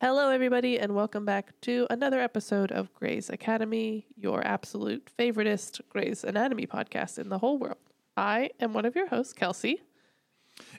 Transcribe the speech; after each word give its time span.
Hello, 0.00 0.28
everybody, 0.30 0.78
and 0.78 0.94
welcome 0.94 1.24
back 1.24 1.58
to 1.62 1.86
another 1.88 2.20
episode 2.20 2.70
of 2.70 2.92
Grey's 2.92 3.30
Academy, 3.30 4.06
your 4.16 4.46
absolute 4.46 5.10
favoritist 5.18 5.80
Grey's 5.88 6.22
Anatomy 6.22 6.66
podcast 6.66 7.18
in 7.18 7.30
the 7.30 7.38
whole 7.38 7.58
world. 7.58 7.78
I 8.16 8.50
am 8.60 8.74
one 8.74 8.84
of 8.84 8.94
your 8.94 9.08
hosts, 9.08 9.32
Kelsey. 9.32 9.80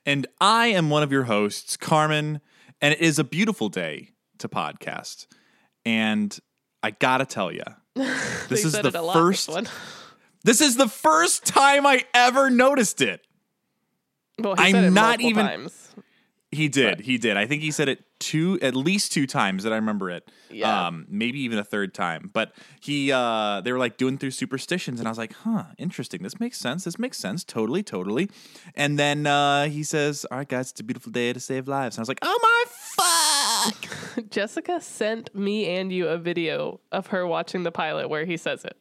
And 0.05 0.27
I 0.39 0.67
am 0.67 0.89
one 0.91 1.01
of 1.03 1.11
your 1.11 1.23
hosts, 1.23 1.77
Carmen, 1.77 2.41
and 2.79 2.93
it 2.93 3.01
is 3.01 3.17
a 3.17 3.23
beautiful 3.23 3.69
day 3.69 4.11
to 4.37 4.47
podcast. 4.47 5.25
And 5.83 6.37
I 6.83 6.91
gotta 6.91 7.25
tell 7.25 7.51
you, 7.51 7.63
this 7.95 8.65
is 8.65 8.73
the 8.73 9.01
lot, 9.01 9.13
first. 9.13 9.47
this 9.47 9.55
one. 9.55 9.67
This 10.43 10.61
is 10.61 10.75
the 10.77 10.87
first 10.87 11.43
time 11.45 11.85
I 11.87 12.05
ever 12.13 12.49
noticed 12.51 13.01
it. 13.01 13.25
Well, 14.39 14.53
I'm 14.57 14.75
it 14.75 14.91
not 14.91 15.21
even- 15.21 15.45
times. 15.45 15.86
He 16.51 16.69
did. 16.69 16.97
But- 16.97 17.05
He 17.05 17.17
did. 17.17 17.35
I 17.35 17.45
think 17.45 17.61
he 17.61 17.71
said 17.71 17.89
it 17.89 18.03
two, 18.19 18.57
at 18.61 18.73
least 18.75 19.11
two 19.11 19.27
times 19.27 19.63
that 19.63 19.73
I 19.73 19.75
remember 19.75 20.09
it. 20.09 20.29
Yeah. 20.49 20.87
Um, 20.87 21.05
maybe 21.09 21.39
even 21.41 21.59
a 21.59 21.63
third 21.63 21.93
time. 21.93 22.31
But 22.33 22.53
he, 22.79 23.11
uh, 23.11 23.59
they 23.61 23.71
were 23.73 23.77
like 23.77 23.97
doing 23.97 24.17
through 24.17 24.31
superstitions, 24.31 24.99
and 24.99 25.07
I 25.07 25.11
was 25.11 25.17
like, 25.17 25.33
huh, 25.33 25.65
interesting. 25.77 26.23
This 26.23 26.39
makes 26.39 26.57
sense. 26.57 26.85
This 26.85 26.97
makes 26.97 27.17
sense. 27.17 27.43
Totally, 27.43 27.83
totally. 27.83 28.29
And 28.75 28.97
then 28.97 29.27
uh, 29.27 29.65
he 29.67 29.83
says, 29.83 30.25
all 30.31 30.37
right, 30.37 30.47
guys, 30.47 30.71
it's 30.71 30.79
a 30.79 30.83
beautiful 30.85 31.11
day 31.11 31.33
to 31.33 31.39
save 31.39 31.67
lives. 31.67 31.97
And 31.97 32.01
I 32.01 32.03
was 32.03 32.07
like, 32.07 32.19
oh 32.21 32.39
my 32.41 33.71
fuck. 33.75 34.29
Jessica 34.29 34.79
sent 34.81 35.35
me 35.35 35.67
and 35.67 35.91
you 35.91 36.07
a 36.07 36.17
video 36.17 36.79
of 36.91 37.07
her 37.07 37.27
watching 37.27 37.63
the 37.63 37.71
pilot 37.71 38.09
where 38.09 38.25
he 38.25 38.37
says 38.37 38.63
it. 38.63 38.77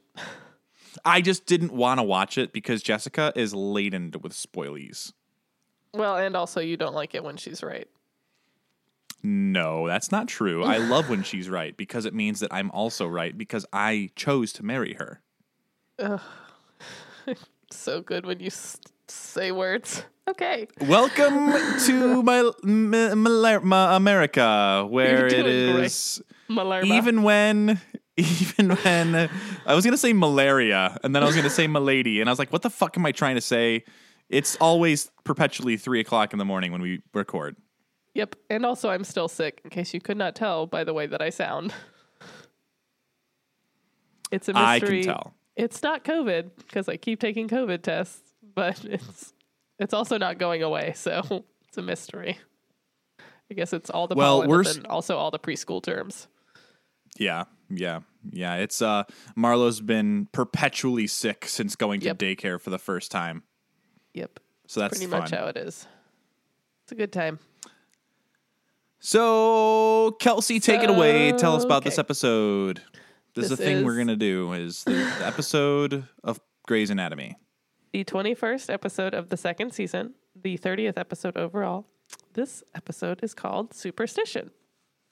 I 1.04 1.20
just 1.20 1.46
didn't 1.46 1.72
want 1.72 1.98
to 1.98 2.04
watch 2.04 2.38
it 2.38 2.52
because 2.52 2.82
Jessica 2.82 3.32
is 3.36 3.52
laden 3.54 4.12
with 4.22 4.32
spoilies. 4.32 5.12
Well, 5.96 6.16
and 6.16 6.36
also 6.36 6.60
you 6.60 6.76
don't 6.76 6.94
like 6.94 7.14
it 7.14 7.24
when 7.24 7.36
she's 7.36 7.62
right. 7.62 7.88
No, 9.22 9.86
that's 9.88 10.12
not 10.12 10.28
true. 10.28 10.62
I 10.64 10.76
love 10.94 11.08
when 11.08 11.22
she's 11.22 11.48
right 11.48 11.76
because 11.76 12.04
it 12.04 12.14
means 12.14 12.40
that 12.40 12.52
I'm 12.52 12.70
also 12.70 13.06
right 13.06 13.36
because 13.36 13.66
I 13.72 14.10
chose 14.14 14.52
to 14.54 14.62
marry 14.64 14.94
her. 14.94 15.20
So 17.72 18.00
good 18.00 18.26
when 18.26 18.38
you 18.38 18.46
s- 18.46 18.78
say 19.08 19.50
words. 19.50 20.04
Okay. 20.28 20.68
Welcome 20.82 21.52
to 21.86 22.22
my, 22.22 22.50
my, 22.62 23.14
my, 23.14 23.58
my 23.58 23.96
America, 23.96 24.86
where 24.88 25.28
You're 25.28 25.74
great. 25.74 26.20
even 26.84 27.22
when 27.24 27.80
even 28.16 28.70
when 28.76 29.28
I 29.66 29.74
was 29.74 29.84
gonna 29.84 29.96
say 29.96 30.12
malaria 30.12 30.96
and 31.02 31.14
then 31.14 31.22
I 31.24 31.26
was 31.26 31.34
gonna 31.36 31.50
say 31.50 31.66
milady 31.66 32.20
and 32.20 32.30
I 32.30 32.32
was 32.32 32.38
like, 32.38 32.52
what 32.52 32.62
the 32.62 32.70
fuck 32.70 32.96
am 32.96 33.04
I 33.04 33.10
trying 33.12 33.34
to 33.34 33.40
say? 33.40 33.84
It's 34.28 34.56
always 34.56 35.10
perpetually 35.24 35.76
three 35.76 36.00
o'clock 36.00 36.32
in 36.32 36.38
the 36.38 36.44
morning 36.44 36.72
when 36.72 36.82
we 36.82 37.02
record. 37.14 37.56
Yep. 38.14 38.34
And 38.50 38.64
also, 38.66 38.88
I'm 38.90 39.04
still 39.04 39.28
sick, 39.28 39.60
in 39.64 39.70
case 39.70 39.92
you 39.94 40.00
could 40.00 40.16
not 40.16 40.34
tell 40.34 40.66
by 40.66 40.84
the 40.84 40.92
way 40.94 41.06
that 41.06 41.20
I 41.22 41.30
sound. 41.30 41.72
It's 44.32 44.48
a 44.48 44.52
mystery. 44.54 45.02
can 45.04 45.12
tell. 45.14 45.34
It's 45.54 45.82
not 45.82 46.04
COVID 46.04 46.50
because 46.58 46.88
I 46.88 46.96
keep 46.96 47.20
taking 47.20 47.48
COVID 47.48 47.82
tests, 47.82 48.32
but 48.54 48.84
it's 48.84 49.32
it's 49.78 49.94
also 49.94 50.18
not 50.18 50.38
going 50.38 50.62
away, 50.62 50.92
so 50.96 51.44
it's 51.68 51.78
a 51.78 51.82
mystery. 51.82 52.38
I 53.50 53.54
guess 53.54 53.72
it's 53.72 53.88
all 53.90 54.08
the 54.08 54.16
Well, 54.16 54.38
pollen, 54.38 54.48
we're 54.50 54.58
and 54.60 54.66
s- 54.68 54.80
also 54.90 55.16
all 55.16 55.30
the 55.30 55.38
preschool 55.38 55.80
terms. 55.82 56.26
Yeah, 57.18 57.44
yeah, 57.70 58.00
yeah. 58.32 58.56
It's 58.56 58.82
uh 58.82 59.04
Marlo's 59.36 59.80
been 59.80 60.26
perpetually 60.32 61.06
sick 61.06 61.46
since 61.48 61.76
going 61.76 62.00
to 62.00 62.06
Yep. 62.06 62.18
daycare 62.18 62.60
for 62.60 62.70
the 62.70 62.78
first 62.78 63.10
time. 63.12 63.44
Yep, 64.16 64.40
So 64.66 64.80
that's 64.80 64.96
pretty 64.96 65.10
fun. 65.10 65.20
much 65.20 65.30
how 65.30 65.44
it 65.46 65.58
is. 65.58 65.86
It's 66.84 66.92
a 66.92 66.94
good 66.94 67.12
time. 67.12 67.38
So 68.98 70.16
Kelsey, 70.20 70.58
take 70.58 70.82
it 70.82 70.88
away. 70.88 71.32
Tell 71.32 71.54
us 71.54 71.64
about 71.64 71.84
this 71.84 71.98
episode. 71.98 72.80
This, 73.34 73.44
is 73.44 73.50
This 73.50 73.58
the 73.58 73.64
thing 73.64 73.84
we're 73.84 73.98
gonna 73.98 74.16
do 74.16 74.54
is 74.54 74.84
the, 74.84 74.96
episode 75.22 76.04
of 76.24 76.40
Grey's 76.66 76.88
Anatomy. 76.88 77.36
The 77.92 78.04
21st 78.04 78.72
episode 78.72 79.12
of 79.12 79.28
the 79.28 79.36
second 79.36 79.72
season, 79.74 80.14
the 80.34 80.56
30th 80.56 80.96
episode 80.96 81.36
overall. 81.36 81.86
This 82.32 82.62
episode 82.74 83.20
is 83.22 83.34
called 83.34 83.74
Superstition. 83.74 84.50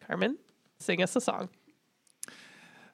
Carmen, 0.06 0.38
sing 0.78 1.02
us 1.02 1.14
a 1.14 1.20
song. 1.20 1.50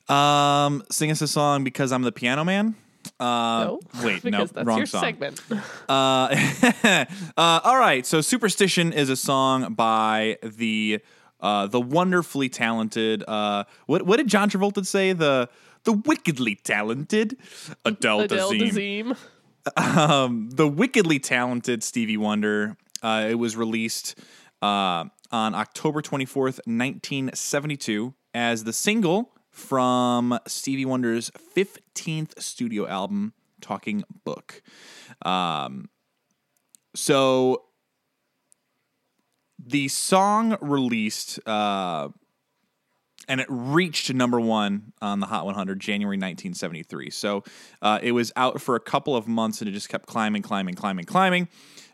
Um, 0.08 0.82
sing 0.90 1.12
us 1.12 1.22
a 1.22 1.28
song 1.28 1.62
because 1.62 1.92
I'm 1.92 2.02
the 2.02 2.10
piano 2.12 2.42
man. 2.44 2.74
Uh, 3.20 3.64
no, 3.64 3.80
wait, 4.02 4.24
no, 4.24 4.46
that's 4.46 4.66
wrong 4.66 4.78
your 4.78 4.86
song. 4.86 5.02
segment. 5.02 5.40
Uh, 5.88 6.34
uh, 7.36 7.60
all 7.64 7.76
right. 7.76 8.06
So, 8.06 8.20
"Superstition" 8.20 8.92
is 8.92 9.10
a 9.10 9.16
song 9.16 9.74
by 9.74 10.38
the 10.42 11.00
uh, 11.40 11.66
the 11.66 11.80
wonderfully 11.80 12.48
talented. 12.48 13.24
Uh, 13.26 13.64
what 13.86 14.02
what 14.02 14.16
did 14.16 14.28
John 14.28 14.48
Travolta 14.48 14.86
say? 14.86 15.12
The 15.12 15.48
the 15.84 15.92
wickedly 15.92 16.54
talented 16.54 17.36
Adele, 17.84 18.20
Adele 18.20 18.52
Dazeem. 18.52 19.16
Dazeem. 19.76 19.96
Um, 19.96 20.50
the 20.50 20.68
wickedly 20.68 21.18
talented 21.18 21.82
Stevie 21.82 22.16
Wonder. 22.16 22.76
Uh, 23.02 23.26
it 23.30 23.34
was 23.34 23.56
released 23.56 24.18
uh, 24.62 25.04
on 25.32 25.54
October 25.54 26.00
twenty 26.00 26.24
fourth, 26.24 26.60
nineteen 26.66 27.30
seventy 27.34 27.76
two, 27.76 28.14
as 28.32 28.64
the 28.64 28.72
single 28.72 29.32
from 29.50 30.38
Stevie 30.46 30.84
Wonder's 30.84 31.30
fifteenth 31.54 32.40
studio 32.40 32.86
album, 32.86 33.34
Talking 33.60 34.04
Book. 34.24 34.62
Um, 35.22 35.88
so 36.94 37.64
the 39.58 39.88
song 39.88 40.56
released 40.60 41.38
uh, 41.46 42.08
and 43.28 43.40
it 43.40 43.46
reached 43.48 44.12
number 44.12 44.40
one 44.40 44.92
on 45.00 45.20
the 45.20 45.26
Hot 45.26 45.44
100 45.46 45.78
January 45.78 46.16
1973. 46.16 47.10
So 47.10 47.44
uh, 47.80 48.00
it 48.02 48.12
was 48.12 48.32
out 48.34 48.60
for 48.60 48.74
a 48.74 48.80
couple 48.80 49.14
of 49.14 49.28
months 49.28 49.60
and 49.60 49.68
it 49.68 49.72
just 49.72 49.88
kept 49.88 50.06
climbing, 50.06 50.42
climbing, 50.42 50.74
climbing, 50.74 51.04
climbing. 51.04 51.48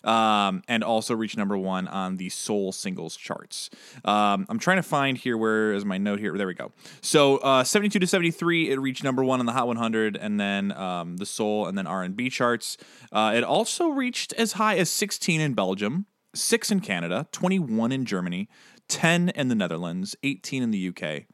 Um, 0.06 0.62
and 0.68 0.84
also 0.84 1.14
reached 1.14 1.36
number 1.36 1.58
one 1.58 1.88
on 1.88 2.16
the 2.16 2.28
Soul 2.28 2.70
Singles 2.70 3.16
charts. 3.16 3.70
Um, 4.04 4.46
I'm 4.48 4.58
trying 4.58 4.76
to 4.76 4.82
find 4.84 5.18
here 5.18 5.36
where 5.36 5.72
is 5.72 5.84
my 5.84 5.98
note 5.98 6.20
here. 6.20 6.32
There 6.38 6.46
we 6.46 6.54
go. 6.54 6.70
So 7.00 7.38
uh, 7.38 7.64
72 7.64 7.98
to 7.98 8.06
73, 8.06 8.70
it 8.70 8.78
reached 8.78 9.02
number 9.02 9.24
one 9.24 9.40
on 9.40 9.46
the 9.46 9.52
Hot 9.52 9.66
100, 9.66 10.16
and 10.16 10.38
then 10.38 10.70
um, 10.72 11.16
the 11.16 11.26
Soul 11.26 11.66
and 11.66 11.76
then 11.76 11.86
R&B 11.86 12.30
charts. 12.30 12.76
Uh, 13.10 13.32
it 13.34 13.42
also 13.42 13.88
reached 13.88 14.32
as 14.34 14.52
high 14.52 14.76
as 14.76 14.90
16 14.90 15.40
in 15.40 15.54
Belgium, 15.54 16.06
six 16.34 16.70
in 16.70 16.80
Canada, 16.80 17.26
21 17.32 17.90
in 17.92 18.04
Germany, 18.04 18.48
10 18.88 19.30
in 19.30 19.48
the 19.48 19.54
Netherlands, 19.54 20.14
18 20.22 20.62
in 20.62 20.70
the 20.70 20.88
UK, 20.88 21.24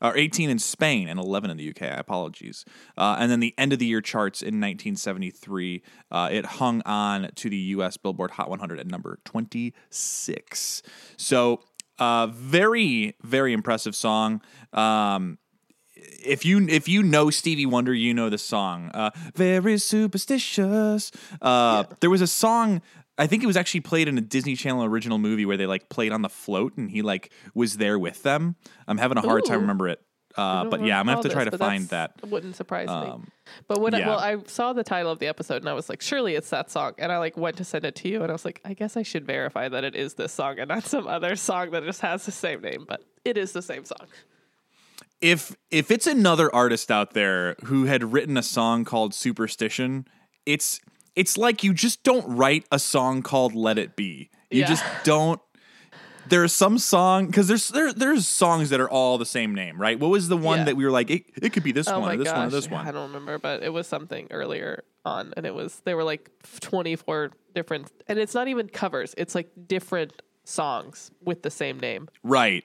or 0.00 0.16
18 0.16 0.50
in 0.50 0.58
Spain, 0.58 1.08
and 1.08 1.18
11 1.18 1.50
in 1.50 1.56
the 1.56 1.68
UK. 1.70 1.98
Apologies. 1.98 2.64
Uh, 2.96 3.16
and 3.18 3.30
then 3.30 3.40
the 3.40 3.54
end 3.58 3.72
of 3.72 3.78
the 3.78 3.86
year 3.86 4.00
charts 4.00 4.42
in 4.42 4.60
1973, 4.60 5.82
uh, 6.10 6.28
it 6.30 6.44
hung 6.44 6.82
on 6.86 7.30
to 7.34 7.50
the 7.50 7.56
US 7.56 7.96
Billboard 7.96 8.32
Hot 8.32 8.48
100 8.48 8.78
at 8.78 8.86
number 8.86 9.18
26. 9.24 10.82
So, 11.16 11.60
uh, 11.98 12.28
very, 12.28 13.16
very 13.22 13.52
impressive 13.52 13.96
song. 13.96 14.40
Um, 14.72 15.38
if 16.24 16.44
you 16.44 16.66
if 16.68 16.88
you 16.88 17.02
know 17.02 17.30
Stevie 17.30 17.66
Wonder, 17.66 17.92
you 17.92 18.14
know 18.14 18.30
the 18.30 18.38
song. 18.38 18.90
Uh, 18.94 19.10
Very 19.34 19.78
superstitious. 19.78 21.10
Uh, 21.42 21.84
There 22.00 22.10
was 22.10 22.20
a 22.20 22.26
song. 22.26 22.82
I 23.18 23.26
think 23.26 23.42
it 23.42 23.46
was 23.46 23.56
actually 23.56 23.80
played 23.80 24.06
in 24.08 24.16
a 24.16 24.20
Disney 24.20 24.54
Channel 24.54 24.84
original 24.84 25.18
movie 25.18 25.44
where 25.44 25.56
they 25.56 25.66
like 25.66 25.88
played 25.88 26.12
on 26.12 26.22
the 26.22 26.28
float 26.28 26.76
and 26.76 26.90
he 26.90 27.02
like 27.02 27.32
was 27.54 27.76
there 27.76 27.98
with 27.98 28.22
them. 28.22 28.56
I'm 28.86 28.98
having 28.98 29.18
a 29.18 29.22
hard 29.22 29.44
time 29.44 29.60
remember 29.62 29.88
it. 29.88 30.00
Uh, 30.36 30.66
but 30.66 30.84
yeah, 30.84 31.00
I'm 31.00 31.06
gonna 31.06 31.16
have 31.16 31.24
to 31.24 31.30
try 31.30 31.42
this, 31.42 31.52
to 31.52 31.58
find 31.58 31.88
that. 31.88 32.12
Wouldn't 32.24 32.54
surprise 32.54 32.86
me. 32.86 32.94
Um, 32.94 33.26
But 33.66 33.80
when 33.80 33.92
I, 33.92 34.06
well, 34.06 34.20
I 34.20 34.36
saw 34.46 34.72
the 34.72 34.84
title 34.84 35.10
of 35.10 35.18
the 35.18 35.26
episode 35.26 35.56
and 35.62 35.68
I 35.68 35.72
was 35.72 35.88
like, 35.88 36.00
surely 36.00 36.36
it's 36.36 36.50
that 36.50 36.70
song. 36.70 36.92
And 36.98 37.10
I 37.10 37.18
like 37.18 37.36
went 37.36 37.56
to 37.56 37.64
send 37.64 37.84
it 37.84 37.96
to 37.96 38.08
you 38.08 38.22
and 38.22 38.30
I 38.30 38.32
was 38.32 38.44
like, 38.44 38.60
I 38.64 38.74
guess 38.74 38.96
I 38.96 39.02
should 39.02 39.26
verify 39.26 39.68
that 39.68 39.82
it 39.82 39.96
is 39.96 40.14
this 40.14 40.32
song 40.32 40.60
and 40.60 40.68
not 40.68 40.84
some 40.84 41.08
other 41.08 41.34
song 41.34 41.72
that 41.72 41.82
just 41.82 42.02
has 42.02 42.24
the 42.24 42.30
same 42.30 42.60
name. 42.60 42.84
But 42.88 43.02
it 43.24 43.36
is 43.36 43.50
the 43.52 43.62
same 43.62 43.84
song. 43.84 44.06
if 45.20 45.56
if 45.70 45.90
it's 45.90 46.06
another 46.06 46.54
artist 46.54 46.90
out 46.90 47.14
there 47.14 47.56
who 47.64 47.86
had 47.86 48.12
written 48.12 48.36
a 48.36 48.42
song 48.42 48.84
called 48.84 49.14
Superstition, 49.14 50.06
it's 50.46 50.80
it's 51.18 51.36
like 51.36 51.64
you 51.64 51.74
just 51.74 52.02
don't 52.04 52.24
write 52.36 52.64
a 52.70 52.78
song 52.78 53.22
called 53.22 53.54
Let 53.54 53.76
It 53.78 53.96
Be. 53.96 54.30
You 54.50 54.60
Yeah. 54.60 54.66
just 54.66 54.84
don't 55.04 55.40
there's 56.28 56.52
some 56.52 56.78
song 56.78 57.26
because 57.26 57.48
there's 57.48 57.68
there, 57.68 57.92
there's 57.92 58.26
songs 58.28 58.68
that 58.70 58.80
are 58.80 58.90
all 58.90 59.16
the 59.18 59.24
same 59.26 59.54
name, 59.54 59.80
right? 59.80 59.98
What 59.98 60.10
was 60.10 60.28
the 60.28 60.36
one 60.36 60.58
Yeah. 60.60 60.64
that 60.66 60.76
we 60.76 60.84
were 60.84 60.90
like, 60.90 61.10
it, 61.10 61.24
it 61.42 61.52
could 61.54 61.62
be 61.62 61.72
this 61.72 61.88
oh 61.88 62.00
one, 62.00 62.14
or 62.14 62.16
this 62.18 62.26
gosh, 62.26 62.36
one, 62.36 62.46
or 62.46 62.50
this 62.50 62.70
one? 62.70 62.86
I 62.86 62.92
don't 62.92 63.08
remember, 63.08 63.38
but 63.38 63.62
it 63.62 63.72
was 63.72 63.86
something 63.86 64.26
earlier 64.30 64.84
on, 65.04 65.32
and 65.36 65.46
it 65.46 65.54
was 65.54 65.80
they 65.84 65.94
were 65.94 66.04
like 66.04 66.30
twenty 66.60 66.96
four 66.96 67.30
different, 67.54 67.90
and 68.08 68.18
it's 68.18 68.34
not 68.34 68.46
even 68.48 68.68
covers; 68.68 69.14
it's 69.16 69.34
like 69.34 69.48
different 69.66 70.22
songs 70.44 71.10
with 71.24 71.42
the 71.42 71.50
same 71.50 71.80
name. 71.80 72.08
Right. 72.22 72.64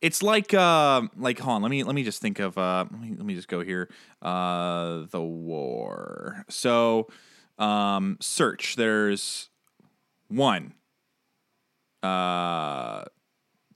It's 0.00 0.22
like 0.22 0.54
uh 0.54 1.02
like 1.16 1.38
hold 1.40 1.56
on, 1.56 1.62
let 1.62 1.70
me 1.70 1.82
let 1.84 1.94
me 1.94 2.04
just 2.04 2.22
think 2.22 2.38
of 2.38 2.56
uh 2.56 2.86
let 2.90 3.00
me 3.00 3.10
let 3.16 3.26
me 3.26 3.34
just 3.34 3.48
go 3.48 3.60
here. 3.60 3.90
Uh 4.22 5.04
the 5.10 5.20
war. 5.20 6.44
So 6.48 7.08
um 7.58 8.16
search 8.20 8.76
there's 8.76 9.50
one. 10.28 10.74
Uh 12.02 13.04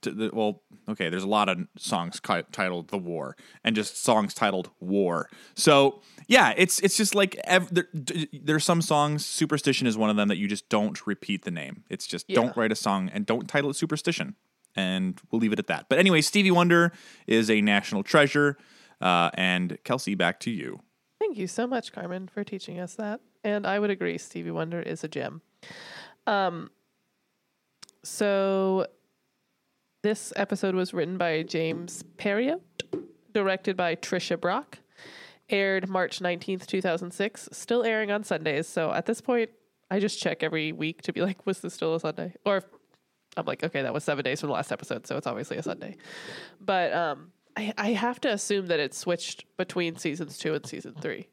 t- 0.01 0.11
the, 0.11 0.29
well, 0.31 0.61
okay, 0.87 1.09
there's 1.09 1.23
a 1.23 1.27
lot 1.27 1.49
of 1.49 1.57
songs 1.77 2.19
ki- 2.19 2.43
titled 2.51 2.89
"The 2.89 2.97
War" 2.97 3.35
and 3.63 3.75
just 3.75 4.01
songs 4.01 4.33
titled 4.33 4.69
"War." 4.79 5.29
So 5.55 6.01
yeah, 6.27 6.53
it's 6.55 6.79
it's 6.79 6.95
just 6.95 7.15
like 7.15 7.35
ev- 7.43 7.73
there, 7.73 7.87
d- 7.93 8.29
there's 8.31 8.63
some 8.63 8.81
songs. 8.81 9.25
"Superstition" 9.25 9.87
is 9.87 9.97
one 9.97 10.09
of 10.09 10.15
them 10.15 10.29
that 10.29 10.37
you 10.37 10.47
just 10.47 10.69
don't 10.69 11.05
repeat 11.05 11.43
the 11.43 11.51
name. 11.51 11.83
It's 11.89 12.07
just 12.07 12.25
Yeah. 12.29 12.35
don't 12.35 12.55
write 12.55 12.71
a 12.71 12.75
song 12.75 13.09
and 13.13 13.25
don't 13.25 13.47
title 13.49 13.69
it 13.69 13.75
"Superstition," 13.75 14.35
and 14.75 15.19
we'll 15.31 15.41
leave 15.41 15.51
it 15.53 15.59
at 15.59 15.67
that. 15.67 15.87
But 15.89 15.99
anyway, 15.99 16.21
Stevie 16.21 16.51
Wonder 16.51 16.93
is 17.27 17.49
a 17.49 17.59
national 17.61 18.03
treasure. 18.03 18.57
Uh, 19.01 19.29
and 19.33 19.77
Kelsey, 19.83 20.15
back 20.15 20.39
to 20.41 20.49
you. 20.51 20.79
Thank 21.19 21.37
you 21.37 21.45
so 21.47 21.67
much, 21.67 21.91
Carmen, 21.91 22.29
for 22.29 22.45
teaching 22.45 22.79
us 22.79 22.95
that. 22.95 23.19
And 23.43 23.67
I 23.67 23.79
would 23.79 23.89
agree, 23.89 24.17
Stevie 24.17 24.51
Wonder 24.51 24.81
is 24.81 25.03
a 25.03 25.07
gem. 25.07 25.41
Um, 26.25 26.69
so 28.03 28.87
this 30.01 30.33
episode 30.35 30.75
was 30.75 30.93
written 30.93 31.17
by 31.17 31.43
James 31.43 32.03
Parriott, 32.17 32.61
directed 33.33 33.75
by 33.75 33.95
Tricia 33.95 34.39
Brock, 34.39 34.79
aired 35.49 35.89
March 35.89 36.19
19th, 36.19 36.65
2006, 36.65 37.49
still 37.51 37.83
airing 37.83 38.11
on 38.11 38.23
Sundays. 38.23 38.67
So 38.67 38.91
at 38.91 39.05
this 39.05 39.21
point, 39.21 39.49
I 39.89 39.99
just 39.99 40.19
check 40.19 40.43
every 40.43 40.71
week 40.71 41.01
to 41.03 41.13
be 41.13 41.21
like, 41.21 41.45
was 41.45 41.59
this 41.59 41.73
still 41.73 41.95
a 41.95 41.99
Sunday? 41.99 42.33
Or 42.45 42.63
I'm 43.37 43.45
like, 43.45 43.63
okay, 43.63 43.81
that 43.81 43.93
was 43.93 44.03
seven 44.03 44.23
days 44.23 44.39
from 44.39 44.47
the 44.47 44.53
last 44.53 44.71
episode, 44.71 45.07
so 45.07 45.17
it's 45.17 45.27
obviously 45.27 45.57
a 45.57 45.63
Sunday. 45.63 45.97
But 46.59 46.93
um, 46.93 47.31
I, 47.55 47.73
I 47.77 47.91
have 47.91 48.19
to 48.21 48.31
assume 48.31 48.67
that 48.67 48.79
it 48.79 48.93
switched 48.93 49.45
between 49.57 49.97
seasons 49.97 50.37
two 50.37 50.53
and 50.53 50.65
season 50.65 50.95
three. 50.99 51.27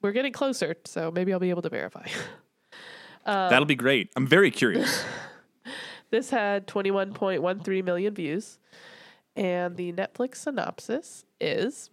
We're 0.00 0.12
getting 0.12 0.32
closer, 0.32 0.76
so 0.84 1.10
maybe 1.10 1.32
I'll 1.32 1.40
be 1.40 1.50
able 1.50 1.62
to 1.62 1.70
verify. 1.70 2.06
Um, 3.26 3.50
That'll 3.50 3.66
be 3.66 3.74
great. 3.74 4.10
I'm 4.16 4.26
very 4.26 4.50
curious. 4.50 5.04
this 6.10 6.30
had 6.30 6.66
21.13 6.66 7.84
million 7.84 8.14
views, 8.14 8.58
and 9.36 9.76
the 9.76 9.92
Netflix 9.92 10.36
synopsis 10.36 11.26
is 11.38 11.90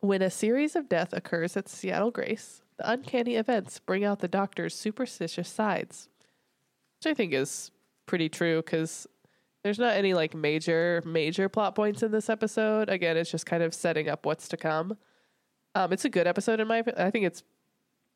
when 0.00 0.22
a 0.22 0.30
series 0.30 0.74
of 0.76 0.88
death 0.88 1.12
occurs 1.12 1.56
at 1.56 1.68
Seattle 1.68 2.10
Grace, 2.10 2.62
the 2.76 2.90
uncanny 2.90 3.36
events 3.36 3.78
bring 3.78 4.04
out 4.04 4.20
the 4.20 4.28
doctor's 4.28 4.74
superstitious 4.74 5.48
sides, 5.48 6.08
which 6.98 7.10
I 7.10 7.14
think 7.14 7.32
is 7.32 7.70
pretty 8.06 8.28
true 8.28 8.62
because 8.62 9.06
there's 9.62 9.78
not 9.78 9.96
any 9.96 10.14
like 10.14 10.34
major 10.34 11.02
major 11.06 11.48
plot 11.48 11.74
points 11.74 12.02
in 12.02 12.10
this 12.10 12.28
episode. 12.28 12.88
Again, 12.88 13.16
it's 13.16 13.30
just 13.30 13.46
kind 13.46 13.62
of 13.62 13.74
setting 13.74 14.08
up 14.08 14.26
what's 14.26 14.48
to 14.48 14.56
come. 14.56 14.98
Um, 15.74 15.92
it's 15.92 16.04
a 16.04 16.08
good 16.10 16.26
episode 16.26 16.60
in 16.60 16.68
my. 16.68 16.82
I 16.96 17.10
think 17.10 17.26
it's 17.26 17.42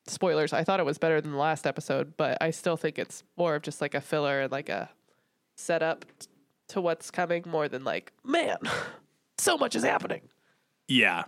spoilers. 0.07 0.53
I 0.53 0.63
thought 0.63 0.79
it 0.79 0.85
was 0.85 0.97
better 0.97 1.21
than 1.21 1.31
the 1.31 1.37
last 1.37 1.67
episode, 1.67 2.15
but 2.17 2.37
I 2.41 2.51
still 2.51 2.77
think 2.77 2.97
it's 2.97 3.23
more 3.37 3.55
of 3.55 3.61
just 3.61 3.81
like 3.81 3.93
a 3.93 4.01
filler 4.01 4.41
and 4.41 4.51
like 4.51 4.69
a 4.69 4.89
setup 5.55 6.05
to 6.69 6.81
what's 6.81 7.11
coming 7.11 7.43
more 7.47 7.67
than 7.67 7.83
like, 7.83 8.13
man, 8.23 8.57
so 9.37 9.57
much 9.57 9.75
is 9.75 9.83
happening. 9.83 10.21
Yeah. 10.87 11.25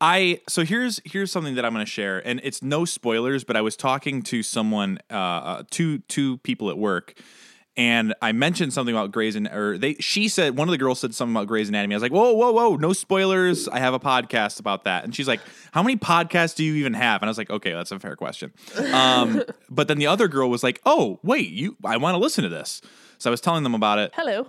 I 0.00 0.40
so 0.48 0.64
here's 0.64 1.00
here's 1.04 1.30
something 1.30 1.54
that 1.54 1.64
I'm 1.64 1.72
going 1.72 1.84
to 1.84 1.90
share, 1.90 2.26
and 2.26 2.40
it's 2.42 2.62
no 2.62 2.84
spoilers, 2.84 3.44
but 3.44 3.56
I 3.56 3.60
was 3.60 3.76
talking 3.76 4.22
to 4.22 4.42
someone, 4.42 4.98
uh, 5.10 5.14
uh, 5.14 5.62
two 5.70 5.98
two 6.08 6.38
people 6.38 6.68
at 6.68 6.76
work, 6.76 7.14
and 7.76 8.14
I 8.22 8.32
mentioned 8.32 8.72
something 8.72 8.94
about 8.94 9.10
Grey's 9.10 9.34
and 9.36 9.48
or 9.48 9.76
they 9.78 9.94
she 9.94 10.28
said 10.28 10.56
one 10.56 10.68
of 10.68 10.72
the 10.72 10.78
girls 10.78 11.00
said 11.00 11.14
something 11.14 11.34
about 11.34 11.48
Grey's 11.48 11.68
Anatomy. 11.68 11.94
I 11.94 11.96
was 11.96 12.02
like, 12.02 12.12
whoa 12.12 12.32
whoa 12.32 12.52
whoa, 12.52 12.76
no 12.76 12.92
spoilers. 12.92 13.66
I 13.68 13.78
have 13.80 13.94
a 13.94 14.00
podcast 14.00 14.60
about 14.60 14.84
that, 14.84 15.04
and 15.04 15.14
she's 15.14 15.26
like, 15.28 15.40
how 15.72 15.82
many 15.82 15.96
podcasts 15.96 16.54
do 16.54 16.62
you 16.64 16.74
even 16.74 16.94
have? 16.94 17.22
And 17.22 17.28
I 17.28 17.30
was 17.30 17.38
like, 17.38 17.50
okay, 17.50 17.72
that's 17.72 17.90
a 17.90 17.98
fair 17.98 18.16
question. 18.16 18.52
Um, 18.92 19.42
but 19.70 19.88
then 19.88 19.98
the 19.98 20.06
other 20.06 20.28
girl 20.28 20.48
was 20.50 20.62
like, 20.62 20.80
oh 20.86 21.18
wait, 21.22 21.50
you 21.50 21.76
I 21.84 21.96
want 21.96 22.14
to 22.14 22.18
listen 22.18 22.44
to 22.44 22.50
this. 22.50 22.80
So 23.18 23.30
I 23.30 23.32
was 23.32 23.40
telling 23.40 23.62
them 23.62 23.74
about 23.74 23.98
it. 24.00 24.10
Hello. 24.14 24.46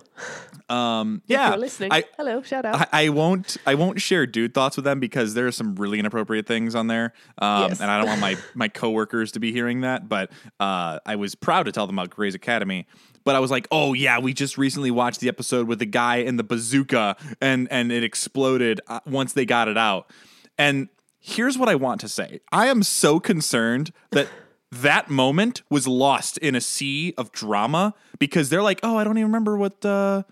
Um, 0.68 1.22
yeah, 1.26 1.54
listening. 1.54 1.92
I, 1.92 2.04
Hello. 2.16 2.42
Shout 2.42 2.64
out. 2.64 2.88
I, 2.92 3.04
I 3.04 3.08
won't 3.10 3.56
I 3.66 3.74
won't 3.74 4.00
share 4.00 4.26
dude 4.26 4.52
thoughts 4.54 4.76
with 4.76 4.84
them 4.84 5.00
because 5.00 5.34
there 5.34 5.46
are 5.46 5.52
some 5.52 5.76
really 5.76 5.98
inappropriate 5.98 6.46
things 6.46 6.74
on 6.74 6.88
there, 6.88 7.12
um, 7.38 7.70
Yes. 7.70 7.80
and 7.80 7.90
I 7.90 7.98
don't 7.98 8.08
want 8.08 8.20
my 8.20 8.36
my 8.54 8.68
coworkers 8.68 9.32
to 9.32 9.40
be 9.40 9.52
hearing 9.52 9.82
that. 9.82 10.08
But 10.08 10.30
uh, 10.60 10.98
I 11.06 11.16
was 11.16 11.34
proud 11.34 11.66
to 11.66 11.72
tell 11.72 11.86
them 11.86 11.98
about 11.98 12.10
Grey's 12.10 12.34
Academy. 12.34 12.86
But 13.26 13.34
I 13.34 13.40
was 13.40 13.50
like, 13.50 13.66
oh 13.72 13.92
yeah, 13.92 14.20
we 14.20 14.32
just 14.32 14.56
recently 14.56 14.92
watched 14.92 15.18
the 15.18 15.28
episode 15.28 15.66
with 15.66 15.80
the 15.80 15.86
guy 15.86 16.16
in 16.18 16.36
the 16.36 16.44
bazooka, 16.44 17.16
and 17.40 17.66
and 17.72 17.90
it 17.90 18.04
exploded 18.04 18.80
uh, 18.86 19.00
once 19.04 19.34
they 19.34 19.44
got 19.44 19.66
it 19.66 19.76
out. 19.76 20.10
And 20.56 20.88
here's 21.18 21.58
what 21.58 21.68
I 21.68 21.74
want 21.74 22.00
to 22.02 22.08
say: 22.08 22.40
I 22.50 22.68
am 22.68 22.82
so 22.82 23.20
concerned 23.20 23.92
that. 24.12 24.28
That 24.72 25.08
moment 25.08 25.62
was 25.70 25.86
lost 25.86 26.38
in 26.38 26.56
a 26.56 26.60
sea 26.60 27.14
of 27.16 27.30
drama 27.30 27.94
because 28.18 28.50
they're 28.50 28.64
like, 28.64 28.80
"Oh, 28.82 28.96
I 28.96 29.04
don't 29.04 29.16
even 29.16 29.28
remember 29.28 29.56
what 29.56 29.82
uh, 29.86 30.24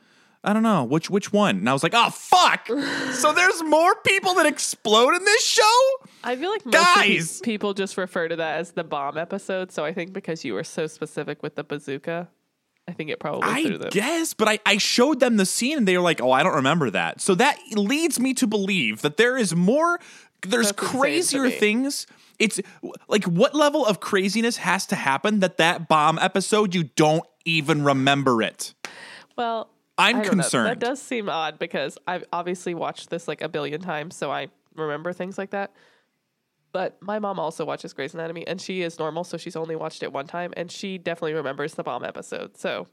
I 0.45 0.53
don't 0.53 0.63
know 0.63 0.85
which 0.85 1.09
which 1.09 1.33
one. 1.33 1.59
And 1.59 1.69
I 1.69 1.73
was 1.73 1.83
like, 1.83 1.95
oh 1.95 2.11
fuck! 2.11 2.67
so 3.13 3.33
there's 3.33 3.63
more 3.63 3.95
people 3.97 4.35
that 4.35 4.47
explode 4.47 5.15
in 5.15 5.25
this 5.25 5.47
show. 5.47 5.81
I 6.23 6.37
feel 6.37 6.51
like 6.51 6.67
most 6.67 6.75
Guys! 6.75 7.41
people 7.41 7.73
just 7.73 7.97
refer 7.97 8.29
to 8.29 8.37
that 8.37 8.59
as 8.59 8.73
the 8.73 8.85
bomb 8.85 9.17
episode. 9.17 9.73
So 9.73 9.85
I 9.85 9.93
think 9.95 10.13
because 10.13 10.45
you 10.45 10.53
were 10.53 10.65
so 10.65 10.87
specific 10.87 11.43
with 11.43 11.55
the 11.55 11.65
bazooka, 11.65 12.29
I 12.87 12.93
think 12.93 13.11
it 13.11 13.19
probably 13.19 13.49
I 13.49 13.89
guess, 13.91 14.35
but 14.35 14.47
I, 14.47 14.59
I 14.67 14.77
showed 14.77 15.21
them 15.21 15.37
the 15.37 15.47
scene 15.47 15.79
and 15.79 15.89
they 15.89 15.97
were 15.97 16.03
like, 16.03 16.21
oh, 16.21 16.31
I 16.31 16.43
don't 16.43 16.57
remember 16.57 16.91
that. 16.91 17.21
So 17.21 17.35
that 17.37 17.59
leads 17.73 18.21
me 18.21 18.35
to 18.35 18.47
believe 18.47 19.01
that 19.03 19.17
there 19.17 19.39
is 19.39 19.55
more. 19.55 19.99
There's 20.47 20.71
That's 20.71 20.91
crazier 20.91 21.49
things. 21.49 22.07
It's 22.39 22.61
like 23.09 23.25
what 23.25 23.55
level 23.55 23.87
of 23.87 24.01
craziness 24.01 24.59
has 24.59 24.87
to 24.87 24.97
happen 24.97 25.41
that 25.41 25.57
that 25.57 25.89
bomb 25.89 26.19
episode 26.19 26.75
you 26.75 26.85
don't 26.85 27.25
even 27.47 27.85
remember 27.85 28.43
it. 28.43 28.75
Well, 29.37 29.71
I'm 29.97 30.17
don't 30.17 30.25
know. 30.25 30.31
concerned. 30.31 30.67
That 30.69 30.79
does 30.79 31.01
seem 31.01 31.29
odd 31.29 31.59
because 31.59 31.97
I've 32.07 32.25
obviously 32.33 32.75
watched 32.75 33.09
this 33.11 33.29
like 33.29 33.41
a 33.41 33.49
billion 33.49 33.81
times, 33.81 34.17
so 34.17 34.31
I 34.31 34.49
remember 34.75 35.13
things 35.13 35.39
like 35.39 35.51
that. 35.51 35.73
But 36.75 37.01
my 37.01 37.21
mom 37.21 37.39
also 37.39 37.65
watches 37.65 37.93
Grey's 37.93 38.15
Anatomy, 38.15 38.45
and 38.49 38.61
she 38.61 38.83
is 38.83 38.99
normal, 38.99 39.23
so 39.23 39.37
she's 39.37 39.55
only 39.55 39.77
watched 39.77 40.03
it 40.03 40.13
one 40.13 40.27
time, 40.27 40.53
and 40.57 40.73
she 40.73 40.99
definitely 40.99 41.35
remembers 41.35 41.75
the 41.75 41.85
bomb 41.85 42.05
episode. 42.05 42.57
So 42.57 42.89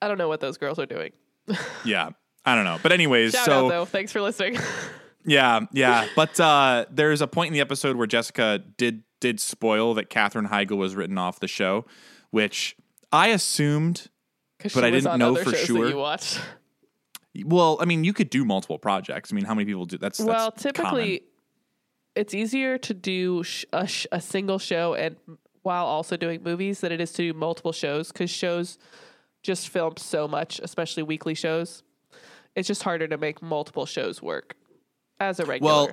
I 0.00 0.06
don't 0.06 0.16
know 0.16 0.28
what 0.28 0.38
those 0.38 0.58
girls 0.58 0.78
are 0.78 0.86
doing. 0.86 1.10
Yeah, 1.84 2.10
I 2.44 2.54
don't 2.54 2.64
know. 2.64 2.78
But 2.80 2.92
anyways, 2.92 3.32
Shout 3.32 3.46
so 3.46 3.66
out 3.66 3.68
though. 3.68 3.84
Thanks 3.84 4.12
for 4.12 4.22
listening. 4.22 4.58
Yeah, 5.24 5.60
yeah. 5.72 6.08
But 6.16 6.40
uh, 6.40 6.86
there's 6.90 7.20
a 7.20 7.28
point 7.28 7.46
in 7.46 7.52
the 7.54 7.60
episode 7.60 7.94
where 7.94 8.08
Jessica 8.08 8.60
did 8.76 9.04
did 9.20 9.38
spoil 9.38 9.94
that 9.94 10.10
Katherine 10.10 10.48
Heigl 10.48 10.76
was 10.76 10.96
written 10.96 11.16
off 11.16 11.38
the 11.38 11.46
show, 11.46 11.84
which 12.32 12.74
I 13.12 13.28
assumed 13.28 14.08
But 14.74 14.82
I 14.82 14.90
didn't 14.90 15.20
know 15.20 15.36
for 15.36 15.54
sure. 15.54 15.88
You 15.88 15.96
watched. 15.96 16.40
Well, 17.44 17.78
I 17.80 17.84
mean, 17.84 18.02
you 18.02 18.12
could 18.12 18.30
do 18.30 18.44
multiple 18.44 18.80
projects. 18.80 19.32
I 19.32 19.36
mean, 19.36 19.44
how 19.44 19.54
many 19.54 19.64
people 19.64 19.86
do 19.86 19.96
that's? 19.96 20.18
that's 20.18 20.64
well, 20.64 20.72
common. 20.74 21.20
It's 22.14 22.34
easier 22.34 22.78
to 22.78 22.94
do 22.94 23.42
sh- 23.42 23.64
a, 23.72 23.86
sh- 23.86 24.06
a 24.12 24.20
single 24.20 24.58
show 24.58 24.94
and 24.94 25.16
while 25.62 25.86
also 25.86 26.16
doing 26.16 26.42
movies 26.42 26.80
than 26.80 26.92
it 26.92 27.00
is 27.00 27.12
to 27.12 27.22
do 27.22 27.32
multiple 27.32 27.72
shows 27.72 28.10
because 28.12 28.30
shows 28.30 28.78
just 29.42 29.68
film 29.68 29.96
so 29.96 30.28
much, 30.28 30.60
especially 30.62 31.02
weekly 31.02 31.34
shows. 31.34 31.82
It's 32.54 32.68
just 32.68 32.82
harder 32.82 33.08
to 33.08 33.16
make 33.16 33.42
multiple 33.42 33.86
shows 33.86 34.20
work 34.20 34.56
as 35.18 35.40
a 35.40 35.44
regular. 35.44 35.72
Well, 35.72 35.90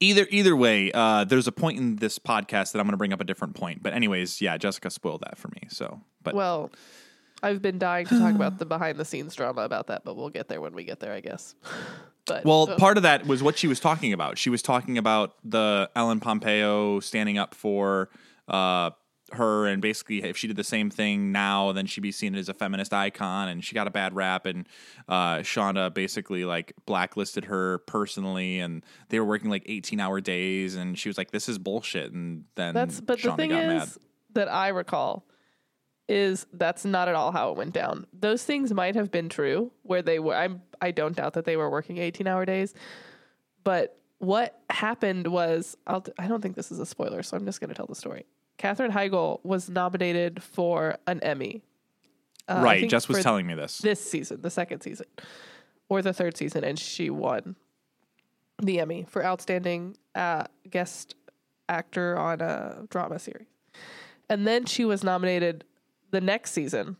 either 0.00 0.26
either 0.30 0.54
way, 0.54 0.92
uh, 0.92 1.24
there's 1.24 1.48
a 1.48 1.52
point 1.52 1.78
in 1.78 1.96
this 1.96 2.18
podcast 2.18 2.72
that 2.72 2.78
I'm 2.78 2.84
going 2.84 2.92
to 2.92 2.96
bring 2.96 3.12
up 3.12 3.20
a 3.20 3.24
different 3.24 3.54
point. 3.54 3.82
But 3.82 3.92
anyways, 3.92 4.40
yeah, 4.40 4.56
Jessica 4.56 4.90
spoiled 4.90 5.22
that 5.22 5.36
for 5.38 5.48
me. 5.48 5.62
So, 5.68 6.00
but 6.22 6.34
well, 6.34 6.70
I've 7.42 7.60
been 7.60 7.78
dying 7.78 8.06
to 8.06 8.18
talk 8.18 8.34
about 8.34 8.58
the 8.58 8.66
behind 8.66 8.98
the 8.98 9.04
scenes 9.04 9.34
drama 9.34 9.62
about 9.62 9.88
that, 9.88 10.04
but 10.04 10.16
we'll 10.16 10.30
get 10.30 10.48
there 10.48 10.60
when 10.60 10.74
we 10.74 10.84
get 10.84 11.00
there, 11.00 11.12
I 11.12 11.20
guess. 11.20 11.54
But 12.26 12.44
Well, 12.44 12.70
uh, 12.70 12.76
part 12.76 12.96
of 12.96 13.02
that 13.02 13.26
was 13.26 13.42
what 13.42 13.58
she 13.58 13.66
was 13.66 13.80
talking 13.80 14.12
about. 14.12 14.38
She 14.38 14.50
was 14.50 14.62
talking 14.62 14.98
about 14.98 15.34
the 15.44 15.90
Ellen 15.94 16.20
Pompeo 16.20 17.00
standing 17.00 17.38
up 17.38 17.54
for 17.54 18.08
uh, 18.48 18.90
her, 19.32 19.66
and 19.66 19.82
basically, 19.82 20.22
if 20.22 20.36
she 20.36 20.46
did 20.46 20.56
the 20.56 20.64
same 20.64 20.90
thing 20.90 21.32
now, 21.32 21.72
then 21.72 21.86
she'd 21.86 22.00
be 22.00 22.12
seen 22.12 22.34
as 22.34 22.48
a 22.48 22.54
feminist 22.54 22.92
icon, 22.92 23.48
and 23.48 23.64
she 23.64 23.74
got 23.74 23.86
a 23.86 23.90
bad 23.90 24.14
rap. 24.14 24.46
And 24.46 24.66
uh, 25.08 25.38
Shonda 25.38 25.92
basically 25.92 26.44
like 26.44 26.72
blacklisted 26.86 27.46
her 27.46 27.78
personally, 27.78 28.60
and 28.60 28.84
they 29.08 29.18
were 29.18 29.26
working 29.26 29.50
like 29.50 29.64
eighteen 29.66 30.00
hour 30.00 30.20
days, 30.20 30.76
and 30.76 30.98
she 30.98 31.08
was 31.08 31.18
like, 31.18 31.30
"This 31.30 31.48
is 31.48 31.58
bullshit." 31.58 32.12
And 32.12 32.44
then 32.54 32.74
That's 32.74 33.00
but 33.00 33.20
the 33.20 33.32
thing 33.32 33.50
is 33.50 33.66
mad. 33.66 33.88
that 34.34 34.48
I 34.52 34.68
recall 34.68 35.26
is 36.08 36.46
that's 36.52 36.84
not 36.84 37.08
at 37.08 37.14
all 37.14 37.32
how 37.32 37.50
it 37.50 37.56
went 37.56 37.72
down. 37.72 38.06
Those 38.12 38.44
things 38.44 38.72
might 38.72 38.94
have 38.94 39.10
been 39.10 39.28
true 39.28 39.72
where 39.82 40.02
they 40.02 40.18
were 40.18 40.34
I'm 40.34 40.62
I 40.80 40.90
don't 40.90 41.16
doubt 41.16 41.34
that 41.34 41.44
they 41.44 41.56
were 41.56 41.70
working 41.70 41.96
18-hour 41.96 42.44
days. 42.44 42.74
But 43.62 43.98
what 44.18 44.60
happened 44.70 45.26
was 45.26 45.76
I'll, 45.86 46.04
I 46.18 46.28
don't 46.28 46.42
think 46.42 46.56
this 46.56 46.70
is 46.70 46.78
a 46.78 46.86
spoiler, 46.86 47.22
so 47.22 47.36
I'm 47.36 47.46
just 47.46 47.60
going 47.60 47.68
to 47.68 47.74
tell 47.74 47.86
the 47.86 47.94
story. 47.94 48.26
Katherine 48.58 48.92
Heigl 48.92 49.40
was 49.44 49.68
nominated 49.68 50.42
for 50.42 50.96
an 51.06 51.20
Emmy. 51.22 51.62
Uh, 52.46 52.60
right. 52.62 52.88
Jess 52.88 53.08
was 53.08 53.22
telling 53.22 53.46
me 53.46 53.54
this. 53.54 53.78
this 53.78 54.00
season, 54.00 54.42
the 54.42 54.50
second 54.50 54.82
season, 54.82 55.06
or 55.88 56.02
the 56.02 56.12
third 56.12 56.36
season, 56.36 56.62
and 56.62 56.78
she 56.78 57.10
won 57.10 57.56
the 58.62 58.80
Emmy 58.80 59.04
for 59.08 59.24
outstanding 59.24 59.96
uh, 60.14 60.44
guest 60.70 61.14
actor 61.68 62.16
on 62.16 62.40
a 62.40 62.84
drama 62.90 63.18
series. 63.18 63.46
And 64.28 64.46
then 64.46 64.66
she 64.66 64.84
was 64.84 65.02
nominated 65.02 65.64
the 66.14 66.20
next 66.20 66.52
season 66.52 66.96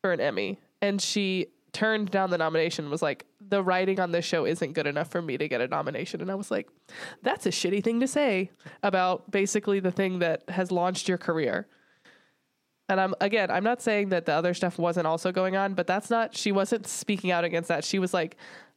for 0.00 0.12
an 0.12 0.20
Emmy, 0.20 0.58
and 0.80 1.00
she 1.02 1.48
turned 1.72 2.10
down 2.10 2.30
the 2.30 2.38
nomination. 2.38 2.88
Was 2.88 3.02
like, 3.02 3.26
the 3.40 3.62
writing 3.62 4.00
on 4.00 4.12
this 4.12 4.24
show 4.24 4.46
isn't 4.46 4.72
good 4.72 4.86
enough 4.86 5.10
for 5.10 5.20
me 5.20 5.36
to 5.36 5.48
get 5.48 5.60
a 5.60 5.68
nomination. 5.68 6.20
And 6.20 6.30
I 6.30 6.34
was 6.34 6.50
like, 6.50 6.68
that's 7.22 7.46
a 7.46 7.50
shitty 7.50 7.82
thing 7.82 8.00
to 8.00 8.06
say 8.06 8.50
about 8.82 9.30
basically 9.30 9.80
the 9.80 9.90
thing 9.90 10.20
that 10.20 10.48
has 10.48 10.70
launched 10.70 11.08
your 11.08 11.18
career. 11.18 11.66
And 12.88 13.00
I'm 13.00 13.14
again, 13.20 13.50
I'm 13.50 13.64
not 13.64 13.82
saying 13.82 14.10
that 14.10 14.26
the 14.26 14.32
other 14.32 14.54
stuff 14.54 14.78
wasn't 14.78 15.06
also 15.06 15.32
going 15.32 15.56
on, 15.56 15.74
but 15.74 15.86
that's 15.86 16.10
not 16.10 16.36
she 16.36 16.52
wasn't 16.52 16.86
speaking 16.86 17.30
out 17.30 17.44
against 17.44 17.68
that. 17.68 17.84
She 17.84 17.98
was 17.98 18.14
like, 18.14 18.36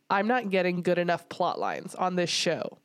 I'm 0.10 0.28
not 0.28 0.50
getting 0.50 0.82
good 0.82 0.98
enough 0.98 1.28
plot 1.30 1.60
lines 1.60 1.94
on 1.94 2.16
this 2.16 2.30
show. 2.30 2.80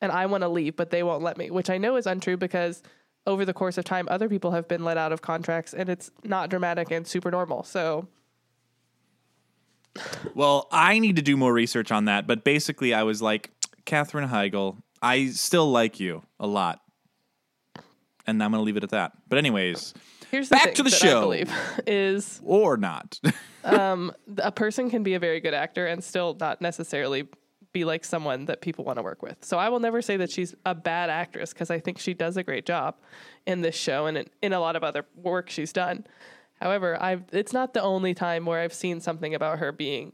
And 0.00 0.12
I 0.12 0.26
want 0.26 0.42
to 0.42 0.48
leave, 0.48 0.76
but 0.76 0.90
they 0.90 1.02
won't 1.02 1.22
let 1.22 1.36
me, 1.36 1.50
which 1.50 1.70
I 1.70 1.78
know 1.78 1.96
is 1.96 2.06
untrue 2.06 2.36
because 2.36 2.82
over 3.26 3.44
the 3.44 3.54
course 3.54 3.78
of 3.78 3.84
time 3.84 4.06
other 4.10 4.28
people 4.28 4.50
have 4.50 4.68
been 4.68 4.84
let 4.84 4.96
out 4.98 5.12
of 5.12 5.22
contracts 5.22 5.72
and 5.72 5.88
it's 5.88 6.10
not 6.24 6.50
dramatic 6.50 6.90
and 6.90 7.06
super 7.06 7.30
normal. 7.30 7.62
So, 7.62 8.06
Well, 10.34 10.68
I 10.72 10.98
need 10.98 11.16
to 11.16 11.22
do 11.22 11.36
more 11.36 11.52
research 11.52 11.90
on 11.92 12.06
that, 12.06 12.26
but 12.26 12.44
basically, 12.44 12.92
I 12.92 13.04
was 13.04 13.22
like, 13.22 13.50
Katherine 13.84 14.28
Heigl, 14.28 14.76
I 15.00 15.26
still 15.28 15.70
like 15.70 16.00
you 16.00 16.22
a 16.40 16.46
lot. 16.46 16.80
And 18.26 18.42
I'm 18.42 18.50
going 18.50 18.60
to 18.60 18.64
leave 18.64 18.76
it 18.78 18.84
at 18.84 18.90
that. 18.90 19.12
But, 19.28 19.38
anyways, 19.38 19.92
here's 20.30 20.48
the 20.48 20.56
Back 20.56 20.74
to 20.74 20.82
the 20.82 20.90
that 20.90 21.02
I 21.02 21.06
show. 21.06 21.20
believe 21.20 21.52
is 21.86 22.40
or 22.44 22.76
not. 22.78 23.20
um, 23.64 24.12
a 24.38 24.50
person 24.50 24.90
can 24.90 25.02
be 25.02 25.14
a 25.14 25.18
very 25.18 25.40
good 25.40 25.54
actor 25.54 25.86
and 25.86 26.02
still 26.02 26.36
not 26.40 26.60
necessarily 26.62 27.28
be 27.74 27.84
like 27.84 28.04
someone 28.04 28.46
that 28.46 28.62
people 28.62 28.84
want 28.84 28.96
to 28.96 29.02
work 29.02 29.20
with. 29.20 29.36
So 29.42 29.58
I 29.58 29.68
will 29.68 29.80
never 29.80 30.00
say 30.00 30.16
that 30.16 30.30
she's 30.30 30.54
a 30.64 30.74
bad 30.74 31.10
actress 31.10 31.52
because 31.52 31.70
I 31.70 31.78
think 31.78 31.98
she 31.98 32.14
does 32.14 32.38
a 32.38 32.42
great 32.42 32.64
job 32.64 32.96
in 33.46 33.60
this 33.60 33.74
show 33.74 34.06
and 34.06 34.16
in, 34.16 34.26
in 34.40 34.52
a 34.54 34.60
lot 34.60 34.76
of 34.76 34.82
other 34.82 35.04
work 35.14 35.50
she's 35.50 35.72
done. 35.72 36.06
However, 36.60 36.96
I've 37.02 37.24
it's 37.32 37.52
not 37.52 37.74
the 37.74 37.82
only 37.82 38.14
time 38.14 38.46
where 38.46 38.60
I've 38.60 38.72
seen 38.72 39.00
something 39.00 39.34
about 39.34 39.58
her 39.58 39.72
being, 39.72 40.12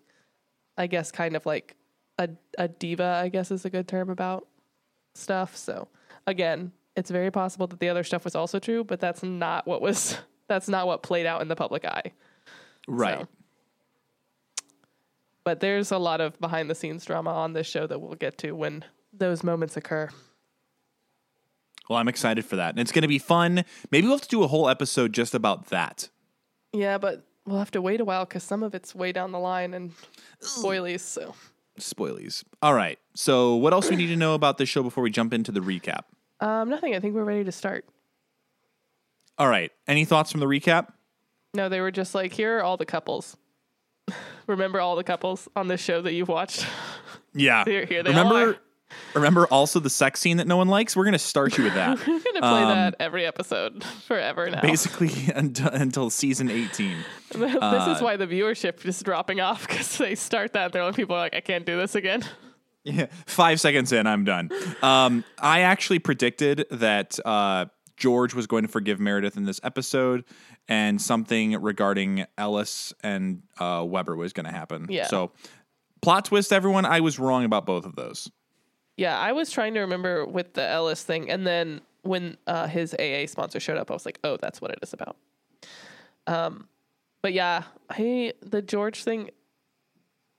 I 0.76 0.88
guess, 0.88 1.12
kind 1.12 1.36
of 1.36 1.46
like 1.46 1.76
a 2.18 2.30
a 2.58 2.66
diva. 2.66 3.20
I 3.22 3.28
guess 3.28 3.52
is 3.52 3.64
a 3.64 3.70
good 3.70 3.86
term 3.86 4.10
about 4.10 4.48
stuff. 5.14 5.54
So 5.54 5.86
again, 6.26 6.72
it's 6.96 7.10
very 7.10 7.30
possible 7.30 7.66
that 7.68 7.78
the 7.78 7.90
other 7.90 8.02
stuff 8.02 8.24
was 8.24 8.34
also 8.34 8.58
true, 8.58 8.82
but 8.82 9.00
that's 9.00 9.22
not 9.22 9.66
what 9.66 9.82
was 9.82 10.18
that's 10.48 10.68
not 10.68 10.86
what 10.86 11.02
played 11.02 11.26
out 11.26 11.42
in 11.42 11.48
the 11.48 11.56
public 11.56 11.84
eye. 11.84 12.12
right. 12.88 13.20
So. 13.20 13.28
But 15.50 15.58
there's 15.58 15.90
a 15.90 15.98
lot 15.98 16.20
of 16.20 16.38
behind 16.38 16.70
the 16.70 16.76
scenes 16.76 17.04
drama 17.04 17.30
on 17.30 17.54
this 17.54 17.66
show 17.66 17.84
that 17.88 18.00
we'll 18.00 18.14
get 18.14 18.38
to 18.38 18.52
when 18.52 18.84
those 19.12 19.42
moments 19.42 19.76
occur. 19.76 20.08
Well, 21.88 21.98
I'm 21.98 22.06
excited 22.06 22.44
for 22.44 22.54
that. 22.54 22.70
And 22.70 22.78
it's 22.78 22.92
going 22.92 23.02
to 23.02 23.08
be 23.08 23.18
fun. 23.18 23.64
Maybe 23.90 24.06
we'll 24.06 24.14
have 24.18 24.22
to 24.22 24.28
do 24.28 24.44
a 24.44 24.46
whole 24.46 24.68
episode 24.68 25.12
just 25.12 25.34
about 25.34 25.66
that. 25.70 26.08
Yeah, 26.72 26.98
but 26.98 27.26
we'll 27.46 27.58
have 27.58 27.72
to 27.72 27.82
wait 27.82 28.00
a 28.00 28.04
while 28.04 28.26
because 28.26 28.44
some 28.44 28.62
of 28.62 28.76
it's 28.76 28.94
way 28.94 29.10
down 29.10 29.32
the 29.32 29.40
line 29.40 29.74
and 29.74 29.90
spoilies. 30.40 31.00
So 31.00 31.34
Spoilies. 31.80 32.44
All 32.62 32.74
right. 32.74 33.00
So, 33.16 33.56
what 33.56 33.72
else 33.72 33.90
we 33.90 33.96
need 33.96 34.06
to 34.06 34.16
know 34.16 34.34
about 34.34 34.56
this 34.56 34.68
show 34.68 34.84
before 34.84 35.02
we 35.02 35.10
jump 35.10 35.34
into 35.34 35.50
the 35.50 35.58
recap? 35.58 36.02
um, 36.38 36.68
nothing. 36.68 36.94
I 36.94 37.00
think 37.00 37.16
we're 37.16 37.24
ready 37.24 37.42
to 37.42 37.50
start. 37.50 37.84
All 39.36 39.48
right. 39.48 39.72
Any 39.88 40.04
thoughts 40.04 40.30
from 40.30 40.38
the 40.38 40.46
recap? 40.46 40.92
No, 41.54 41.68
they 41.68 41.80
were 41.80 41.90
just 41.90 42.14
like, 42.14 42.34
here 42.34 42.58
are 42.58 42.62
all 42.62 42.76
the 42.76 42.86
couples. 42.86 43.36
Remember 44.50 44.80
all 44.80 44.96
the 44.96 45.04
couples 45.04 45.48
on 45.56 45.68
this 45.68 45.80
show 45.80 46.02
that 46.02 46.12
you've 46.12 46.28
watched? 46.28 46.66
Yeah. 47.34 47.64
Here- 47.66 47.84
here 47.86 48.02
they 48.02 48.10
remember, 48.10 48.50
are. 48.50 48.56
remember 49.14 49.46
also 49.46 49.78
the 49.80 49.88
sex 49.90 50.18
scene 50.20 50.38
that 50.38 50.46
no 50.48 50.56
one 50.56 50.66
likes? 50.68 50.96
We're 50.96 51.04
going 51.04 51.12
to 51.12 51.18
start 51.18 51.56
you 51.56 51.64
with 51.64 51.74
that. 51.74 51.98
We're 52.06 52.18
gonna 52.18 52.40
play 52.40 52.62
Um, 52.62 52.68
that 52.68 52.96
every 52.98 53.24
episode 53.24 53.84
forever 54.06 54.50
now. 54.50 54.60
Basically, 54.60 55.12
until, 55.34 55.68
until 55.68 56.10
season 56.10 56.50
18. 56.50 56.96
this 57.32 57.56
uh, 57.62 57.94
is 57.96 58.02
why 58.02 58.16
the 58.16 58.26
viewership 58.26 58.84
is 58.84 59.00
dropping 59.00 59.40
off 59.40 59.66
because 59.68 59.96
they 59.98 60.14
start 60.16 60.52
that. 60.54 60.72
They're 60.72 60.84
like, 60.84 60.96
people 60.96 61.14
are 61.16 61.20
like, 61.20 61.34
I 61.36 61.40
can't 61.40 61.64
do 61.64 61.76
this 61.78 61.94
again. 61.94 62.24
Yeah, 62.82 63.06
five 63.26 63.60
seconds 63.60 63.92
in, 63.92 64.06
I'm 64.06 64.24
done. 64.24 64.50
Um, 64.82 65.22
I 65.38 65.60
actually 65.60 65.98
predicted 65.98 66.64
that 66.70 67.18
uh, 67.26 67.66
George 68.00 68.34
was 68.34 68.48
going 68.48 68.62
to 68.62 68.68
forgive 68.68 68.98
Meredith 68.98 69.36
in 69.36 69.44
this 69.44 69.60
episode, 69.62 70.24
and 70.66 71.00
something 71.00 71.52
regarding 71.60 72.26
Ellis 72.36 72.92
and 73.02 73.42
uh, 73.58 73.84
Weber 73.86 74.16
was 74.16 74.32
going 74.32 74.46
to 74.46 74.52
happen. 74.52 74.86
Yeah. 74.88 75.06
So, 75.06 75.30
plot 76.02 76.24
twist, 76.24 76.52
everyone. 76.52 76.86
I 76.86 77.00
was 77.00 77.18
wrong 77.18 77.44
about 77.44 77.66
both 77.66 77.84
of 77.84 77.94
those. 77.94 78.28
Yeah, 78.96 79.16
I 79.16 79.32
was 79.32 79.50
trying 79.50 79.74
to 79.74 79.80
remember 79.80 80.24
with 80.24 80.54
the 80.54 80.66
Ellis 80.66 81.04
thing, 81.04 81.30
and 81.30 81.46
then 81.46 81.82
when 82.02 82.38
uh, 82.46 82.66
his 82.66 82.94
AA 82.94 83.26
sponsor 83.26 83.60
showed 83.60 83.76
up, 83.76 83.90
I 83.90 83.94
was 83.94 84.06
like, 84.06 84.18
"Oh, 84.24 84.36
that's 84.36 84.60
what 84.60 84.70
it 84.70 84.78
is 84.82 84.92
about." 84.92 85.16
Um, 86.26 86.68
but 87.22 87.34
yeah, 87.34 87.64
I 87.90 88.32
the 88.40 88.62
George 88.62 89.04
thing, 89.04 89.30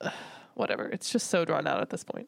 whatever. 0.56 0.90
It's 0.90 1.12
just 1.12 1.30
so 1.30 1.46
drawn 1.46 1.68
out 1.68 1.82
at 1.82 1.92
this 1.92 2.04
point. 2.04 2.28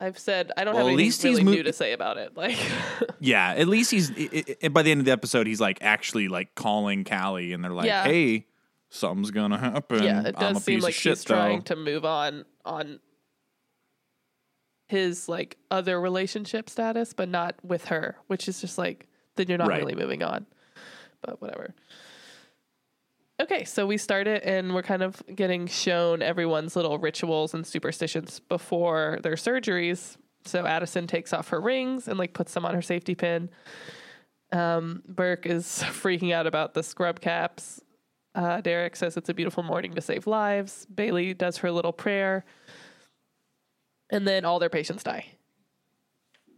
I've 0.00 0.18
said 0.18 0.50
I 0.56 0.64
don't 0.64 0.74
Well, 0.74 0.84
have 0.86 0.92
anything 0.92 1.06
least 1.06 1.22
he's 1.22 1.32
really 1.32 1.44
mo- 1.44 1.50
new 1.52 1.62
to 1.62 1.72
say 1.72 1.92
about 1.92 2.16
it. 2.18 2.36
Like, 2.36 2.56
Yeah, 3.20 3.54
at 3.56 3.68
least 3.68 3.90
he's 3.90 4.10
i 4.10 4.44
i 4.62 4.68
by 4.68 4.82
the 4.82 4.90
end 4.90 5.00
of 5.00 5.06
the 5.06 5.12
episode, 5.12 5.46
he's 5.46 5.60
like 5.60 5.78
actually 5.82 6.28
like 6.28 6.54
calling 6.54 7.04
Callie, 7.04 7.52
and 7.52 7.62
they're 7.64 7.70
like, 7.72 7.86
Yeah. 7.86 8.04
"Hey, 8.04 8.46
something's 8.90 9.30
gonna 9.30 9.56
happen." 9.58 10.02
yeah, 10.02 10.20
it 10.24 10.34
I'm 10.38 10.50
a 10.50 10.54
does 10.54 10.64
seem 10.64 10.76
piece 10.76 10.82
like 10.84 10.90
of 10.94 10.96
shit, 11.00 11.12
he's 11.18 11.24
trying 11.24 11.62
to 11.62 11.76
move 11.76 12.04
on 12.04 12.44
on 12.64 12.98
his 14.88 15.28
like 15.28 15.56
other 15.70 16.00
relationship 16.00 16.68
status, 16.68 17.12
but 17.14 17.28
not 17.28 17.54
with 17.62 17.86
her, 17.86 18.16
which 18.26 18.48
is 18.48 18.60
just 18.60 18.76
like 18.78 19.06
then 19.36 19.46
you're 19.48 19.58
not 19.58 19.68
Right. 19.68 19.80
really 19.80 19.94
moving 19.94 20.22
on. 20.22 20.46
But 21.22 21.40
whatever. 21.40 21.74
Okay, 23.40 23.64
so 23.64 23.84
we 23.86 23.96
start 23.96 24.28
it 24.28 24.44
and 24.44 24.74
we're 24.74 24.82
kind 24.82 25.02
of 25.02 25.20
getting 25.34 25.66
shown 25.66 26.22
everyone's 26.22 26.76
little 26.76 26.98
rituals 26.98 27.52
and 27.52 27.66
superstitions 27.66 28.40
before 28.40 29.18
their 29.22 29.34
surgeries. 29.34 30.16
So 30.44 30.64
Addison 30.66 31.06
takes 31.06 31.32
off 31.32 31.48
her 31.48 31.60
rings 31.60 32.06
and 32.06 32.16
like 32.18 32.32
puts 32.32 32.54
them 32.54 32.64
on 32.64 32.74
her 32.74 32.82
safety 32.82 33.14
pin. 33.16 33.50
Um, 34.52 35.02
Burke 35.08 35.46
is 35.46 35.64
freaking 35.84 36.32
out 36.32 36.46
about 36.46 36.74
the 36.74 36.82
scrub 36.82 37.20
caps. 37.20 37.80
Uh, 38.36 38.60
Derek 38.60 38.94
says 38.94 39.16
it's 39.16 39.28
a 39.28 39.34
beautiful 39.34 39.64
morning 39.64 39.94
to 39.94 40.00
save 40.00 40.26
lives. 40.26 40.86
Bailey 40.86 41.34
does 41.34 41.58
her 41.58 41.72
little 41.72 41.92
prayer. 41.92 42.44
And 44.10 44.28
then 44.28 44.44
all 44.44 44.60
their 44.60 44.70
patients 44.70 45.02
die. 45.02 45.26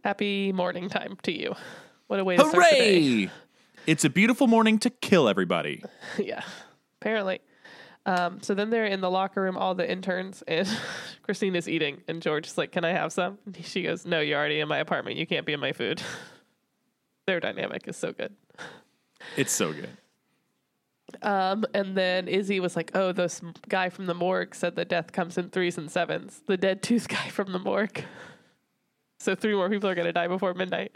Happy 0.03 0.51
morning 0.51 0.89
time 0.89 1.17
to 1.23 1.31
you. 1.31 1.55
What 2.05 2.19
a 2.19 2.23
way 2.23 2.37
to 2.37 2.45
start 2.47 2.63
the 2.69 2.75
day. 2.75 3.01
Hooray! 3.01 3.31
It's 3.87 4.05
a 4.05 4.09
beautiful 4.09 4.47
morning 4.47 4.79
to 4.79 4.89
kill 4.89 5.29
everybody. 5.29 5.83
yeah, 6.17 6.43
apparently. 7.01 7.39
Um, 8.07 8.41
so 8.41 8.53
then 8.53 8.69
they're 8.69 8.85
in 8.85 9.01
the 9.01 9.11
locker 9.11 9.41
room, 9.41 9.57
all 9.57 9.75
the 9.75 9.89
interns, 9.89 10.41
and 10.47 10.65
Cristina's 11.23 11.67
eating, 11.67 12.01
and 12.07 12.21
George 12.21 12.47
is 12.47 12.57
like, 12.57 12.71
"Can 12.71 12.85
I 12.85 12.93
have 12.93 13.11
some?" 13.11 13.37
And 13.45 13.57
she 13.65 13.83
goes, 13.83 14.05
"No, 14.05 14.21
you're 14.21 14.39
already 14.39 14.61
in 14.61 14.67
my 14.69 14.77
apartment. 14.77 15.17
You 15.17 15.27
can't 15.27 15.45
be 15.45 15.51
in 15.51 15.59
my 15.59 15.73
food." 15.73 16.01
Their 17.27 17.41
dynamic 17.41 17.85
is 17.85 17.97
so 17.97 18.13
good. 18.13 18.33
It's 19.35 19.51
so 19.51 19.73
good. 19.73 19.89
Um, 21.21 21.65
and 21.73 21.97
then 21.97 22.29
Izzie 22.29 22.61
was 22.61 22.77
like, 22.77 22.91
"Oh, 22.95 23.11
this 23.11 23.41
guy 23.67 23.89
from 23.89 24.05
the 24.05 24.13
morgue 24.13 24.55
said 24.55 24.77
that 24.77 24.87
death 24.87 25.11
comes 25.11 25.37
in 25.37 25.49
threes 25.49 25.77
and 25.77 25.91
sevens. 25.91 26.41
The 26.47 26.55
dead 26.55 26.81
tooth 26.81 27.07
guy 27.09 27.27
from 27.27 27.51
the 27.51 27.59
morgue. 27.59 28.05
So 29.19 29.35
three 29.35 29.53
more 29.53 29.69
people 29.69 29.89
are 29.89 29.95
gonna 29.95 30.13
die 30.13 30.27
before 30.27 30.53
midnight." 30.53 30.95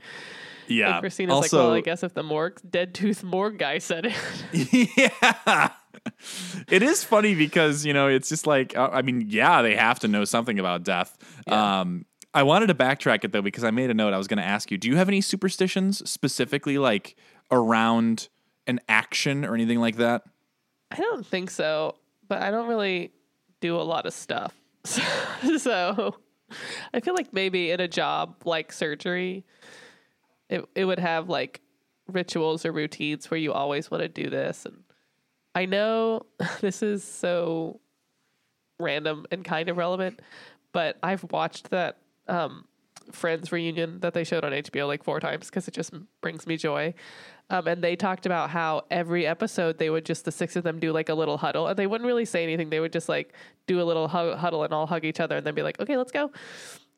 Yeah. 0.67 0.93
And 0.93 1.01
Cristina's 1.01 1.33
also, 1.33 1.57
like, 1.57 1.65
"Well, 1.65 1.73
I 1.73 1.81
guess 1.81 2.03
if 2.03 2.13
the 2.13 2.23
morgue 2.23 2.61
dead 2.69 2.93
tooth 2.93 3.21
morgue 3.21 3.57
guy 3.57 3.79
said 3.79 4.05
it." 4.05 4.89
yeah. 4.95 5.71
It 6.69 6.83
is 6.83 7.03
funny 7.03 7.35
because, 7.35 7.85
you 7.85 7.93
know, 7.93 8.07
it's 8.07 8.29
just 8.29 8.47
like, 8.47 8.77
uh, 8.77 8.89
I 8.91 9.01
mean, 9.01 9.25
yeah, 9.27 9.61
they 9.61 9.75
have 9.75 9.99
to 9.99 10.07
know 10.07 10.23
something 10.23 10.59
about 10.59 10.83
death. 10.83 11.17
Yeah. 11.47 11.81
Um, 11.81 12.05
I 12.33 12.43
wanted 12.43 12.67
to 12.67 12.75
backtrack 12.75 13.23
it 13.23 13.31
though 13.31 13.41
because 13.41 13.63
I 13.63 13.71
made 13.71 13.89
a 13.89 13.93
note. 13.93 14.13
I 14.13 14.17
was 14.17 14.27
going 14.27 14.37
to 14.37 14.45
ask 14.45 14.71
you, 14.71 14.77
do 14.77 14.87
you 14.87 14.95
have 14.95 15.09
any 15.09 15.21
superstitions 15.21 16.09
specifically 16.09 16.77
like 16.77 17.15
around 17.51 18.29
an 18.67 18.79
action 18.87 19.43
or 19.43 19.53
anything 19.53 19.79
like 19.79 19.97
that? 19.97 20.23
I 20.91 20.97
don't 20.97 21.25
think 21.25 21.49
so, 21.49 21.95
but 22.27 22.41
I 22.41 22.51
don't 22.51 22.67
really 22.67 23.11
do 23.59 23.75
a 23.75 23.83
lot 23.83 24.05
of 24.05 24.13
stuff. 24.13 24.53
so 25.57 26.15
I 26.93 26.99
feel 26.99 27.13
like 27.13 27.33
maybe 27.33 27.71
in 27.71 27.79
a 27.79 27.87
job 27.87 28.43
like 28.45 28.71
surgery, 28.71 29.45
it 30.49 30.65
it 30.75 30.85
would 30.85 30.99
have 30.99 31.29
like 31.29 31.61
rituals 32.07 32.65
or 32.65 32.71
routines 32.71 33.29
where 33.29 33.39
you 33.39 33.53
always 33.53 33.91
want 33.91 34.03
to 34.03 34.09
do 34.09 34.29
this 34.29 34.65
and 34.65 34.83
I 35.53 35.65
know 35.65 36.25
this 36.61 36.81
is 36.81 37.03
so 37.03 37.79
random 38.79 39.25
and 39.31 39.43
kind 39.43 39.69
of 39.69 39.77
relevant, 39.77 40.21
but 40.71 40.97
I've 41.03 41.23
watched 41.31 41.69
that 41.69 41.97
um, 42.27 42.65
Friends 43.11 43.51
reunion 43.51 43.99
that 44.01 44.13
they 44.13 44.23
showed 44.23 44.45
on 44.45 44.51
HBO 44.51 44.87
like 44.87 45.03
four 45.03 45.19
times 45.19 45.49
because 45.49 45.67
it 45.67 45.73
just 45.73 45.91
brings 46.21 46.47
me 46.47 46.55
joy. 46.55 46.93
Um, 47.49 47.67
and 47.67 47.83
they 47.83 47.95
talked 47.97 48.25
about 48.25 48.49
how 48.49 48.83
every 48.89 49.27
episode 49.27 49.77
they 49.77 49.89
would 49.89 50.05
just 50.05 50.23
the 50.23 50.31
six 50.31 50.55
of 50.55 50.63
them 50.63 50.79
do 50.79 50.93
like 50.93 51.09
a 51.09 51.13
little 51.13 51.37
huddle, 51.37 51.67
and 51.67 51.77
they 51.77 51.87
wouldn't 51.87 52.07
really 52.07 52.23
say 52.25 52.43
anything. 52.43 52.69
They 52.69 52.79
would 52.79 52.93
just 52.93 53.09
like 53.09 53.33
do 53.67 53.81
a 53.81 53.83
little 53.83 54.07
hu- 54.07 54.35
huddle 54.35 54.63
and 54.63 54.73
all 54.73 54.87
hug 54.87 55.03
each 55.03 55.19
other, 55.19 55.35
and 55.35 55.45
then 55.45 55.53
be 55.53 55.61
like, 55.61 55.79
"Okay, 55.79 55.97
let's 55.97 56.11
go." 56.11 56.31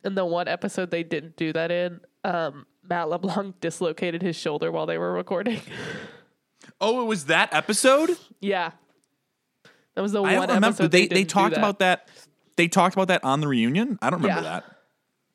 And 0.04 0.16
the 0.16 0.26
one 0.26 0.48
episode 0.48 0.92
they 0.92 1.02
didn't 1.02 1.38
do 1.38 1.54
that 1.54 1.72
in, 1.72 2.02
um, 2.24 2.68
Matt 2.88 3.10
LeBlanc 3.10 3.60
dislocated 3.62 4.22
his 4.22 4.36
shoulder 4.36 4.72
while 4.72 4.86
they 4.86 4.98
were 4.98 5.14
recording. 5.14 5.62
Oh, 6.82 7.02
it 7.02 7.06
was 7.06 7.26
that 7.26 7.54
episode. 7.54 8.18
yeah, 8.42 8.72
that 9.96 10.02
was 10.02 10.12
the 10.12 10.22
I 10.24 10.38
one 10.40 10.50
episode 10.50 10.92
They 10.92 11.08
they, 11.08 11.16
they, 11.16 11.24
talked 11.24 11.56
that. 11.56 11.60
about 11.60 11.80
that. 11.80 12.10
They 12.58 12.68
talked 12.68 12.96
about 12.96 13.08
that 13.10 13.24
on 13.24 13.42
the 13.42 13.48
reunion. 13.48 13.98
I 14.02 14.10
don't 14.10 14.22
remember 14.22 14.42
Yeah. 14.44 14.50
that. 14.62 14.66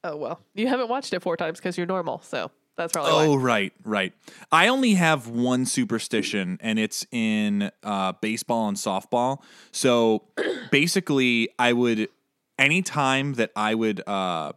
Oh 0.05 0.17
well, 0.17 0.41
you 0.55 0.69
haven't 0.69 0.89
watched 0.89 1.13
it 1.13 1.23
four 1.23 1.37
times 1.37 1.59
because 1.59 1.77
you're 1.77 1.87
normal, 1.87 2.21
so 2.23 2.51
that's 2.77 2.93
probably 2.93 3.11
Oh, 3.13 3.37
why. 3.37 3.43
right, 3.43 3.73
right. 3.85 4.13
I 4.53 4.69
only 4.69 4.95
have 4.95 5.27
one 5.27 5.67
superstition, 5.67 6.59
and 6.61 6.79
it's 6.79 7.05
in 7.11 7.71
uh, 7.83 8.13
baseball 8.21 8.69
and 8.69 8.77
softball. 8.77 9.39
So 9.73 10.23
basically, 10.71 11.49
I 11.59 11.73
would, 11.73 12.09
anytime 12.57 13.35
that 13.35 13.51
I 13.57 13.75
would 13.75 14.07
uh, 14.09 14.53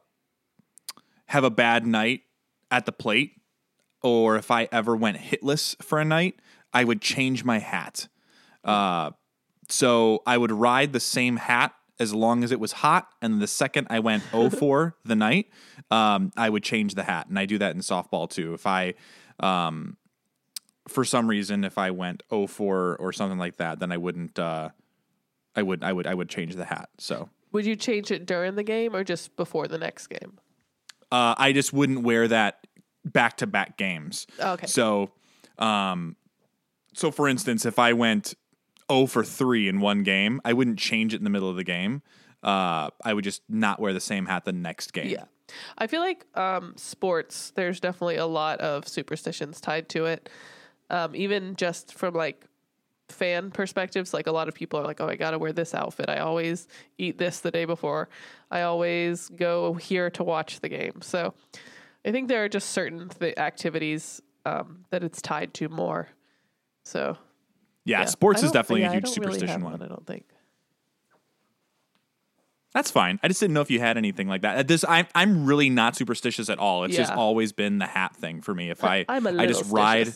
have 1.28 1.44
a 1.44 1.50
bad 1.50 1.88
night 1.88 2.22
at 2.70 2.86
the 2.86 2.92
plate, 2.92 3.32
or 4.04 4.36
if 4.36 4.52
I 4.52 4.68
ever 4.72 4.96
went 4.96 5.18
hitless 5.18 5.82
for 5.84 6.00
a 6.00 6.06
night, 6.06 6.36
I 6.74 6.84
would 6.84 7.02
change 7.02 7.44
my 7.44 7.60
hat. 7.60 8.08
Uh, 8.64 9.12
so 9.70 10.22
I 10.26 10.38
would 10.38 10.52
ride 10.52 10.94
the 10.94 11.00
same 11.00 11.38
hat 11.38 11.74
as 12.00 12.14
long 12.14 12.44
as 12.44 12.52
it 12.52 12.60
was 12.60 12.72
hot, 12.72 13.10
and 13.22 13.42
the 13.42 13.48
second 13.48 13.88
I 13.90 14.00
went 14.00 14.24
0 14.32 14.50
for 14.50 14.96
the 15.06 15.16
night, 15.16 15.48
um, 15.92 16.32
I 16.36 16.50
would 16.50 16.64
change 16.64 16.96
the 16.96 17.04
hat, 17.04 17.28
and 17.28 17.38
I 17.38 17.46
do 17.46 17.58
that 17.60 17.76
in 17.76 17.82
softball 17.82 18.30
too. 18.30 18.54
If 18.54 18.66
I, 18.66 18.96
um, 19.40 19.98
for 20.88 21.06
some 21.06 21.28
reason, 21.28 21.64
if 21.64 21.78
I 21.78 21.92
went 21.92 22.24
0 22.30 22.48
for 22.48 22.96
or 22.98 23.14
something 23.14 23.38
like 23.38 23.58
that, 23.58 23.80
then 23.80 23.92
I 23.92 23.98
wouldn't. 23.98 24.38
Uh, 24.40 24.70
I 25.56 25.62
would, 25.64 25.84
I 25.84 25.92
would, 25.94 26.08
I 26.08 26.14
would 26.14 26.30
change 26.30 26.56
the 26.56 26.64
hat. 26.66 26.90
So 26.98 27.30
Would 27.52 27.66
you 27.66 27.76
change 27.76 28.10
it 28.10 28.26
during 28.26 28.56
the 28.56 28.64
game 28.64 28.96
or 28.96 29.04
just 29.04 29.36
before 29.36 29.68
the 29.68 29.78
next 29.78 30.08
game? 30.08 30.40
uh, 31.12 31.36
I 31.38 31.52
just 31.52 31.74
wouldn't 31.74 32.04
wear 32.04 32.26
that 32.30 32.66
back 33.04 33.38
to 33.38 33.48
back 33.48 33.78
games. 33.78 34.28
Okay. 34.40 34.66
So, 34.66 35.12
um, 35.60 36.16
so 36.94 37.12
for 37.12 37.28
instance, 37.28 37.66
if 37.66 37.80
I 37.80 37.94
went 37.94 38.34
0 38.92 39.08
for 39.08 39.24
3 39.24 39.68
in 39.68 39.80
one 39.80 40.04
game, 40.04 40.42
I 40.44 40.54
wouldn't 40.54 40.80
change 40.80 41.14
it 41.14 41.18
in 41.18 41.24
the 41.24 41.30
middle 41.30 41.50
of 41.50 41.56
the 41.56 41.64
game. 41.64 42.02
Uh, 42.44 42.90
I 43.04 43.14
would 43.14 43.24
just 43.24 43.44
not 43.48 43.80
wear 43.80 43.94
the 43.94 44.00
same 44.00 44.26
hat 44.26 44.46
the 44.46 44.54
next 44.54 44.94
game. 44.94 45.10
Yeah. 45.10 45.26
I 45.78 45.88
feel 45.88 46.02
like 46.02 46.26
um, 46.36 46.74
sports, 46.78 47.52
there's 47.56 47.80
definitely 47.80 48.16
a 48.16 48.26
lot 48.26 48.60
of 48.62 48.88
superstitions 48.88 49.62
tied 49.62 49.90
to 49.90 50.06
it. 50.06 50.30
Um, 50.90 51.16
even 51.16 51.56
just 51.56 51.94
from 51.94 52.14
like 52.14 52.46
fan 53.10 53.52
perspectives, 53.52 54.14
like 54.14 54.28
a 54.28 54.32
lot 54.32 54.48
of 54.48 54.56
people 54.56 54.80
are 54.80 54.84
like, 54.84 55.02
oh, 55.02 55.08
I 55.08 55.16
got 55.16 55.32
to 55.32 55.40
wear 55.40 55.54
this 55.54 55.76
outfit. 55.76 56.10
I 56.10 56.20
always 56.20 56.68
eat 56.98 57.18
this 57.18 57.40
the 57.42 57.52
day 57.52 57.66
before. 57.66 58.10
I 58.50 58.62
always 58.62 59.30
go 59.30 59.74
here 59.74 60.10
to 60.12 60.24
watch 60.24 60.62
the 60.62 60.70
game. 60.70 61.02
So 61.02 61.34
I 62.06 62.12
think 62.12 62.28
there 62.28 62.44
are 62.44 62.50
just 62.50 62.70
certain 62.70 63.10
th- 63.10 63.38
activities 63.38 64.22
um, 64.46 64.86
that 64.90 65.04
it's 65.04 65.22
tied 65.22 65.54
to 65.56 65.70
more. 65.70 66.10
So 66.84 67.18
Yeah, 67.86 68.00
yeah. 68.02 68.06
sports 68.06 68.44
is 68.44 68.52
definitely 68.52 68.82
yeah, 68.82 68.88
a 68.88 68.92
I 68.92 68.94
huge 68.96 69.04
don't 69.06 69.18
really 69.18 69.34
superstition 69.40 69.64
one. 69.64 69.82
I 69.82 69.88
don't 69.88 70.06
think. 70.06 70.26
That's 72.74 72.90
fine. 72.90 73.20
I 73.22 73.28
just 73.28 73.42
didn't 73.42 73.54
know 73.54 73.62
if 73.62 73.70
you 73.70 73.80
had 73.80 73.98
anything 73.98 74.30
like 74.30 74.44
that. 74.44 74.68
This 74.68 74.86
I'm 74.88 75.06
I'm 75.14 75.46
really 75.46 75.70
not 75.70 75.96
superstitious 75.98 76.50
at 76.50 76.58
all. 76.58 76.86
It's 76.86 76.96
just 76.96 77.12
always 77.12 77.52
been 77.52 77.80
the 77.80 77.86
hat 77.86 78.16
thing 78.16 78.42
for 78.42 78.54
me. 78.56 78.70
If 78.70 78.84
I 78.84 79.06
I'm 79.10 79.28
a 79.28 79.34
I 79.42 79.46
just 79.46 79.64
little 79.64 79.76
ride. 79.76 80.14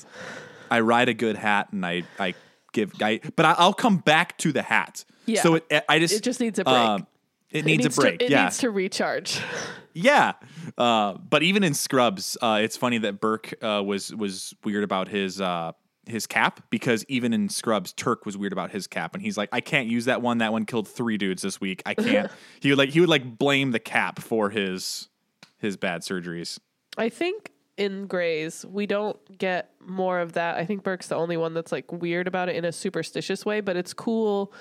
I 0.71 0.79
ride 0.79 1.09
a 1.09 1.13
good 1.13 1.35
hat 1.35 1.67
and 1.73 1.85
I 1.85 2.03
I 2.17 2.33
give 2.71 2.93
I 3.01 3.19
but 3.35 3.45
I, 3.45 3.55
I'll 3.57 3.73
come 3.73 3.97
back 3.97 4.37
to 4.39 4.53
the 4.53 4.61
hat. 4.61 5.03
Yeah. 5.25 5.41
So 5.41 5.55
it 5.55 5.83
I 5.89 5.99
just 5.99 6.13
It 6.15 6.23
just 6.23 6.39
needs 6.39 6.57
a 6.57 6.63
break. 6.63 6.75
um, 6.75 7.07
it 7.51 7.65
needs, 7.65 7.83
it 7.83 7.83
needs 7.83 7.97
a 7.97 8.01
break. 8.01 8.19
To, 8.19 8.25
it 8.25 8.31
yeah. 8.31 8.43
needs 8.45 8.57
to 8.59 8.69
recharge. 8.69 9.39
Yeah, 9.97 10.33
uh, 10.77 11.13
but 11.13 11.41
even 11.41 11.63
in 11.63 11.73
Scrubs, 11.73 12.35
uh, 12.41 12.59
it's 12.61 12.75
funny 12.75 12.97
that 12.97 13.21
Burke 13.21 13.53
uh, 13.63 13.81
was 13.81 14.13
was 14.13 14.53
weird 14.65 14.83
about 14.83 15.07
his 15.07 15.39
uh, 15.39 15.71
his 16.07 16.27
cap 16.27 16.61
because 16.69 17.05
even 17.07 17.33
in 17.33 17.49
Scrubs, 17.49 17.93
Turk 17.93 18.25
was 18.25 18.37
weird 18.37 18.53
about 18.53 18.71
his 18.71 18.87
cap, 18.87 19.13
and 19.13 19.21
he's 19.21 19.37
like, 19.37 19.49
I 19.51 19.61
can't 19.61 19.87
use 19.87 20.05
that 20.05 20.21
one. 20.21 20.39
That 20.39 20.51
one 20.51 20.65
killed 20.65 20.87
three 20.87 21.17
dudes 21.17 21.41
this 21.41 21.59
week. 21.59 21.81
I 21.85 21.93
can't. 21.93 22.31
he 22.59 22.69
would 22.69 22.77
like 22.77 22.89
he 22.89 22.99
would 22.99 23.09
like 23.09 23.37
blame 23.37 23.71
the 23.71 23.79
cap 23.79 24.19
for 24.19 24.49
his 24.49 25.09
his 25.57 25.77
bad 25.77 26.01
surgeries. 26.01 26.59
I 26.97 27.09
think 27.09 27.51
in 27.77 28.07
Grey's, 28.07 28.65
we 28.65 28.85
don't 28.85 29.37
get 29.37 29.71
more 29.79 30.19
of 30.19 30.33
that. 30.33 30.57
I 30.57 30.65
think 30.65 30.83
Burke's 30.83 31.07
the 31.07 31.15
only 31.15 31.37
one 31.37 31.53
that's 31.53 31.71
like 31.71 31.91
weird 31.91 32.27
about 32.27 32.49
it 32.49 32.55
in 32.55 32.65
a 32.65 32.71
superstitious 32.71 33.45
way, 33.45 33.61
but 33.61 33.75
it's 33.75 33.93
cool 33.93 34.53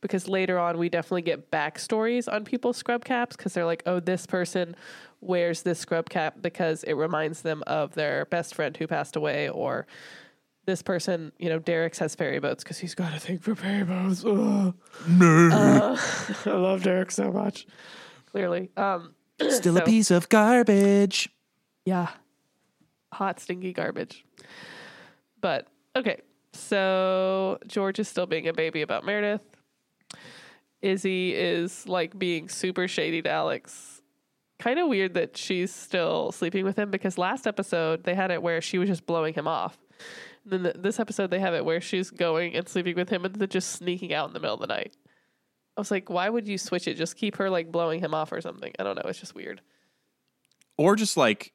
because 0.00 0.28
later 0.28 0.58
on 0.58 0.78
we 0.78 0.88
definitely 0.88 1.22
get 1.22 1.50
backstories 1.50 2.30
on 2.32 2.44
people's 2.44 2.76
scrub 2.76 3.04
caps 3.04 3.36
because 3.36 3.54
they're 3.54 3.64
like, 3.64 3.82
oh, 3.86 4.00
this 4.00 4.26
person 4.26 4.76
wears 5.20 5.62
this 5.62 5.78
scrub 5.78 6.08
cap 6.08 6.36
because 6.40 6.84
it 6.84 6.94
reminds 6.94 7.42
them 7.42 7.62
of 7.66 7.94
their 7.94 8.24
best 8.26 8.54
friend 8.54 8.76
who 8.76 8.86
passed 8.86 9.16
away, 9.16 9.48
or 9.48 9.86
this 10.66 10.82
person, 10.82 11.32
you 11.38 11.48
know, 11.48 11.58
Derek's 11.58 11.98
has 12.00 12.14
ferry 12.14 12.38
boats 12.40 12.62
because 12.62 12.78
he's 12.78 12.94
got 12.94 13.14
a 13.14 13.18
thing 13.20 13.38
for 13.38 13.54
ferry 13.54 13.84
boats. 13.84 14.24
Ugh. 14.24 14.74
Uh, 15.20 15.96
I 16.46 16.50
love 16.50 16.82
Derek 16.82 17.10
so 17.10 17.30
much. 17.32 17.66
Clearly. 18.30 18.70
Um, 18.76 19.14
Still 19.48 19.76
So- 19.76 19.82
a 19.82 19.84
piece 19.84 20.10
of 20.10 20.28
garbage. 20.28 21.28
yeah. 21.84 22.08
Hot, 23.12 23.40
stinky 23.40 23.72
garbage. 23.72 24.24
But 25.40 25.68
okay. 25.94 26.20
So 26.52 27.58
George 27.66 27.98
is 27.98 28.08
still 28.08 28.26
being 28.26 28.48
a 28.48 28.52
baby 28.52 28.82
about 28.82 29.04
Meredith. 29.06 29.40
Izzie 30.82 31.34
is 31.34 31.86
like 31.88 32.18
being 32.18 32.48
super 32.48 32.88
shady 32.88 33.22
to 33.22 33.30
Alex. 33.30 34.02
Kind 34.58 34.78
of 34.78 34.88
weird 34.88 35.14
that 35.14 35.36
she's 35.36 35.72
still 35.72 36.32
sleeping 36.32 36.64
with 36.64 36.78
him 36.78 36.90
because 36.90 37.18
last 37.18 37.46
episode 37.46 38.04
they 38.04 38.14
had 38.14 38.30
it 38.30 38.42
where 38.42 38.60
she 38.60 38.78
was 38.78 38.88
just 38.88 39.06
blowing 39.06 39.34
him 39.34 39.46
off. 39.48 39.78
Then 40.46 40.62
th 40.62 40.76
this 40.78 41.00
episode 41.00 41.30
they 41.30 41.40
have 41.40 41.54
it 41.54 41.64
where 41.64 41.80
she's 41.80 42.10
going 42.10 42.54
and 42.54 42.68
sleeping 42.68 42.94
with 42.94 43.08
him 43.08 43.24
and 43.24 43.34
then 43.34 43.48
just 43.48 43.70
sneaking 43.72 44.14
out 44.14 44.28
in 44.28 44.34
the 44.34 44.40
middle 44.40 44.54
of 44.54 44.60
the 44.60 44.66
night. 44.68 44.96
I 45.76 45.80
was 45.80 45.90
like, 45.90 46.08
why 46.08 46.30
would 46.30 46.46
you 46.48 46.56
switch 46.56 46.88
it? 46.88 46.94
Just 46.94 47.16
keep 47.16 47.36
her 47.36 47.50
like 47.50 47.70
blowing 47.70 48.00
him 48.00 48.14
off 48.14 48.32
or 48.32 48.40
something. 48.40 48.72
I 48.78 48.82
don't 48.82 48.96
know. 48.96 49.02
It's 49.06 49.20
just 49.20 49.34
weird. 49.34 49.60
Or 50.78 50.96
just 50.96 51.16
like 51.16 51.52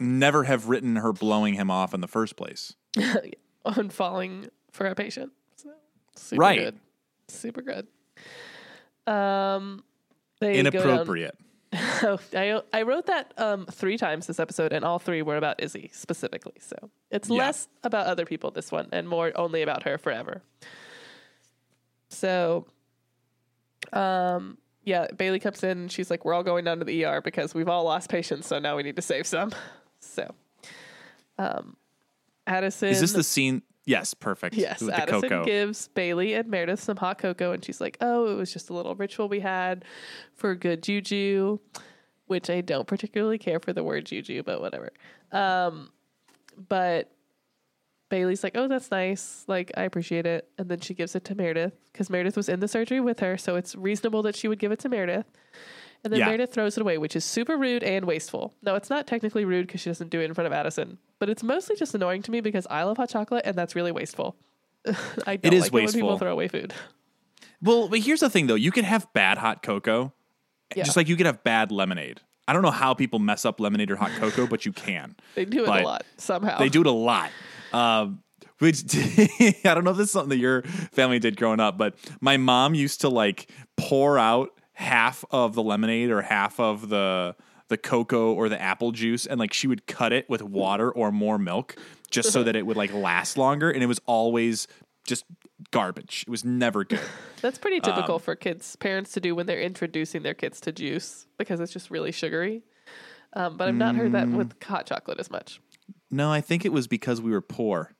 never 0.00 0.44
have 0.44 0.68
written 0.68 0.96
her 0.96 1.12
blowing 1.12 1.54
him 1.54 1.70
off 1.70 1.94
in 1.94 2.00
the 2.00 2.08
first 2.08 2.36
place. 2.36 2.74
on 3.64 3.90
falling 3.90 4.48
for 4.72 4.86
a 4.86 4.94
patient. 4.94 5.32
So, 5.56 5.70
super 6.16 6.40
Right. 6.40 6.58
Good. 6.58 6.78
Super 7.28 7.62
good. 7.62 7.86
Um, 9.12 9.84
they 10.40 10.58
Inappropriate. 10.58 11.38
Oh, 11.72 12.18
I 12.34 12.60
I 12.72 12.82
wrote 12.82 13.06
that 13.06 13.32
um 13.36 13.66
three 13.66 13.96
times 13.98 14.26
this 14.26 14.40
episode, 14.40 14.72
and 14.72 14.84
all 14.84 14.98
three 14.98 15.22
were 15.22 15.36
about 15.36 15.62
Izzie 15.62 15.90
specifically. 15.92 16.54
So 16.60 16.90
it's 17.10 17.28
Yeah. 17.28 17.36
less 17.38 17.68
about 17.82 18.06
other 18.06 18.24
people 18.24 18.50
this 18.50 18.72
one, 18.72 18.88
and 18.92 19.08
more 19.08 19.32
only 19.36 19.62
about 19.62 19.82
her 19.82 19.98
forever. 19.98 20.42
So, 22.10 22.66
um, 23.92 24.58
yeah, 24.84 25.08
Bailey 25.16 25.38
comes 25.40 25.62
in. 25.62 25.70
and 25.78 25.92
She's 25.92 26.10
like, 26.10 26.24
"We're 26.24 26.34
all 26.34 26.42
going 26.42 26.64
down 26.64 26.78
to 26.78 26.84
the 26.84 27.04
ER 27.04 27.20
because 27.20 27.54
we've 27.54 27.68
all 27.68 27.84
lost 27.84 28.08
patients, 28.08 28.46
so 28.46 28.58
now 28.58 28.76
we 28.76 28.82
need 28.82 28.96
to 28.96 29.02
save 29.02 29.26
some." 29.26 29.52
So, 30.00 30.32
um, 31.38 31.76
Addison 32.46 32.90
Is 32.90 33.00
this 33.00 33.12
the 33.12 33.24
scene? 33.24 33.62
Yes, 33.88 34.12
perfect. 34.12 34.54
Yes, 34.54 34.82
With 34.82 34.92
Addison 34.92 35.44
gives 35.44 35.88
Bailey 35.88 36.34
and 36.34 36.46
Meredith 36.48 36.80
some 36.80 36.98
hot 36.98 37.16
cocoa, 37.18 37.52
and 37.52 37.64
she's 37.64 37.80
like, 37.80 37.96
"Oh, 38.02 38.30
it 38.30 38.34
was 38.34 38.52
just 38.52 38.68
a 38.68 38.74
little 38.74 38.94
ritual 38.94 39.30
we 39.30 39.40
had 39.40 39.82
for 40.34 40.54
good 40.54 40.82
juju," 40.82 41.58
which 42.26 42.50
I 42.50 42.60
don't 42.60 42.86
particularly 42.86 43.38
care 43.38 43.58
for 43.58 43.72
the 43.72 43.82
word 43.82 44.04
juju, 44.04 44.42
but 44.42 44.60
whatever. 44.60 44.90
Um, 45.32 45.90
but 46.68 47.10
Bailey's 48.10 48.44
like, 48.44 48.58
"Oh, 48.58 48.68
that's 48.68 48.90
nice. 48.90 49.44
Like, 49.48 49.72
I 49.74 49.84
appreciate 49.84 50.26
it," 50.26 50.50
and 50.58 50.68
then 50.68 50.80
she 50.80 50.92
gives 50.92 51.14
it 51.14 51.24
to 51.24 51.34
Meredith 51.34 51.72
because 51.90 52.10
Meredith 52.10 52.36
was 52.36 52.50
in 52.50 52.60
the 52.60 52.68
surgery 52.68 53.00
with 53.00 53.20
her, 53.20 53.38
so 53.38 53.56
it's 53.56 53.74
reasonable 53.74 54.20
that 54.22 54.36
she 54.36 54.48
would 54.48 54.58
give 54.58 54.70
it 54.70 54.80
to 54.80 54.90
Meredith. 54.90 55.26
And 56.04 56.12
then 56.12 56.20
Yeah. 56.20 56.26
Meredith 56.26 56.52
throws 56.52 56.76
it 56.76 56.80
away, 56.80 56.96
which 56.98 57.16
is 57.16 57.24
super 57.24 57.56
rude 57.56 57.82
and 57.82 58.04
wasteful. 58.04 58.54
No, 58.62 58.74
it's 58.76 58.88
not 58.88 59.06
technically 59.06 59.44
rude 59.44 59.66
because 59.66 59.80
she 59.80 59.90
doesn't 59.90 60.10
do 60.10 60.20
it 60.20 60.24
in 60.24 60.34
front 60.34 60.46
of 60.46 60.52
Addison, 60.52 60.98
but 61.18 61.28
it's 61.28 61.42
mostly 61.42 61.76
just 61.76 61.94
annoying 61.94 62.22
to 62.22 62.30
me 62.30 62.40
because 62.40 62.66
I 62.70 62.84
love 62.84 62.96
hot 62.96 63.08
chocolate 63.08 63.42
and 63.44 63.56
that's 63.56 63.74
really 63.74 63.92
wasteful. 63.92 64.36
I 65.26 65.36
don't 65.36 65.52
is 65.52 65.64
like 65.64 65.68
it 65.68 65.86
when 65.86 65.92
people 65.92 66.18
throw 66.18 66.32
away 66.32 66.48
food. 66.48 66.72
Well, 67.60 67.88
but 67.88 67.98
here's 68.00 68.20
the 68.20 68.30
thing 68.30 68.46
though. 68.46 68.54
You 68.54 68.70
can 68.70 68.84
have 68.84 69.12
bad 69.12 69.38
hot 69.38 69.62
cocoa, 69.62 70.12
Yeah. 70.76 70.84
just 70.84 70.96
like 70.96 71.08
you 71.08 71.16
could 71.16 71.26
have 71.26 71.42
bad 71.42 71.72
lemonade. 71.72 72.20
I 72.46 72.52
don't 72.52 72.62
know 72.62 72.70
how 72.70 72.94
people 72.94 73.18
mess 73.18 73.44
up 73.44 73.60
lemonade 73.60 73.90
or 73.90 73.96
hot 73.96 74.12
cocoa, 74.12 74.46
but 74.46 74.64
you 74.64 74.72
can. 74.72 75.16
They 75.34 75.44
do 75.44 75.64
it 75.64 75.68
a 75.68 75.82
lot 75.82 76.04
somehow. 76.16 76.58
They 76.58 76.68
do 76.68 76.80
it 76.80 76.86
a 76.86 76.90
lot. 76.92 77.30
Um, 77.72 78.22
which 78.60 78.82
I 78.96 79.74
don't 79.74 79.84
know 79.84 79.90
if 79.90 79.96
this 79.98 80.06
is 80.06 80.12
something 80.12 80.30
that 80.30 80.38
your 80.38 80.62
family 80.92 81.18
did 81.18 81.36
growing 81.36 81.60
up, 81.60 81.76
but 81.76 81.96
my 82.20 82.36
mom 82.38 82.74
used 82.74 83.02
to 83.02 83.08
like 83.08 83.50
pour 83.76 84.18
out 84.18 84.57
half 84.78 85.24
of 85.32 85.54
the 85.56 85.62
lemonade 85.62 86.08
or 86.10 86.22
half 86.22 86.60
of 86.60 86.88
the 86.88 87.34
the 87.66 87.76
cocoa 87.76 88.32
or 88.32 88.48
the 88.48 88.60
apple 88.62 88.92
juice 88.92 89.26
and 89.26 89.38
like 89.40 89.52
she 89.52 89.66
would 89.66 89.86
cut 89.88 90.12
it 90.12 90.30
with 90.30 90.40
water 90.40 90.88
or 90.90 91.10
more 91.10 91.36
milk 91.36 91.74
just 92.10 92.30
so 92.32 92.42
that 92.44 92.54
it 92.56 92.64
would 92.64 92.76
like 92.76 92.92
last 92.94 93.36
longer 93.36 93.70
and 93.70 93.82
it 93.82 93.86
was 93.86 94.00
always 94.06 94.68
just 95.04 95.24
garbage. 95.72 96.24
It 96.26 96.30
was 96.30 96.44
never 96.44 96.84
good. 96.84 97.00
That's 97.42 97.58
pretty 97.58 97.80
typical 97.80 98.14
Um, 98.14 98.20
for 98.20 98.36
kids, 98.36 98.76
parents 98.76 99.10
to 99.12 99.20
do 99.20 99.34
when 99.34 99.46
they're 99.46 99.60
introducing 99.60 100.22
their 100.22 100.32
kids 100.32 100.60
to 100.62 100.72
juice 100.72 101.26
because 101.38 101.58
it's 101.60 101.72
just 101.72 101.90
really 101.90 102.12
sugary. 102.12 102.62
Um, 103.34 103.56
but 103.56 103.68
I've 103.68 103.74
not 103.74 103.96
heard 103.96 104.10
Mm. 104.10 104.12
that 104.12 104.28
with 104.28 104.62
hot 104.62 104.86
chocolate 104.86 105.18
as 105.18 105.28
much. 105.30 105.60
No, 106.10 106.30
I 106.30 106.40
think 106.40 106.64
it 106.64 106.72
was 106.72 106.86
because 106.86 107.20
we 107.20 107.32
were 107.32 107.40
poor. 107.42 107.92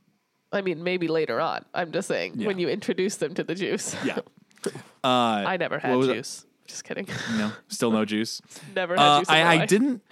I 0.52 0.62
mean, 0.62 0.82
maybe 0.84 1.08
later 1.08 1.40
on. 1.40 1.64
I'm 1.74 1.92
just 1.92 2.08
saying 2.08 2.42
when 2.44 2.58
you 2.58 2.68
introduce 2.68 3.16
them 3.16 3.34
to 3.34 3.42
the 3.44 3.54
juice. 3.56 3.96
Yeah. 4.04 4.20
Uh, 5.04 5.44
I 5.46 5.56
never 5.58 5.78
had 5.78 6.00
juice. 6.02 6.40
it? 6.42 6.47
Just 6.68 6.84
kidding. 6.84 7.08
no, 7.36 7.50
still 7.68 7.90
no 7.90 8.04
juice. 8.04 8.40
never 8.76 8.94
had 8.94 9.02
Uh, 9.02 9.18
juice. 9.20 9.28
I, 9.30 9.42
I 9.62 9.66
didn't. 9.66 10.02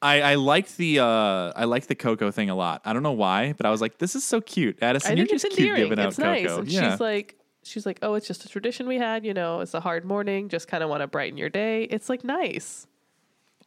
I, 0.00 0.20
I 0.22 0.34
liked 0.36 0.76
the 0.76 1.00
uh, 1.00 1.52
I 1.56 1.64
liked 1.64 1.88
the 1.88 1.94
cocoa 1.94 2.30
thing 2.30 2.50
a 2.50 2.54
lot. 2.54 2.82
I 2.84 2.92
don't 2.92 3.02
know 3.02 3.12
why, 3.12 3.52
but 3.52 3.66
I 3.66 3.70
was 3.70 3.80
like, 3.80 3.98
this 3.98 4.14
is 4.14 4.24
so 4.24 4.40
cute, 4.40 4.78
Addison. 4.82 5.12
I 5.12 5.14
you're 5.16 5.24
it's 5.24 5.42
just 5.42 5.56
cute 5.56 5.76
giving 5.76 5.98
out 5.98 6.16
nice. 6.18 6.46
cocoa. 6.46 6.60
And 6.60 6.68
yeah, 6.70 6.90
she's 6.92 7.00
like, 7.00 7.36
she's 7.64 7.84
like, 7.84 7.98
oh, 8.02 8.14
it's 8.14 8.26
just 8.26 8.44
a 8.44 8.48
tradition 8.48 8.86
we 8.86 8.96
had. 8.96 9.24
You 9.26 9.34
know, 9.34 9.60
it's 9.60 9.74
a 9.74 9.80
hard 9.80 10.04
morning. 10.04 10.48
Just 10.48 10.68
kind 10.68 10.82
of 10.84 10.88
want 10.88 11.00
to 11.02 11.06
brighten 11.08 11.36
your 11.36 11.48
day. 11.50 11.82
It's 11.84 12.08
like 12.08 12.22
nice. 12.24 12.86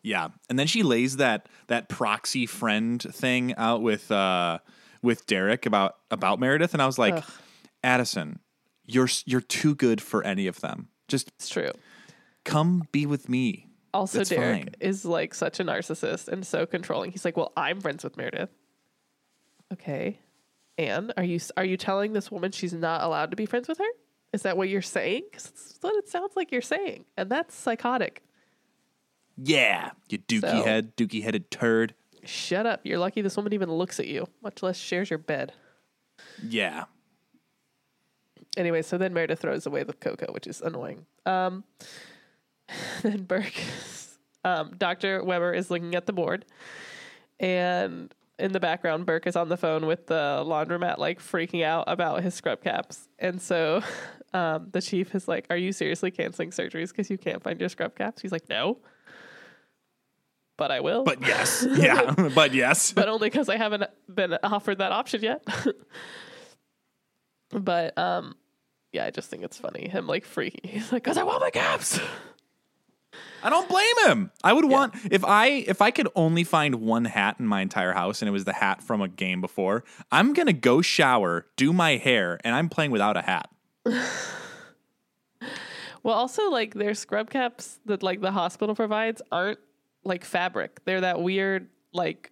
yeah. 0.04 0.30
And 0.50 0.58
then 0.58 0.68
she 0.68 0.84
lays 0.84 1.18
that 1.18 1.48
that 1.68 1.90
proxy 1.90 2.46
friend 2.46 3.02
thing 3.02 3.54
out 3.58 3.82
with 3.82 4.10
uh, 4.10 4.60
with 5.02 5.26
Derek 5.28 5.66
about 5.66 5.98
about 6.10 6.40
Meredith, 6.40 6.74
and 6.74 6.82
I 6.82 6.86
was 6.86 6.98
like, 6.98 7.16
Ugh. 7.16 7.24
Addison, 7.84 8.40
you're 8.86 9.10
you're 9.26 9.42
too 9.42 9.76
good 9.76 10.02
for 10.02 10.24
any 10.24 10.48
of 10.48 10.62
them. 10.62 10.88
Just 11.10 11.28
It's 11.38 11.50
true. 11.50 11.72
Come 12.44 12.88
be 12.92 13.06
with 13.06 13.30
me. 13.30 13.68
Also, 13.94 14.20
That's 14.20 14.30
Derek 14.30 14.58
fine. 14.64 14.70
is 14.80 15.04
like 15.06 15.34
such 15.34 15.60
a 15.60 15.64
narcissist 15.66 16.28
and 16.30 16.46
so 16.48 16.66
controlling. 16.66 17.12
He's 17.12 17.26
like, 17.26 17.36
"Well, 17.36 17.52
I'm 17.58 17.82
friends 17.82 18.04
with 18.04 18.16
Meredith." 18.18 18.50
Okay, 19.74 20.20
Anne, 20.78 21.12
are 21.18 21.24
you 21.24 21.40
are 21.58 21.66
you 21.66 21.76
telling 21.78 22.14
this 22.14 22.32
woman 22.32 22.52
she's 22.52 22.74
not 22.74 23.04
allowed 23.04 23.32
to 23.32 23.36
be 23.38 23.46
friends 23.46 23.68
with 23.68 23.80
her? 23.80 23.88
Is 24.34 24.44
that 24.44 24.56
what 24.56 24.70
you're 24.70 24.82
saying? 24.82 25.24
'Cause 25.34 25.44
that's 25.52 25.78
what 25.82 25.96
it 25.96 26.08
sounds 26.08 26.38
like 26.38 26.52
you're 26.54 26.62
saying, 26.62 27.04
and 27.18 27.30
that's 27.30 27.54
psychotic. 27.54 28.24
Yeah, 29.38 29.92
you 30.10 30.20
dookie 30.20 30.42
So- 30.42 30.64
head, 30.64 30.96
dookie 30.96 31.24
headed 31.24 31.52
turd. 31.52 31.94
Shut 32.24 32.66
up! 32.66 32.82
You're 32.86 33.00
lucky 33.00 33.22
this 33.22 33.36
woman 33.36 33.52
even 33.52 33.70
looks 33.72 34.00
at 34.00 34.08
you, 34.08 34.28
much 34.42 34.62
less 34.64 34.78
shares 34.78 35.10
your 35.10 35.20
bed. 35.20 35.54
Yeah. 36.42 36.86
Anyway, 38.58 38.82
so 38.82 38.98
then 38.98 39.14
Meredith 39.14 39.40
throws 39.40 39.66
away 39.66 39.84
the 39.84 39.94
cocoa, 39.94 40.32
which 40.34 40.46
is 40.48 40.62
annoying. 40.62 41.06
Um, 41.26 41.64
then 43.02 43.24
Burke, 43.24 43.62
um, 44.44 44.74
Dr. 44.78 45.24
Weber 45.24 45.54
is 45.54 45.72
looking 45.72 45.96
at 45.96 46.06
the 46.06 46.14
board, 46.14 46.46
and 47.40 48.14
in 48.42 48.52
the 48.52 48.60
background, 48.60 49.06
Burke 49.06 49.28
is 49.28 49.36
on 49.36 49.50
the 49.50 49.58
phone 49.58 49.86
with 49.86 50.08
the 50.08 50.44
laundromat, 50.46 50.98
like 50.98 51.20
freaking 51.20 51.64
out 51.64 51.86
about 51.88 52.24
his 52.24 52.34
scrub 52.34 52.62
caps. 52.62 53.08
And 53.20 53.42
so 53.42 53.82
um, 54.34 54.70
the 54.72 54.82
chief 54.82 55.14
is 55.16 55.28
like, 55.28 55.46
Are 55.50 55.58
you 55.58 55.72
seriously 55.72 56.12
canceling 56.12 56.50
surgeries 56.50 56.90
because 56.90 57.10
you 57.10 57.18
can't 57.18 57.42
find 57.42 57.60
your 57.60 57.70
scrub 57.70 57.96
caps? 57.96 58.22
He's 58.22 58.32
like, 58.32 58.50
No. 58.50 58.80
But 60.58 60.72
I 60.72 60.82
will. 60.82 61.04
But 61.04 61.22
yes, 61.22 61.66
yeah, 61.76 62.14
but 62.36 62.54
yes. 62.54 62.92
but 62.92 63.08
only 63.08 63.30
because 63.30 63.50
I 63.50 63.58
haven't 63.58 63.84
been 64.14 64.38
offered 64.44 64.78
that 64.78 64.92
option 64.92 65.24
yet. 65.24 65.44
but 67.50 67.98
um, 67.98 68.36
yeah, 68.92 69.06
I 69.06 69.10
just 69.10 69.30
think 69.30 69.44
it's 69.44 69.58
funny 69.58 69.88
him 69.88 70.06
like 70.06 70.24
freaking. 70.24 70.64
He's 70.64 70.92
like, 70.92 71.04
"Cause 71.04 71.18
I 71.18 71.24
want 71.24 71.42
my 71.42 71.50
caps." 71.50 72.00
I 73.44 73.50
don't 73.50 73.68
blame 73.68 73.96
him. 74.08 74.32
I 74.44 74.54
would 74.54 74.66
want 74.66 74.94
if 75.12 75.26
I 75.26 75.48
if 75.48 75.82
I 75.82 75.92
could 75.92 76.08
only 76.16 76.44
find 76.44 76.76
one 76.76 77.06
hat 77.06 77.38
in 77.40 77.46
my 77.48 77.62
entire 77.62 77.94
house 77.94 78.22
and 78.22 78.30
it 78.30 78.32
was 78.32 78.46
the 78.46 78.54
hat 78.54 78.82
from 78.84 79.02
a 79.02 79.08
game 79.08 79.42
before, 79.42 79.84
I'm 80.12 80.34
gonna 80.34 80.54
go 80.54 80.82
shower, 80.82 81.48
do 81.58 81.74
my 81.74 81.98
hair, 81.98 82.40
and 82.44 82.56
I'm 82.56 82.70
playing 82.70 82.92
without 82.92 83.18
a 83.18 83.22
hat. 83.22 83.50
Well, 86.04 86.16
also 86.16 86.50
like 86.50 86.74
their 86.74 86.96
scrub 86.96 87.30
caps 87.30 87.80
that 87.86 88.02
like 88.02 88.22
the 88.22 88.32
hospital 88.32 88.74
provides 88.74 89.22
aren't 89.32 89.60
like 90.04 90.26
fabric. 90.26 90.84
They're 90.84 91.02
that 91.02 91.22
weird 91.22 91.68
like 91.94 92.32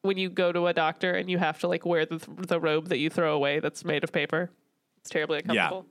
when 0.00 0.16
you 0.16 0.30
go 0.30 0.50
to 0.50 0.66
a 0.66 0.72
doctor 0.72 1.12
and 1.12 1.28
you 1.30 1.36
have 1.36 1.58
to 1.60 1.68
like 1.68 1.84
wear 1.84 2.06
the 2.06 2.18
the 2.38 2.58
robe 2.58 2.88
that 2.88 2.96
you 2.98 3.10
throw 3.10 3.34
away 3.34 3.60
that's 3.60 3.84
made 3.84 4.02
of 4.02 4.12
paper. 4.12 4.50
It's 4.98 5.10
terribly 5.10 5.40
uncomfortable. 5.40 5.86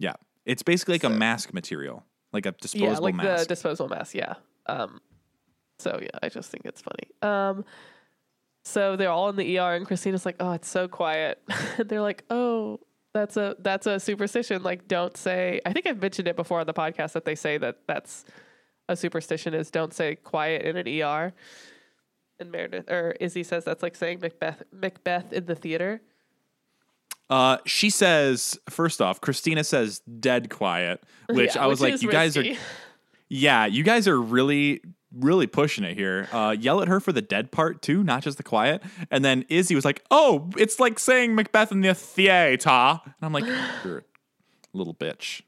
Yeah. 0.00 0.14
It's 0.44 0.64
basically 0.64 0.94
like 0.94 1.02
So- 1.02 1.08
a 1.12 1.16
mask 1.16 1.54
material. 1.54 2.04
Like 2.34 2.46
a 2.46 2.52
disposable 2.52 2.92
Yeah, 2.92 2.98
like 2.98 3.16
the 3.16 3.22
mask. 3.22 3.48
disposable 3.48 3.88
mask. 3.88 4.14
Yeah. 4.14 4.34
Um, 4.66 5.00
so 5.78 5.98
yeah, 6.02 6.08
I 6.22 6.28
just 6.28 6.50
think 6.50 6.66
it's 6.66 6.82
funny. 6.82 7.10
Um, 7.22 7.64
so 8.64 8.96
they're 8.96 9.10
all 9.10 9.28
in 9.28 9.36
the 9.36 9.58
ER, 9.58 9.74
and 9.74 9.86
Cristina's 9.86 10.26
like, 10.26 10.36
"Oh, 10.40 10.52
it's 10.52 10.68
so 10.68 10.88
quiet." 10.88 11.42
and 11.78 11.88
they're 11.88 12.02
like, 12.02 12.24
"Oh, 12.30 12.80
that's 13.12 13.36
a 13.36 13.56
that's 13.60 13.86
a 13.86 14.00
superstition. 14.00 14.62
Like, 14.62 14.88
don't 14.88 15.16
say." 15.16 15.60
I 15.64 15.72
think 15.72 15.86
I've 15.86 16.00
mentioned 16.02 16.28
it 16.28 16.36
before 16.36 16.60
on 16.60 16.66
the 16.66 16.74
podcast 16.74 17.12
that 17.12 17.24
they 17.24 17.34
say 17.34 17.56
that 17.58 17.78
that's 17.86 18.24
a 18.88 18.96
superstition 18.96 19.54
is 19.54 19.70
don't 19.70 19.94
say 19.94 20.16
quiet 20.16 20.62
in 20.62 20.76
an 20.76 20.88
ER. 21.02 21.32
And 22.40 22.50
Meredith 22.50 22.90
or 22.90 23.12
Izzie 23.20 23.44
says 23.44 23.64
that's 23.64 23.82
like 23.82 23.94
saying 23.96 24.18
Macbeth 24.20 24.62
Macbeth 24.72 25.32
in 25.32 25.46
the 25.46 25.54
theater. 25.54 26.00
Uh 27.30 27.58
she 27.66 27.90
says 27.90 28.58
first 28.68 29.00
off, 29.00 29.20
Cristina 29.20 29.64
says 29.64 30.00
dead 30.00 30.50
quiet, 30.50 31.02
which 31.30 31.54
Yeah, 31.56 31.64
I 31.64 31.66
was 31.66 31.80
like, 31.80 31.94
is 31.94 32.02
you 32.02 32.10
guys 32.10 32.36
are. 32.36 32.44
Yeah, 33.28 33.66
you 33.66 33.82
guys 33.82 34.06
are 34.06 34.20
really, 34.20 34.82
really 35.12 35.46
pushing 35.46 35.82
it 35.84 35.96
here. 35.96 36.28
Uh, 36.30 36.54
yell 36.58 36.82
at 36.82 36.88
her 36.88 37.00
for 37.00 37.10
the 37.12 37.22
dead 37.22 37.50
part 37.50 37.80
too, 37.82 38.04
not 38.04 38.22
just 38.22 38.36
the 38.36 38.42
quiet. 38.42 38.82
And 39.10 39.24
then 39.24 39.44
Izzie 39.48 39.74
was 39.74 39.84
like, 39.84 40.04
"Oh, 40.10 40.50
it's 40.58 40.78
like 40.78 40.98
saying 40.98 41.34
Macbeth 41.34 41.72
in 41.72 41.80
the 41.80 41.94
theater," 41.94 42.68
and 43.04 43.12
I'm 43.22 43.32
like, 43.32 43.44
"You're 43.84 43.98
a 43.98 44.02
little 44.76 44.94
bitch," 44.94 45.40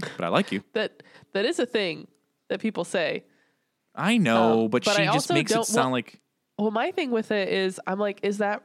but 0.00 0.22
I 0.24 0.28
like 0.28 0.52
you. 0.52 0.62
that 0.74 1.02
that 1.32 1.44
is 1.44 1.58
a 1.58 1.66
thing 1.66 2.06
that 2.48 2.60
people 2.60 2.84
say. 2.84 3.24
I 3.94 4.18
know, 4.18 4.64
Um, 4.64 4.68
but, 4.70 4.84
but 4.84 4.96
she 4.96 5.02
I 5.02 5.12
just 5.12 5.32
makes 5.32 5.50
it 5.52 5.64
sound 5.64 5.90
wa- 5.90 5.96
like 5.96 6.20
Well, 6.58 6.70
my 6.70 6.90
thing 6.92 7.10
with 7.10 7.30
it 7.32 7.48
is, 7.48 7.80
I'm 7.86 7.98
like, 7.98 8.20
is 8.22 8.38
that 8.38 8.62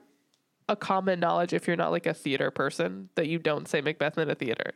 a 0.72 0.76
common 0.76 1.20
knowledge 1.20 1.54
if 1.54 1.68
you're 1.68 1.76
not 1.76 1.92
like 1.92 2.06
a 2.06 2.14
theater 2.14 2.50
person 2.50 3.10
that 3.16 3.28
you 3.28 3.40
don't 3.40 3.68
say 3.68 3.82
Macbeth 3.82 4.18
in 4.18 4.30
a 4.30 4.36
theater? 4.36 4.72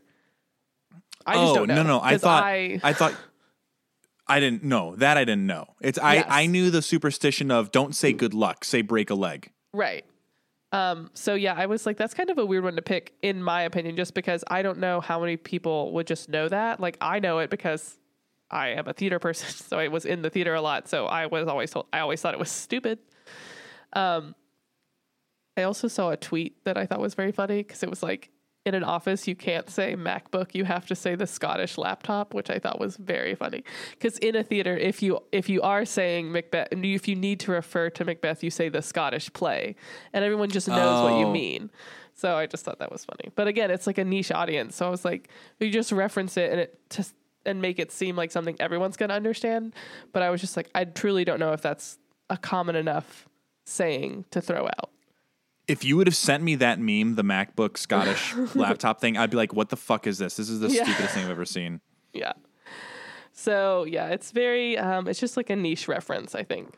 I 1.26 1.34
just 1.34 1.52
oh 1.52 1.56
don't 1.56 1.68
know. 1.70 1.76
no 1.76 1.84
no 1.84 2.00
I 2.04 2.18
thought 2.18 2.44
I, 2.44 2.80
I, 2.84 2.94
thought 2.94 3.16
I 4.28 4.40
didn't 4.40 4.64
know 4.64 4.96
that 4.98 5.18
I 5.18 5.26
didn't 5.26 5.48
know 5.48 5.74
it's 5.82 5.98
I 5.98 6.16
Yes. 6.16 6.26
I 6.30 6.46
knew 6.46 6.70
the 6.70 6.82
superstition 6.84 7.50
of 7.50 7.72
don't 7.72 7.96
say 7.96 8.14
good 8.14 8.34
luck 8.34 8.64
say 8.64 8.82
break 8.82 9.10
a 9.10 9.16
leg 9.16 9.52
right. 9.74 10.06
Um. 10.72 11.10
So 11.14 11.36
yeah, 11.36 11.54
I 11.54 11.68
was 11.68 11.86
like, 11.86 11.96
that's 11.96 12.14
kind 12.14 12.30
of 12.30 12.38
a 12.38 12.46
weird 12.46 12.66
one 12.66 12.76
to 12.76 12.82
pick, 12.82 13.14
in 13.22 13.42
my 13.42 13.62
opinion, 13.62 13.96
just 13.96 14.14
because 14.14 14.44
I 14.50 14.62
don't 14.62 14.80
know 14.80 15.00
how 15.00 15.20
many 15.22 15.38
people 15.38 15.94
would 15.94 16.06
just 16.06 16.28
know 16.28 16.50
that. 16.50 16.82
Like, 16.82 16.98
I 17.00 17.20
know 17.20 17.40
it 17.40 17.50
because 17.50 17.98
I 18.52 18.70
am 18.70 18.88
a 18.88 18.94
theater 18.94 19.20
person, 19.28 19.48
so 19.50 19.80
I 19.80 19.88
was 19.88 20.06
in 20.06 20.22
the 20.22 20.30
theater 20.30 20.54
a 20.54 20.62
lot. 20.62 20.90
So 20.90 21.06
I 21.06 21.28
was 21.28 21.48
always 21.48 21.72
told, 21.72 21.86
I 21.94 22.00
always 22.00 22.22
thought 22.22 22.34
it 22.34 22.40
was 22.40 22.52
stupid. 22.52 23.00
Um. 23.94 24.36
I 25.58 25.64
also 25.64 25.88
saw 25.88 26.10
a 26.12 26.18
tweet 26.18 26.64
that 26.66 26.78
I 26.78 26.86
thought 26.86 27.00
was 27.00 27.14
very 27.16 27.32
funny 27.32 27.58
because 27.64 27.82
it 27.84 27.90
was 27.90 28.04
like 28.04 28.30
in 28.66 28.74
an 28.74 28.84
office 28.84 29.28
you 29.28 29.36
can't 29.36 29.70
say 29.70 29.96
MacBook, 29.96 30.56
you 30.56 30.66
have 30.66 30.88
to 30.88 30.96
say 30.96 31.14
the 31.14 31.28
Scottish 31.28 31.78
laptop, 31.78 32.34
which 32.34 32.50
I 32.50 32.58
thought 32.58 32.80
was 32.80 32.98
very 32.98 33.36
funny. 33.36 33.64
Because 33.92 34.18
in 34.18 34.36
a 34.36 34.44
theater, 34.44 34.76
if 34.76 35.04
you 35.04 35.20
if 35.32 35.48
you 35.50 35.62
are 35.62 35.86
saying 35.86 36.32
Macbeth, 36.32 36.70
if 36.72 37.08
you 37.08 37.16
need 37.16 37.40
to 37.42 37.52
refer 37.52 37.90
to 37.92 38.04
Macbeth, 38.04 38.44
you 38.44 38.50
say 38.50 38.70
the 38.70 38.82
Scottish 38.82 39.32
play, 39.34 39.76
and 40.14 40.26
everyone 40.26 40.50
just 40.50 40.68
knows 40.68 41.04
what 41.04 41.20
you 41.20 41.28
Oh. 41.28 41.32
mean. 41.32 41.70
So 42.16 42.36
I 42.38 42.48
just 42.48 42.64
thought 42.66 42.80
that 42.80 42.92
was 42.92 43.06
funny. 43.06 43.32
But 43.36 43.48
again, 43.48 43.70
it's 43.70 43.86
like 43.86 43.98
a 43.98 44.06
niche 44.06 44.32
audience, 44.32 44.76
so 44.78 44.88
I 44.88 44.90
was 44.90 45.06
like, 45.06 45.30
you 45.60 45.70
just 45.70 45.92
reference 45.92 46.36
it 46.38 46.50
and 46.52 46.60
it 46.62 46.80
just 46.90 47.14
and 47.46 47.62
make 47.62 47.78
it 47.78 47.92
seem 47.92 48.16
like 48.16 48.32
something 48.32 48.56
everyone's 48.60 48.98
gonna 48.98 49.14
understand. 49.14 49.76
But 50.12 50.24
I 50.24 50.32
was 50.32 50.42
just 50.42 50.58
like, 50.58 50.70
I 50.74 50.86
truly 50.86 51.24
don't 51.24 51.40
know 51.40 51.52
if 51.54 51.62
that's 51.62 52.00
a 52.32 52.38
common 52.38 52.76
enough 52.76 53.28
saying 53.66 54.26
to 54.32 54.42
throw 54.42 54.66
out. 54.66 54.90
If 55.68 55.84
you 55.84 55.98
would 55.98 56.08
have 56.08 56.16
sent 56.16 56.44
me 56.44 56.56
that 56.56 56.80
meme 56.80 57.16
the 57.16 57.24
MacBook 57.24 57.78
Scottish 57.78 58.34
laptop 58.56 59.02
thing 59.02 59.18
I'd 59.18 59.32
be 59.32 59.38
like 59.38 59.54
what 59.54 59.70
the 59.70 59.78
fuck 59.78 60.06
is 60.08 60.18
this 60.20 60.36
this 60.38 60.50
is 60.50 60.60
the 60.60 60.70
Yeah. 60.70 60.84
stupidest 60.84 61.14
thing 61.14 61.24
I've 61.26 61.32
ever 61.32 61.46
seen 61.46 61.82
Yeah. 62.14 62.34
So 63.34 63.84
yeah, 63.84 64.08
it's 64.08 64.32
very 64.32 64.78
um 64.78 65.08
it's 65.08 65.20
just 65.20 65.36
like 65.38 65.50
a 65.50 65.56
niche 65.56 65.88
reference, 65.88 66.36
I 66.36 66.44
think. 66.44 66.78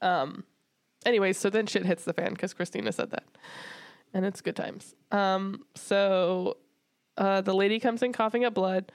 Um 0.00 0.44
anyways, 1.06 1.38
so 1.38 1.50
then 1.50 1.66
shit 1.66 1.86
hits 1.86 2.04
the 2.04 2.12
fan 2.12 2.32
because 2.32 2.54
Cristina 2.54 2.92
said 2.92 3.10
that. 3.10 3.24
And 4.14 4.24
it's 4.26 4.40
good 4.40 4.56
times. 4.56 4.94
Um 5.10 5.64
so 5.74 6.58
uh 7.16 7.40
the 7.40 7.54
lady 7.54 7.80
comes 7.80 8.02
in 8.02 8.12
coughing 8.12 8.44
up 8.44 8.54
blood. 8.54 8.92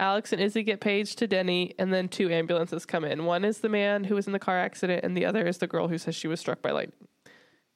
Alex 0.00 0.32
and 0.32 0.40
Izzie 0.40 0.62
get 0.62 0.80
paged 0.80 1.18
to 1.18 1.26
Denny, 1.26 1.74
and 1.76 1.92
then 1.92 2.08
two 2.08 2.30
ambulances 2.30 2.86
come 2.86 3.04
in. 3.04 3.24
One 3.24 3.44
is 3.44 3.58
the 3.58 3.68
man 3.68 4.04
who 4.04 4.14
was 4.14 4.28
in 4.28 4.32
the 4.32 4.38
car 4.38 4.56
accident, 4.56 5.02
and 5.04 5.16
the 5.16 5.24
other 5.24 5.44
is 5.44 5.58
the 5.58 5.66
girl 5.66 5.88
who 5.88 5.98
says 5.98 6.14
she 6.14 6.28
was 6.28 6.38
struck 6.38 6.62
by 6.62 6.70
lightning. 6.70 7.07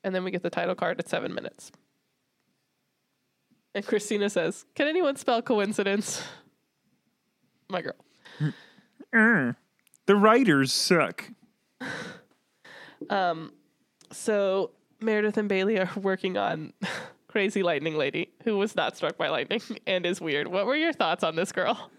And 0.04 0.14
then 0.14 0.24
we 0.24 0.30
get 0.30 0.42
the 0.42 0.50
title 0.50 0.74
card 0.74 0.98
at 0.98 1.08
seven 1.08 1.32
minutes. 1.34 1.70
And 3.74 3.86
Cristina 3.86 4.28
says, 4.28 4.64
Can 4.74 4.88
anyone 4.88 5.16
spell 5.16 5.40
coincidence? 5.42 6.22
My 7.70 7.82
girl. 7.82 9.54
The 10.06 10.16
writers 10.16 10.72
suck. 10.72 11.24
um, 13.10 13.52
So 14.10 14.72
Meredith 15.00 15.36
and 15.36 15.48
Bailey 15.48 15.78
are 15.78 15.90
working 15.96 16.36
on 16.36 16.72
Crazy 17.28 17.62
Lightning 17.62 17.96
Lady, 17.96 18.30
who 18.44 18.58
was 18.58 18.76
not 18.76 18.96
struck 18.96 19.16
by 19.16 19.28
lightning 19.28 19.62
and 19.86 20.04
is 20.04 20.20
weird. 20.20 20.48
What 20.48 20.66
were 20.66 20.76
your 20.76 20.92
thoughts 20.92 21.24
on 21.24 21.34
this 21.36 21.52
girl? 21.52 21.90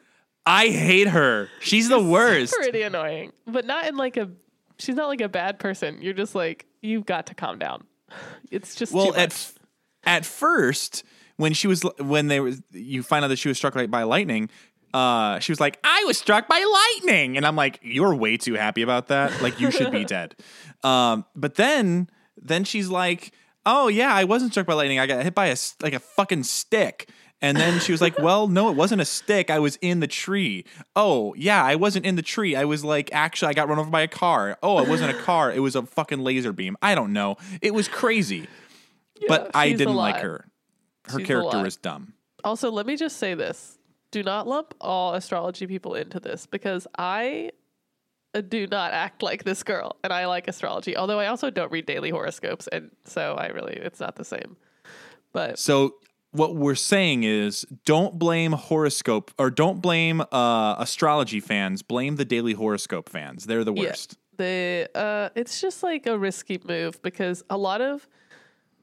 I 0.46 0.68
hate 0.68 1.08
her. 1.08 1.50
She's 1.62 1.89
the 1.89 2.04
worst. 2.04 2.54
Pretty 2.54 2.82
annoying, 2.82 3.32
but 3.48 3.66
not 3.66 3.88
in 3.88 3.96
like 3.96 4.18
a. 4.18 4.30
She's 4.78 4.96
not 4.96 5.08
like 5.08 5.22
a 5.22 5.30
bad 5.30 5.58
person. 5.58 6.02
You're 6.02 6.13
just 6.13 6.36
like 6.36 6.66
you've 6.82 7.06
got 7.06 7.28
to 7.28 7.36
calm 7.36 7.58
down. 7.58 7.86
It's 8.52 8.76
just 8.76 8.93
Well, 8.93 9.15
at 9.15 9.32
f- 9.32 9.54
at 10.06 10.26
first, 10.26 11.04
when 11.38 11.54
she 11.54 11.67
was 11.67 11.84
when 11.99 12.28
they 12.28 12.39
was 12.39 12.62
you 12.71 13.04
find 13.04 13.26
out 13.26 13.30
that 13.30 13.38
she 13.39 13.47
was 13.47 13.58
struck 13.58 13.73
by 13.89 14.04
lightning, 14.04 14.49
uh, 14.93 15.39
she 15.39 15.52
was 15.52 15.60
like, 15.60 15.80
"I 15.84 16.04
was 16.06 16.17
struck 16.17 16.47
by 16.47 16.63
lightning," 17.04 17.38
and 17.38 17.45
I'm 17.47 17.56
like, 17.56 17.80
"You're 17.82 18.13
way 18.13 18.38
too 18.38 18.54
happy 18.54 18.82
about 18.84 19.08
that. 19.08 19.41
Like, 19.41 19.60
you 19.60 19.71
should 19.71 19.91
be 19.91 20.06
dead." 20.17 20.36
Um, 20.84 21.26
but 21.36 21.56
then 21.56 22.10
then 22.41 22.63
she's 22.63 22.89
like, 22.89 23.32
"Oh 23.65 23.88
yeah, 23.88 24.13
I 24.13 24.26
wasn't 24.26 24.52
struck 24.52 24.67
by 24.67 24.73
lightning. 24.73 24.99
I 24.99 25.08
got 25.08 25.23
hit 25.23 25.34
by 25.34 25.47
a 25.47 25.58
like 25.82 25.93
a 25.93 25.99
fucking 25.99 26.43
stick." 26.43 27.10
And 27.43 27.56
then 27.56 27.79
she 27.79 27.91
was 27.91 28.01
like, 28.01 28.17
"Well, 28.27 28.47
no, 28.47 28.69
it 28.69 28.75
wasn't 28.75 29.01
a 29.01 29.06
stick. 29.06 29.51
I 29.51 29.60
was 29.60 29.77
in 29.82 29.99
the 29.99 30.08
tree. 30.08 30.65
Oh, 30.95 31.36
yeah, 31.36 31.63
I 31.63 31.75
wasn't 31.75 32.06
in 32.08 32.15
the 32.15 32.23
tree. 32.23 32.56
I 32.56 32.65
was 32.65 32.84
like, 32.84 33.10
actually, 33.13 33.49
I 33.49 33.53
got 33.53 33.69
run 33.69 33.77
over 33.77 33.91
by 33.91 34.01
a 34.01 34.08
car. 34.08 34.58
Oh, 34.63 34.79
it 34.79 34.89
wasn't 34.89 35.12
a 35.12 35.21
car. 35.21 35.51
It 35.51 35.60
was 35.60 35.75
a 35.75 35.84
fucking 35.84 36.19
laser 36.19 36.53
beam. 36.53 36.75
I 36.82 36.95
don't 36.95 37.13
know. 37.13 37.38
It 37.62 37.75
was 37.75 37.88
crazy." 37.88 38.47
but 39.27 39.51
I 39.53 39.73
didn't 39.73 39.95
like 39.95 40.17
her. 40.17 40.45
Her 41.06 41.19
She's 41.19 41.27
character 41.27 41.62
was 41.62 41.77
dumb. 41.77 42.13
Also, 42.43 42.71
let 42.71 42.86
me 42.86 42.95
just 42.95 43.17
say 43.17 43.34
this: 43.34 43.77
do 44.12 44.23
not 44.23 44.47
lump 44.47 44.73
all 44.79 45.13
astrology 45.13 45.67
people 45.67 45.95
into 45.95 46.19
this 46.19 46.45
because 46.45 46.88
I 46.97 47.51
uh, 48.34 48.41
do 48.41 48.67
not 48.67 48.93
act 48.93 49.21
like 49.23 49.43
this 49.43 49.63
girl, 49.63 49.97
and 50.03 50.13
I 50.13 50.27
like 50.27 50.47
astrology. 50.47 50.95
Although 50.95 51.19
I 51.19 51.27
also 51.27 51.49
don't 51.49 51.71
read 51.71 51.86
daily 51.86 52.10
horoscopes, 52.10 52.67
and 52.67 52.91
so 53.06 53.36
I 53.36 53.47
really 53.47 53.73
it's 53.73 53.99
not 53.99 54.15
the 54.15 54.25
same. 54.25 54.58
But 55.34 55.60
So 55.60 55.95
what 56.34 56.56
we're 56.56 56.76
saying 56.76 57.24
is 57.24 57.65
don't 57.86 58.19
blame 58.19 58.52
horoscope 58.52 59.32
or 59.39 59.50
don't 59.50 59.82
blame 59.82 60.22
uh, 60.32 60.76
astrology 60.78 61.39
fans. 61.39 61.82
Blame 61.82 62.17
the 62.17 62.26
daily 62.26 62.54
horoscope 62.54 63.08
fans. 63.08 63.46
They're 63.46 63.63
the 63.63 63.74
Yeah. 63.74 63.84
worst. 63.89 64.17
the 64.38 64.89
uh 64.96 65.30
it's 65.36 65.62
just 65.62 65.84
like 65.84 66.08
a 66.08 66.17
risky 66.17 66.60
move 66.67 67.00
because 67.04 67.43
a 67.52 67.58
lot 67.58 67.82
of 67.82 68.08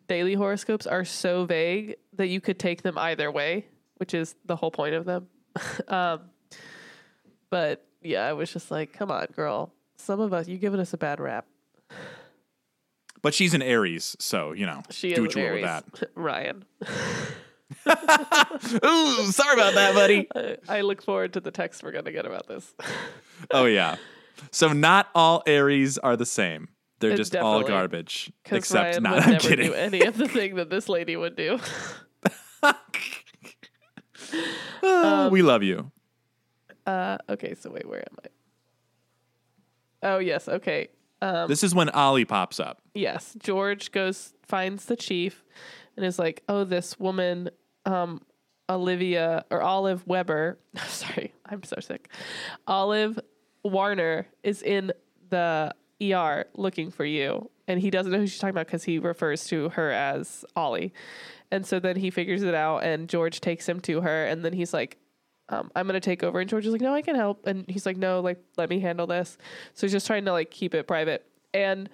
daily 0.07 0.35
horoscopes 0.35 0.87
are 0.87 1.05
so 1.05 1.45
vague 1.45 1.97
that 2.15 2.29
you 2.29 2.41
could 2.41 2.57
take 2.59 2.83
them 2.83 2.97
either 2.97 3.31
way 3.33 3.67
which 3.97 4.15
is 4.15 4.37
the 4.47 4.55
whole 4.55 4.71
point 4.71 4.95
of 4.95 5.05
them 5.05 5.27
um 5.89 6.21
but 7.51 7.85
yeah 8.01 8.27
i 8.27 8.33
was 8.33 8.53
just 8.53 8.71
like 8.71 8.93
come 8.93 9.11
on 9.11 9.27
girl 9.35 9.73
some 9.97 10.21
of 10.21 10.33
us 10.33 10.47
you're 10.47 10.57
giving 10.59 10.79
us 10.79 10.93
a 10.93 10.99
bad 10.99 11.19
rap 11.19 11.47
But 13.23 13.35
she's 13.35 13.53
an 13.53 13.61
Aries, 13.63 14.17
so 14.21 14.53
you 14.53 14.67
know, 14.67 14.83
she 14.91 15.13
do 15.15 15.23
what 15.23 15.35
you 15.35 15.43
will 15.43 15.53
with 15.55 15.63
that. 15.63 15.85
ryan 16.15 16.65
Ooh, 18.85 19.33
sorry 19.33 19.55
about 19.55 19.75
that, 19.75 19.93
buddy. 19.95 20.29
I, 20.69 20.81
look 20.81 21.03
forward 21.03 21.33
to 21.35 21.41
the 21.41 21.51
text 21.51 21.83
we're 21.83 21.93
gonna 21.93 22.13
get 22.13 22.27
about 22.27 22.47
this 22.49 22.75
oh 23.53 23.65
yeah. 23.67 23.97
So 24.51 24.73
not 24.73 25.09
all 25.15 25.43
Aries 25.47 25.99
are 25.99 26.17
the 26.17 26.27
same. 26.27 26.69
They're 26.99 27.17
just 27.17 27.35
all 27.37 27.63
garbage. 27.63 28.33
Except 28.51 28.91
ryan 28.97 29.03
not. 29.05 29.15
would 29.15 29.23
I'm 29.25 29.31
never 29.33 29.49
kidding. 29.49 29.67
do 29.69 29.75
any 29.75 30.03
of 30.03 30.17
the 30.17 30.29
thing 30.29 30.57
that 30.57 30.69
this 30.71 30.89
lady 30.89 31.17
would 31.17 31.37
do 31.37 31.59
Oh, 34.83 35.29
we 35.31 35.43
love 35.43 35.63
you. 35.63 35.91
uh 36.87 37.19
okay 37.29 37.55
so 37.55 37.71
wait 37.71 37.87
where 37.89 38.01
am 38.01 38.17
i 38.25 38.29
oh 40.09 40.19
yes 40.19 40.49
okay 40.49 40.89
um 41.23 41.49
This 41.49 41.63
is 41.63 41.75
when 41.75 41.91
Ollie 41.91 42.25
pops 42.25 42.59
up. 42.59 42.81
yes, 42.95 43.37
George 43.39 43.93
goes 43.93 44.33
finds 44.47 44.87
the 44.87 44.97
chief 44.97 45.45
and 46.01 46.07
is 46.07 46.19
like, 46.19 46.43
"Oh, 46.49 46.65
this 46.65 46.99
woman, 46.99 47.51
um, 47.85 48.23
Olivia 48.71 49.45
or 49.51 49.61
Olive 49.61 50.07
Weber. 50.07 50.59
Sorry, 50.87 51.35
I'm 51.45 51.63
so 51.63 51.77
sick. 51.81 52.09
Olive 52.67 53.19
Warner 53.65 54.27
is 54.43 54.63
in 54.63 54.93
the 55.29 55.75
ER 56.03 56.47
looking 56.55 56.91
for 56.91 57.05
you, 57.05 57.51
and 57.69 57.81
he 57.81 57.91
doesn't 57.91 58.13
know 58.13 58.19
who 58.19 58.27
she's 58.27 58.39
talking 58.39 58.55
about 58.55 58.67
because 58.67 58.85
he 58.85 58.99
refers 58.99 59.45
to 59.49 59.71
her 59.71 59.91
as 59.91 60.45
Ollie. 60.57 60.95
And 61.51 61.67
so 61.67 61.81
then 61.81 61.97
he 61.97 62.11
figures 62.11 62.43
it 62.43 62.55
out, 62.55 62.85
and 62.85 63.09
George 63.09 63.41
takes 63.41 63.69
him 63.69 63.81
to 63.81 64.01
her, 64.01 64.27
and 64.27 64.45
then 64.45 64.53
he's 64.53 64.73
like, 64.73 64.97
um, 65.49 65.69
I'm 65.75 65.87
gonna 65.87 65.99
take 65.99 66.23
over. 66.23 66.39
And 66.39 66.49
George 66.49 66.65
is 66.65 66.73
like, 66.73 66.81
no, 66.81 66.95
I 66.95 67.03
can 67.03 67.17
help. 67.17 67.45
And 67.45 67.69
he's 67.69 67.85
like, 67.85 67.97
no, 67.97 68.21
like, 68.21 68.39
let 68.57 68.71
me 68.71 68.79
handle 68.79 69.09
this. 69.09 69.37
So 69.75 69.85
he's 69.87 69.93
just 69.93 70.07
trying 70.07 70.25
to 70.27 70.33
like 70.33 70.53
keep 70.53 70.75
it 70.75 70.87
private. 70.87 71.27
And 71.53 71.91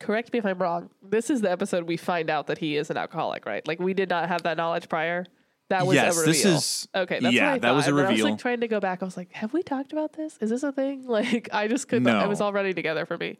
correct 0.00 0.32
me 0.32 0.38
if 0.38 0.46
I'm 0.46 0.58
wrong. 0.60 0.90
This 1.02 1.30
is 1.30 1.40
the 1.40 1.50
episode 1.50 1.84
we 1.84 1.96
find 1.96 2.30
out 2.30 2.46
that 2.48 2.58
he 2.58 2.76
is 2.76 2.90
an 2.90 2.96
alcoholic, 2.96 3.46
right? 3.46 3.66
Like 3.66 3.78
we 3.80 3.94
did 3.94 4.08
not 4.08 4.28
have 4.28 4.42
that 4.44 4.56
knowledge 4.56 4.88
prior. 4.88 5.24
That 5.68 5.84
was 5.86 5.96
Yes, 5.96 6.16
a 6.16 6.20
reveal. 6.20 6.32
this 6.32 6.44
is- 6.44 6.88
okay. 6.94 7.18
That's 7.20 7.34
yeah, 7.34 7.46
what 7.48 7.54
I 7.54 7.58
that 7.58 7.70
was 7.72 7.88
a 7.88 7.92
then 7.92 8.06
I 8.06 8.12
was 8.12 8.22
like 8.22 8.38
trying 8.38 8.60
to 8.60 8.68
go 8.68 8.78
back. 8.78 9.02
I 9.02 9.04
was 9.04 9.16
like, 9.16 9.32
have 9.32 9.52
we 9.52 9.62
talked 9.64 9.92
about 9.92 10.12
this? 10.12 10.38
Is 10.40 10.50
this 10.50 10.62
a 10.62 10.70
thing? 10.72 11.04
Like 11.08 11.48
I 11.52 11.66
just 11.66 11.88
couldn't. 11.88 12.04
No. 12.04 12.20
It 12.20 12.28
was 12.28 12.40
all 12.40 12.52
running 12.52 12.74
together 12.74 13.04
for 13.06 13.16
me. 13.18 13.38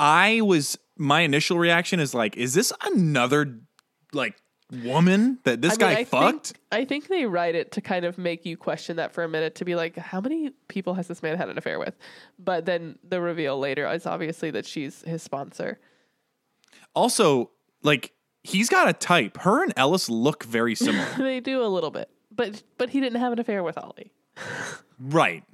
I 0.00 0.40
was 0.42 0.78
my 0.96 1.20
initial 1.22 1.58
reaction 1.58 2.00
is 2.00 2.14
like, 2.14 2.36
is 2.36 2.54
this 2.54 2.72
another 2.84 3.58
like 4.12 4.36
woman 4.84 5.38
that 5.44 5.62
this 5.62 5.72
I 5.72 5.74
mean, 5.86 5.94
guy 5.94 6.00
I 6.00 6.04
fucked? 6.04 6.46
Think, 6.48 6.58
I 6.72 6.84
think 6.84 7.08
they 7.08 7.24
write 7.26 7.54
it 7.54 7.72
to 7.72 7.80
kind 7.80 8.04
of 8.04 8.18
make 8.18 8.44
you 8.44 8.56
question 8.56 8.96
that 8.96 9.12
for 9.12 9.24
a 9.24 9.28
minute 9.28 9.54
to 9.56 9.64
be 9.64 9.74
like, 9.74 9.96
how 9.96 10.20
many 10.20 10.50
people 10.68 10.94
has 10.94 11.08
this 11.08 11.22
man 11.22 11.36
had 11.36 11.48
an 11.48 11.56
affair 11.58 11.78
with? 11.78 11.96
But 12.38 12.66
then 12.66 12.98
the 13.02 13.20
reveal 13.20 13.58
later 13.58 13.86
is 13.90 14.06
obviously 14.06 14.50
that 14.52 14.66
she's 14.66 15.02
his 15.02 15.22
sponsor. 15.22 15.78
Also, 16.94 17.50
like 17.82 18.12
he's 18.42 18.68
got 18.68 18.88
a 18.88 18.92
type. 18.92 19.38
Her 19.38 19.62
and 19.62 19.72
Ellis 19.76 20.08
look 20.10 20.44
very 20.44 20.74
similar. 20.74 21.06
they 21.16 21.40
do 21.40 21.62
a 21.64 21.68
little 21.68 21.90
bit, 21.90 22.10
but 22.30 22.62
but 22.76 22.90
he 22.90 23.00
didn't 23.00 23.20
have 23.20 23.32
an 23.32 23.38
affair 23.38 23.62
with 23.62 23.78
Ollie. 23.78 24.12
right. 25.00 25.44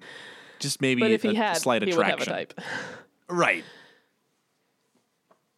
Just 0.61 0.81
maybe 0.81 1.01
But 1.03 1.11
if 1.11 1.23
he 1.23 1.31
a 1.31 1.35
had, 1.37 1.57
slight 1.59 1.83
he 1.83 1.91
attraction. 1.91 2.19
would 2.19 2.29
have 2.29 2.35
a 2.37 2.47
type. 2.47 2.61
Right. 3.29 3.65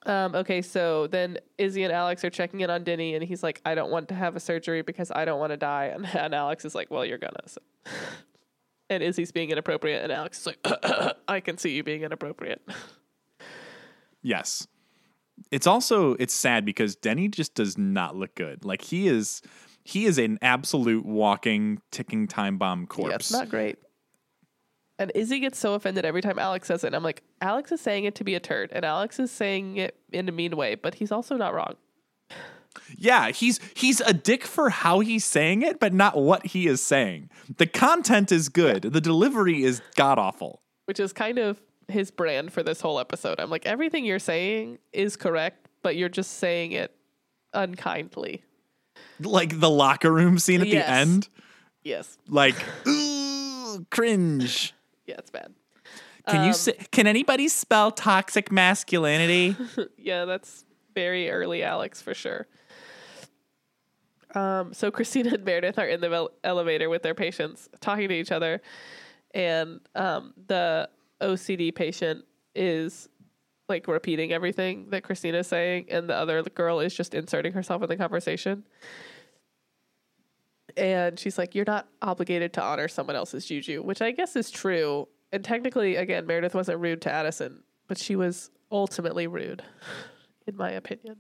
Um, 0.07 0.35
okay, 0.37 0.62
so 0.62 1.09
then 1.09 1.38
Izzie 1.59 1.83
and 1.83 1.92
Alex 1.92 2.25
are 2.25 2.31
checking 2.31 2.61
in 2.61 2.71
on 2.71 2.85
Denny, 2.85 3.14
and 3.14 3.25
he's 3.25 3.42
like, 3.42 3.61
"I 3.64 3.75
don't 3.75 3.90
want 3.90 4.09
to 4.09 4.14
have 4.14 4.37
a 4.37 4.40
surgery 4.40 4.83
because 4.83 5.11
I 5.11 5.25
don't 5.25 5.40
want 5.40 5.51
to 5.51 5.57
die." 5.57 5.87
And, 5.87 6.07
and 6.07 6.35
Alex 6.35 6.64
is 6.64 6.75
like, 6.75 6.90
"Well, 6.90 7.05
you're 7.05 7.19
gonna." 7.19 7.47
So. 7.47 7.61
And 8.88 9.03
Izzie's 9.03 9.33
being 9.33 9.51
inappropriate, 9.51 10.05
and 10.05 10.12
Alex 10.12 10.38
is 10.38 10.47
like, 10.47 10.59
"I 11.29 11.40
can 11.40 11.59
see 11.59 11.71
you 11.71 11.83
being 11.83 12.03
inappropriate." 12.03 12.62
Yes. 14.23 14.66
It's 15.51 15.66
also 15.66 16.14
it's 16.14 16.35
sad 16.35 16.64
because 16.64 16.97
Denny 16.97 17.29
just 17.29 17.55
does 17.55 17.77
not 17.77 18.16
look 18.16 18.35
good. 18.35 18.64
Like 18.64 18.83
he 18.83 19.07
is 19.07 19.42
he 19.85 20.07
is 20.07 20.19
an 20.19 20.38
absolute 20.42 21.07
walking 21.07 21.81
ticking 21.92 22.27
time 22.27 22.59
bomb 22.59 22.87
corpse. 22.87 23.11
Yeah, 23.11 23.16
it's 23.16 23.33
not 23.33 23.49
great. 23.49 23.79
And 24.99 25.13
Izzie 25.15 25.41
gets 25.41 25.59
so 25.59 25.75
offended 25.75 26.05
every 26.07 26.23
time 26.23 26.39
Alex 26.39 26.69
says 26.69 26.83
it. 26.83 26.89
And 26.89 26.97
I'm 26.97 27.03
like, 27.03 27.23
Alex 27.43 27.71
is 27.71 27.81
saying 27.81 28.05
it 28.05 28.15
to 28.17 28.25
be 28.25 28.35
a 28.35 28.41
turd, 28.41 28.71
and 28.73 28.85
Alex 28.85 29.19
is 29.19 29.31
saying 29.31 29.77
it 29.77 29.97
in 30.13 30.29
a 30.29 30.33
mean 30.33 30.57
way, 30.57 30.75
but 30.75 30.95
he's 30.95 31.13
also 31.13 31.37
not 31.37 31.55
wrong. 31.55 31.75
Yeah, 32.97 33.31
he's 33.31 33.59
he's 33.75 34.01
a 34.03 34.13
dick 34.13 34.45
for 34.45 34.69
how 34.71 35.01
he's 35.01 35.25
saying 35.25 35.63
it, 35.63 35.81
but 35.81 35.93
not 35.95 36.17
what 36.17 36.47
he 36.47 36.67
is 36.67 36.83
saying. 36.83 37.31
The 37.57 37.67
content 37.67 38.31
is 38.31 38.49
good. 38.51 38.83
The 38.83 39.01
delivery 39.01 39.65
is 39.65 39.81
god 39.97 40.19
awful. 40.19 40.61
Which 40.85 41.01
is 41.01 41.13
kind 41.13 41.39
of 41.39 41.61
his 41.89 42.11
brand 42.11 42.53
for 42.53 42.63
this 42.63 42.81
whole 42.81 42.99
episode. 43.01 43.41
I'm 43.41 43.49
like, 43.51 43.65
everything 43.65 44.05
you're 44.05 44.19
saying 44.19 44.79
is 44.93 45.17
correct, 45.17 45.69
but 45.83 45.97
you're 45.97 46.09
just 46.11 46.33
saying 46.39 46.73
it 46.73 46.95
unkindly. 47.55 48.45
Like 49.21 49.59
the 49.61 49.71
locker 49.71 50.13
room 50.13 50.39
scene 50.39 50.61
at 50.61 50.67
Yes. 50.69 50.87
the 50.87 50.93
end. 50.93 51.29
Yes. 51.83 52.19
Like, 52.29 52.57
ooh, 52.87 53.87
cringe. 53.91 54.75
Yeah, 55.07 55.16
it's 55.19 55.31
bad. 55.31 55.55
Can 56.29 56.45
you 56.45 56.53
say 56.53 56.73
can 56.90 57.07
anybody 57.07 57.49
spell 57.49 57.92
toxic 57.92 58.51
masculinity? 58.51 59.57
Yeah, 59.99 60.25
that's 60.25 60.64
very 60.95 61.31
early 61.31 61.64
Alex 61.64 62.01
for 62.01 62.14
sure. 62.14 62.47
Um, 64.35 64.73
so 64.73 64.90
Cristina 64.90 65.35
and 65.35 65.45
Meredith 65.45 65.79
are 65.79 65.87
in 65.87 66.01
the 66.01 66.12
ele- 66.12 66.31
elevator 66.45 66.88
with 66.88 67.03
their 67.03 67.14
patients 67.14 67.69
talking 67.81 68.09
to 68.09 68.14
each 68.14 68.31
other, 68.31 68.61
and 69.35 69.81
um, 69.95 70.35
the 70.47 70.88
OCD 71.21 71.75
patient 71.75 72.25
is 72.55 73.09
like 73.69 73.88
repeating 73.88 74.33
everything 74.33 74.90
that 74.90 75.03
Cristina's 75.03 75.49
saying, 75.49 75.87
and 75.90 76.09
the 76.09 76.14
other 76.14 76.42
girl 76.42 76.81
is 76.81 76.95
just 76.95 77.14
inserting 77.14 77.53
herself 77.53 77.83
in 77.83 77.88
the 77.88 77.97
conversation. 77.97 78.64
And 80.77 81.19
she's 81.19 81.39
like, 81.39 81.55
You're 81.55 81.65
not 81.67 81.89
obligated 82.03 82.53
to 82.55 82.62
honor 82.62 82.89
someone 82.89 83.17
else's 83.17 83.47
juju, 83.47 83.83
which 83.83 84.03
I 84.03 84.11
guess 84.11 84.37
is 84.37 84.51
true. 84.51 85.09
And 85.33 85.45
technically, 85.45 85.97
again, 85.97 86.27
Meredith 86.27 86.55
wasn't 86.55 86.81
rude 86.81 87.03
to 87.03 87.12
Addison, 87.12 87.62
but 87.89 87.99
she 87.99 88.17
was 88.17 88.51
ultimately 88.71 89.27
rude, 89.27 89.62
in 90.47 90.57
my 90.57 90.71
opinion. 90.71 91.17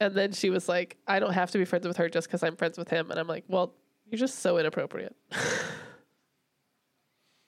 And 0.00 0.14
then 0.14 0.32
she 0.32 0.50
was 0.50 0.68
like, 0.68 0.96
I 1.08 1.18
don't 1.18 1.32
have 1.32 1.50
to 1.50 1.58
be 1.58 1.64
friends 1.64 1.86
with 1.86 1.96
her 1.96 2.08
just 2.08 2.28
because 2.28 2.44
I'm 2.44 2.56
friends 2.56 2.78
with 2.78 2.88
him. 2.88 3.10
And 3.10 3.18
I'm 3.18 3.26
like, 3.26 3.44
Well, 3.48 3.74
you're 4.06 4.18
just 4.18 4.38
so 4.38 4.58
inappropriate. 4.58 5.16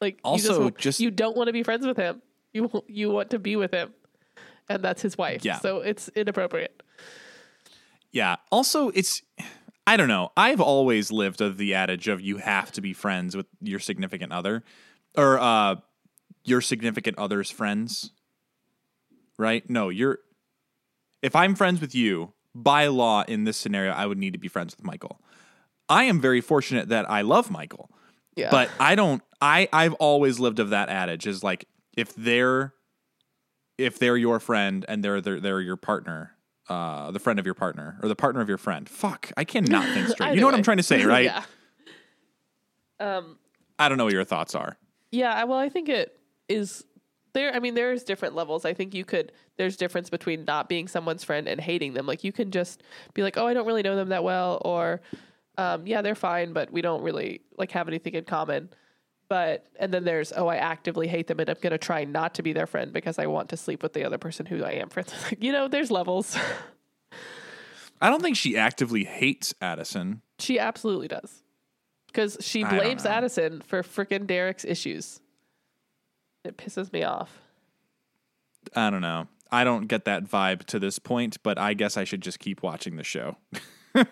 like, 0.00 0.18
Also, 0.24 0.64
you 0.64 0.70
just- 0.70 0.82
just, 0.82 1.00
you 1.00 1.10
don't 1.10 1.36
want 1.36 1.48
to 1.48 1.52
be 1.52 1.62
friends 1.62 1.86
with 1.86 1.96
him. 1.96 2.22
You 2.52 2.68
you 2.88 3.10
want 3.10 3.30
to 3.30 3.38
be 3.38 3.54
with 3.54 3.72
him, 3.72 3.94
and 4.68 4.82
that's 4.82 5.00
his 5.02 5.16
wife. 5.16 5.44
Yeah. 5.44 5.60
So 5.60 5.82
it's 5.82 6.08
inappropriate. 6.16 6.82
Yeah. 8.10 8.36
Also, 8.50 8.88
it's 8.88 9.22
I 9.90 9.96
don't 9.96 10.06
know. 10.06 10.30
I've 10.36 10.60
always 10.60 11.10
lived 11.10 11.40
of 11.40 11.56
the 11.56 11.74
adage 11.74 12.06
of 12.06 12.20
you 12.20 12.36
have 12.36 12.70
to 12.72 12.80
be 12.80 12.92
friends 12.92 13.36
with 13.36 13.46
your 13.60 13.80
significant 13.80 14.30
other 14.30 14.62
or 15.16 15.40
uh 15.40 15.76
your 16.44 16.60
significant 16.60 17.18
other's 17.18 17.50
friends. 17.50 18.12
Right? 19.36 19.68
No, 19.68 19.88
you're 19.88 20.20
if 21.22 21.34
I'm 21.34 21.56
friends 21.56 21.80
with 21.80 21.92
you, 21.92 22.34
by 22.54 22.86
law 22.86 23.24
in 23.26 23.42
this 23.42 23.56
scenario, 23.56 23.90
I 23.90 24.06
would 24.06 24.16
need 24.16 24.32
to 24.32 24.38
be 24.38 24.46
friends 24.46 24.76
with 24.76 24.86
Michael. 24.86 25.20
I 25.88 26.04
am 26.04 26.20
very 26.20 26.40
fortunate 26.40 26.90
that 26.90 27.10
I 27.10 27.22
love 27.22 27.50
Michael. 27.50 27.90
Yeah. 28.36 28.50
But 28.52 28.70
I 28.78 28.94
don't 28.94 29.22
I 29.40 29.68
I've 29.72 29.94
always 29.94 30.38
lived 30.38 30.60
of 30.60 30.70
that 30.70 30.88
adage 30.88 31.26
is 31.26 31.42
like 31.42 31.66
if 31.96 32.14
they're 32.14 32.74
if 33.76 33.98
they're 33.98 34.16
your 34.16 34.38
friend 34.38 34.84
and 34.86 35.02
they're 35.02 35.20
they're, 35.20 35.40
they're 35.40 35.60
your 35.60 35.76
partner, 35.76 36.36
uh, 36.70 37.10
the 37.10 37.18
friend 37.18 37.38
of 37.38 37.44
your 37.44 37.54
partner 37.54 37.98
or 38.02 38.08
the 38.08 38.16
partner 38.16 38.40
of 38.40 38.48
your 38.48 38.56
friend. 38.58 38.88
Fuck, 38.88 39.32
I 39.36 39.44
cannot 39.44 39.84
think 39.92 40.08
straight. 40.10 40.34
you 40.34 40.40
know 40.40 40.46
what 40.46 40.54
I'm 40.54 40.62
trying 40.62 40.76
to 40.78 40.82
say, 40.82 41.04
right? 41.16 41.24
yeah. 41.24 41.44
Um. 42.98 43.36
I 43.78 43.88
don't 43.88 43.98
know 43.98 44.04
what 44.04 44.12
your 44.12 44.24
thoughts 44.24 44.54
are. 44.54 44.76
Yeah. 45.10 45.42
Well, 45.44 45.58
I 45.58 45.68
think 45.68 45.88
it 45.88 46.18
is 46.48 46.84
there. 47.32 47.54
I 47.54 47.58
mean, 47.58 47.74
there's 47.74 48.04
different 48.04 48.34
levels. 48.34 48.64
I 48.64 48.72
think 48.74 48.94
you 48.94 49.04
could. 49.04 49.32
There's 49.56 49.76
difference 49.76 50.10
between 50.10 50.44
not 50.44 50.68
being 50.68 50.86
someone's 50.86 51.24
friend 51.24 51.48
and 51.48 51.60
hating 51.60 51.94
them. 51.94 52.06
Like 52.06 52.22
you 52.22 52.30
can 52.30 52.50
just 52.50 52.82
be 53.14 53.22
like, 53.22 53.36
oh, 53.36 53.46
I 53.46 53.54
don't 53.54 53.66
really 53.66 53.82
know 53.82 53.96
them 53.96 54.10
that 54.10 54.22
well, 54.22 54.60
or 54.64 55.00
um, 55.58 55.86
yeah, 55.86 56.02
they're 56.02 56.14
fine, 56.14 56.52
but 56.52 56.70
we 56.70 56.82
don't 56.82 57.02
really 57.02 57.40
like 57.58 57.72
have 57.72 57.88
anything 57.88 58.14
in 58.14 58.24
common. 58.24 58.68
But 59.30 59.64
and 59.78 59.94
then 59.94 60.04
there's 60.04 60.32
oh, 60.36 60.48
I 60.48 60.56
actively 60.56 61.06
hate 61.06 61.28
them 61.28 61.38
and 61.38 61.48
I'm 61.48 61.56
gonna 61.62 61.78
try 61.78 62.04
not 62.04 62.34
to 62.34 62.42
be 62.42 62.52
their 62.52 62.66
friend 62.66 62.92
because 62.92 63.16
I 63.16 63.26
want 63.26 63.48
to 63.50 63.56
sleep 63.56 63.80
with 63.80 63.92
the 63.92 64.04
other 64.04 64.18
person 64.18 64.44
who 64.44 64.64
I 64.64 64.72
am 64.72 64.90
friends 64.90 65.14
with. 65.14 65.36
you 65.42 65.52
know, 65.52 65.68
there's 65.68 65.90
levels. 65.90 66.36
I 68.02 68.10
don't 68.10 68.22
think 68.22 68.36
she 68.36 68.56
actively 68.56 69.04
hates 69.04 69.54
Addison. 69.60 70.22
She 70.40 70.58
absolutely 70.58 71.06
does. 71.06 71.44
Because 72.08 72.38
she 72.40 72.64
blames. 72.64 73.06
Addison 73.06 73.60
for 73.60 73.84
frickin' 73.84 74.26
Derek's 74.26 74.64
issues. 74.64 75.20
It 76.44 76.56
pisses 76.56 76.92
me 76.92 77.04
off. 77.04 77.38
I 78.74 78.90
don't 78.90 79.02
know. 79.02 79.28
I 79.52 79.62
don't 79.62 79.86
get 79.86 80.06
that 80.06 80.24
vibe 80.24 80.64
to 80.66 80.80
this 80.80 80.98
point, 80.98 81.40
but 81.44 81.56
I 81.56 81.74
guess 81.74 81.96
I 81.96 82.02
should 82.02 82.22
just 82.22 82.40
keep 82.40 82.64
watching 82.64 82.96
the 82.96 83.04
show. 83.04 83.36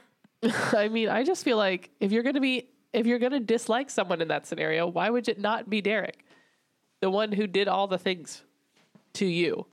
I 0.73 0.89
mean, 0.89 1.09
I 1.09 1.25
just 1.25 1.45
feel 1.45 1.57
like 1.57 1.91
if 1.99 2.13
you're 2.13 2.23
gonna 2.23 2.41
be 2.41 2.69
if 2.93 3.07
you're 3.07 3.19
gonna 3.19 3.41
dislike 3.41 3.91
someone 3.91 4.21
in 4.21 4.29
that 4.29 4.47
scenario, 4.47 4.87
why 4.87 5.11
would 5.11 5.29
it 5.29 5.39
not 5.41 5.69
be 5.69 5.81
Derek? 5.81 6.25
The 7.01 7.11
one 7.11 7.33
who 7.33 7.47
did 7.47 7.69
all 7.69 7.87
the 7.87 7.99
things 7.99 8.43
to 9.15 9.27
you. 9.27 9.67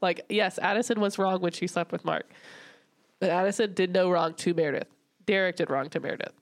Like, 0.00 0.24
yes, 0.28 0.58
Addison 0.58 1.00
was 1.00 1.18
wrong 1.18 1.40
when 1.40 1.52
she 1.52 1.66
slept 1.66 1.92
with 1.92 2.04
Mark. 2.04 2.30
But 3.18 3.30
Addison 3.30 3.74
did 3.74 3.92
no 3.92 4.10
wrong 4.10 4.32
to 4.34 4.54
Meredith. 4.54 4.88
Derek 5.26 5.56
did 5.56 5.68
wrong 5.68 5.90
to 5.90 6.00
Meredith. 6.00 6.32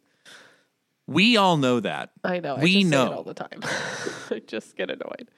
We 1.09 1.37
all 1.37 1.57
know 1.57 1.81
that. 1.81 2.11
I 2.23 2.38
know. 2.38 2.57
I 2.57 2.62
We 2.62 2.85
say 2.85 2.91
know. 2.91 3.07
it 3.07 3.12
all 3.14 3.23
the 3.25 3.35
time. 3.35 3.61
I 4.31 4.41
just 4.47 4.77
get 4.77 4.91
annoyed. 4.91 5.29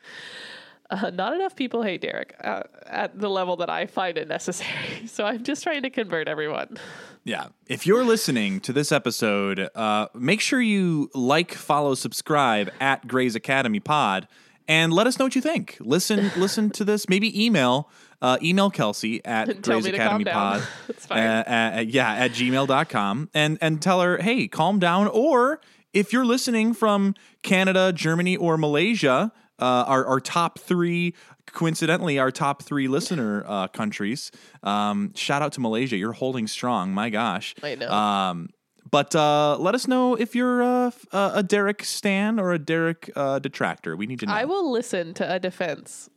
Uh, 0.90 1.10
not 1.10 1.32
enough 1.32 1.54
people 1.54 1.82
hate 1.82 2.00
Derek 2.00 2.34
uh, 2.42 2.64
at 2.86 3.18
the 3.18 3.30
level 3.30 3.56
that 3.56 3.70
I 3.70 3.86
find 3.86 4.18
it 4.18 4.28
necessary. 4.28 4.70
So 5.06 5.24
I'm 5.24 5.42
just 5.44 5.62
trying 5.62 5.82
to 5.82 5.90
convert 5.90 6.28
everyone. 6.28 6.76
Yeah. 7.24 7.48
If 7.66 7.86
you're 7.86 8.04
listening 8.04 8.60
to 8.60 8.72
this 8.72 8.92
episode, 8.92 9.68
uh, 9.74 10.08
make 10.14 10.40
sure 10.40 10.60
you 10.60 11.10
like, 11.14 11.52
follow, 11.52 11.94
subscribe 11.94 12.70
at 12.80 13.06
Grey's 13.06 13.34
Academy 13.34 13.80
Pod, 13.80 14.26
and 14.66 14.92
let 14.92 15.06
us 15.06 15.18
know 15.18 15.26
what 15.26 15.34
you 15.34 15.42
think. 15.42 15.76
Listen, 15.80 16.30
listen 16.36 16.70
to 16.70 16.84
this. 16.84 17.08
Maybe 17.08 17.44
email, 17.44 17.90
uh, 18.22 18.38
email 18.42 18.70
Kelsey 18.70 19.24
at 19.24 19.62
Grey's 19.62 19.86
Academy 19.86 20.24
Pod. 20.24 20.62
fine. 20.96 21.18
Uh, 21.18 21.74
uh, 21.76 21.80
yeah, 21.80 22.12
at 22.14 22.32
gmail.com 22.32 23.30
and 23.34 23.58
and 23.60 23.82
tell 23.82 24.00
her, 24.00 24.18
hey, 24.18 24.48
calm 24.48 24.78
down. 24.78 25.06
Or 25.08 25.60
if 25.92 26.12
you're 26.12 26.24
listening 26.24 26.72
from 26.72 27.14
Canada, 27.42 27.92
Germany, 27.92 28.36
or 28.36 28.56
Malaysia, 28.56 29.32
uh, 29.60 29.84
our 29.86 30.04
our 30.06 30.20
top 30.20 30.58
three, 30.58 31.14
coincidentally, 31.46 32.18
our 32.18 32.30
top 32.30 32.62
three 32.62 32.88
listener 32.88 33.44
uh, 33.46 33.68
countries. 33.68 34.30
Um, 34.62 35.12
shout 35.14 35.42
out 35.42 35.52
to 35.52 35.60
Malaysia, 35.60 35.96
you're 35.96 36.12
holding 36.12 36.46
strong. 36.46 36.92
My 36.92 37.10
gosh, 37.10 37.54
I 37.62 37.74
know. 37.74 37.90
Um, 37.90 38.50
but 38.90 39.14
uh, 39.14 39.56
let 39.58 39.74
us 39.74 39.86
know 39.86 40.14
if 40.14 40.34
you're 40.34 40.62
uh, 40.62 40.86
f- 40.88 41.06
uh, 41.12 41.32
a 41.34 41.42
Derek 41.42 41.84
Stan 41.84 42.40
or 42.40 42.52
a 42.52 42.58
Derek 42.58 43.10
uh, 43.14 43.38
detractor. 43.38 43.96
We 43.96 44.06
need 44.06 44.20
to 44.20 44.26
know. 44.26 44.32
I 44.32 44.44
will 44.44 44.70
listen 44.70 45.14
to 45.14 45.32
a 45.32 45.38
defense 45.38 46.10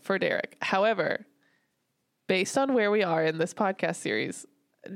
for 0.00 0.18
Derek. 0.18 0.56
However, 0.60 1.26
based 2.26 2.58
on 2.58 2.74
where 2.74 2.90
we 2.90 3.02
are 3.02 3.24
in 3.24 3.38
this 3.38 3.54
podcast 3.54 3.96
series, 3.96 4.46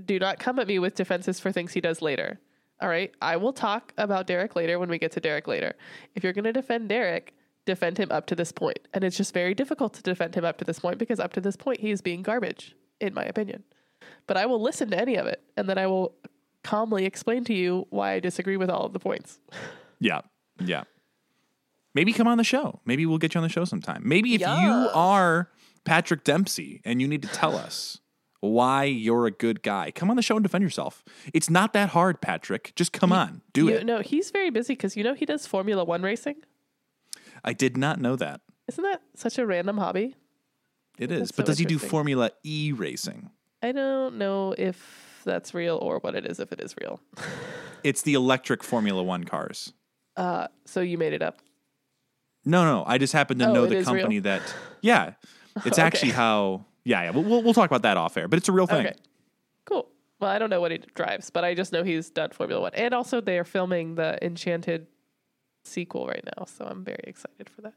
do 0.05 0.19
not 0.19 0.39
come 0.39 0.59
at 0.59 0.67
me 0.67 0.79
with 0.79 0.95
defenses 0.95 1.39
for 1.39 1.53
things 1.53 1.73
he 1.73 1.81
does 1.81 2.03
later. 2.03 2.41
All 2.81 2.89
right. 2.89 3.13
I 3.21 3.37
will 3.37 3.53
talk 3.53 3.93
about 3.99 4.27
Derek 4.27 4.57
later 4.57 4.79
when 4.79 4.89
we 4.89 4.99
get 4.99 5.13
to 5.13 5.21
Derek 5.21 5.47
later. 5.47 5.75
If 6.15 6.25
you're 6.25 6.33
going 6.33 6.45
to 6.45 6.53
defend 6.53 6.89
Derek, 6.89 7.35
defend 7.66 7.99
him 7.99 8.11
up 8.11 8.27
to 8.27 8.35
this 8.35 8.53
point. 8.53 8.79
And 8.94 9.05
it's 9.05 9.16
just 9.16 9.33
very 9.35 9.55
difficult 9.55 9.92
to 9.94 10.03
defend 10.03 10.35
him 10.35 10.44
up 10.44 10.59
to 10.59 10.64
this 10.64 10.79
point 10.79 10.99
because 10.99 11.20
up 11.20 11.33
to 11.35 11.40
this 11.40 11.57
point, 11.57 11.81
he 11.81 11.90
is 11.90 12.01
being 12.03 12.23
garbage, 12.23 12.75
in 13.01 13.14
my 13.14 13.25
opinion. 13.25 13.64
But 14.27 14.37
I 14.37 14.46
will 14.46 14.61
listen 14.61 14.90
to 14.90 15.01
any 15.01 15.16
of 15.16 15.27
it 15.27 15.42
and 15.57 15.68
then 15.68 15.79
I 15.79 15.87
will 15.87 16.14
calmly 16.64 17.05
explain 17.05 17.44
to 17.44 17.55
you 17.55 17.87
why 17.90 18.12
I 18.12 18.20
disagree 18.20 18.57
with 18.57 18.70
all 18.70 18.85
of 18.85 18.92
the 18.92 18.99
points. 19.01 19.38
Yeah. 20.03 20.23
Yeah. 20.59 20.85
Maybe 21.94 22.14
come 22.14 22.27
on 22.27 22.38
the 22.38 22.44
show. 22.44 22.81
Maybe 22.87 23.05
we'll 23.05 23.18
get 23.18 23.35
you 23.35 23.38
on 23.38 23.42
the 23.42 23.51
show 23.53 23.66
sometime. 23.66 24.01
Maybe 24.03 24.35
if 24.35 24.40
you 24.40 24.46
are 24.94 25.51
Patrick 25.85 26.25
Dempsey 26.25 26.81
and 26.87 27.03
you 27.03 27.07
need 27.09 27.20
to 27.20 27.29
tell 27.29 27.55
us 27.57 27.99
why 28.40 28.85
you're 28.85 29.27
a 29.27 29.31
good 29.31 29.62
guy, 29.62 29.90
come 29.90 30.09
on 30.09 30.16
the 30.16 30.23
show 30.23 30.37
and 30.37 30.42
defend 30.42 30.62
yourself. 30.62 31.05
It's 31.35 31.51
not 31.51 31.75
that 31.75 31.90
hard, 31.90 32.23
Patrick. 32.23 32.73
Just 32.77 32.94
come 32.94 33.12
on, 33.12 33.42
do 33.53 33.66
You- 33.66 33.75
it. 33.75 33.85
No, 33.85 34.01
he's 34.01 34.31
very 34.31 34.49
busy 34.49 34.73
because 34.73 34.96
you 34.96 35.05
know 35.05 35.12
he 35.12 35.27
does 35.27 35.46
Formula 35.46 35.85
One 35.85 36.01
racing. 36.01 36.37
I 37.44 37.53
did 37.53 37.76
not 37.76 38.00
know 38.00 38.16
that. 38.16 38.40
Isn't 38.68 38.85
that 38.85 39.03
such 39.16 39.38
a 39.38 39.46
random 39.46 39.79
hobby? 39.79 40.16
It 40.98 41.11
is. 41.11 41.20
That's 41.20 41.33
But 41.33 41.46
so 41.46 41.53
does 41.53 41.59
he 41.59 41.64
do. 41.64 41.79
Formula 41.79 42.31
E 42.44 42.72
racing? 42.72 43.31
I 43.62 43.72
don't 43.72 44.16
know 44.18 44.55
if 44.57 45.22
that's 45.24 45.53
real 45.55 45.76
or 45.76 45.98
what 45.98 46.14
it 46.14 46.26
is 46.26 46.40
if 46.40 46.53
it 46.53 46.61
is 46.61 46.74
real. 46.81 47.00
It's 47.83 48.03
the 48.03 48.12
electric 48.12 48.62
Formula 48.62 49.03
One 49.03 49.24
cars. 49.24 49.72
Uh, 50.14 50.48
so 50.66 50.83
you 50.83 50.98
made 50.98 51.14
it 51.14 51.22
up. 51.22 51.40
No, 52.44 52.62
no, 52.64 52.85
I 52.87 52.98
just 52.98 53.14
happen 53.14 53.38
to 53.38 53.46
Oh, 53.48 53.53
know 53.55 53.64
the 53.66 53.76
is 53.76 53.87
real? 53.87 53.94
company 54.03 54.18
that. 54.18 54.42
Yeah, 54.83 55.14
it's 55.64 55.79
actually 55.79 56.11
how. 56.12 56.66
Yeah, 56.85 57.05
yeah. 57.05 57.11
We'll, 57.11 57.24
we'll 57.24 57.42
we'll 57.42 57.55
talk 57.55 57.70
about 57.70 57.81
that 57.83 57.96
off 57.96 58.18
air, 58.18 58.29
but 58.29 58.37
it's 58.38 58.50
a 58.50 58.53
real 58.53 58.66
thing. 58.66 58.87
Okay. 58.87 58.96
Cool. 59.64 59.88
Well, 60.20 60.31
I 60.31 60.38
don't 60.38 60.50
know 60.50 60.61
what 60.61 60.72
he 60.72 60.79
drives, 60.94 61.31
but 61.31 61.42
I 61.42 61.55
just 61.55 61.72
know 61.72 61.83
he's 61.83 62.11
done 62.11 62.31
Formula 62.33 62.61
One. 62.61 62.72
And 62.74 62.92
also 62.92 63.22
they 63.22 63.38
are 63.38 63.44
filming 63.44 63.94
the 63.94 64.18
Enchanted 64.22 64.87
sequel 65.64 66.07
right 66.07 66.25
now, 66.37 66.44
so 66.44 66.64
I'm 66.64 66.85
very 66.85 67.05
excited 67.05 67.49
for 67.49 67.62
that. 67.62 67.75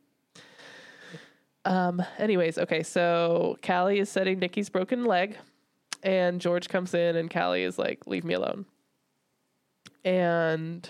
Um, 1.65 2.03
anyways, 2.17 2.57
okay, 2.57 2.83
so 2.83 3.57
Callie 3.65 3.99
is 3.99 4.09
setting 4.09 4.39
Nikki's 4.39 4.69
broken 4.69 5.05
leg, 5.05 5.37
and 6.01 6.41
George 6.41 6.67
comes 6.67 6.93
in 6.93 7.15
and 7.15 7.31
Callie 7.31 7.63
is 7.63 7.79
like, 7.79 8.05
leave 8.05 8.25
me 8.25 8.33
alone. 8.33 8.65
And 10.03 10.87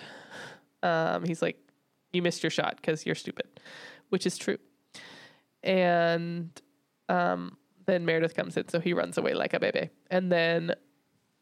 um, 0.82 1.24
he's 1.24 1.42
like, 1.42 1.58
You 2.12 2.22
missed 2.22 2.42
your 2.42 2.50
shot 2.50 2.78
because 2.78 3.06
you're 3.06 3.16
stupid, 3.16 3.46
which 4.10 4.26
is 4.26 4.38
true. 4.38 4.58
And 5.62 6.50
um, 7.10 7.58
then 7.86 8.06
Meredith 8.06 8.36
comes 8.36 8.58
in, 8.58 8.68
so 8.70 8.80
he 8.80 8.94
runs 8.94 9.18
away 9.18 9.34
like 9.34 9.54
a 9.54 9.60
baby. 9.60 9.90
And 10.10 10.32
then 10.32 10.74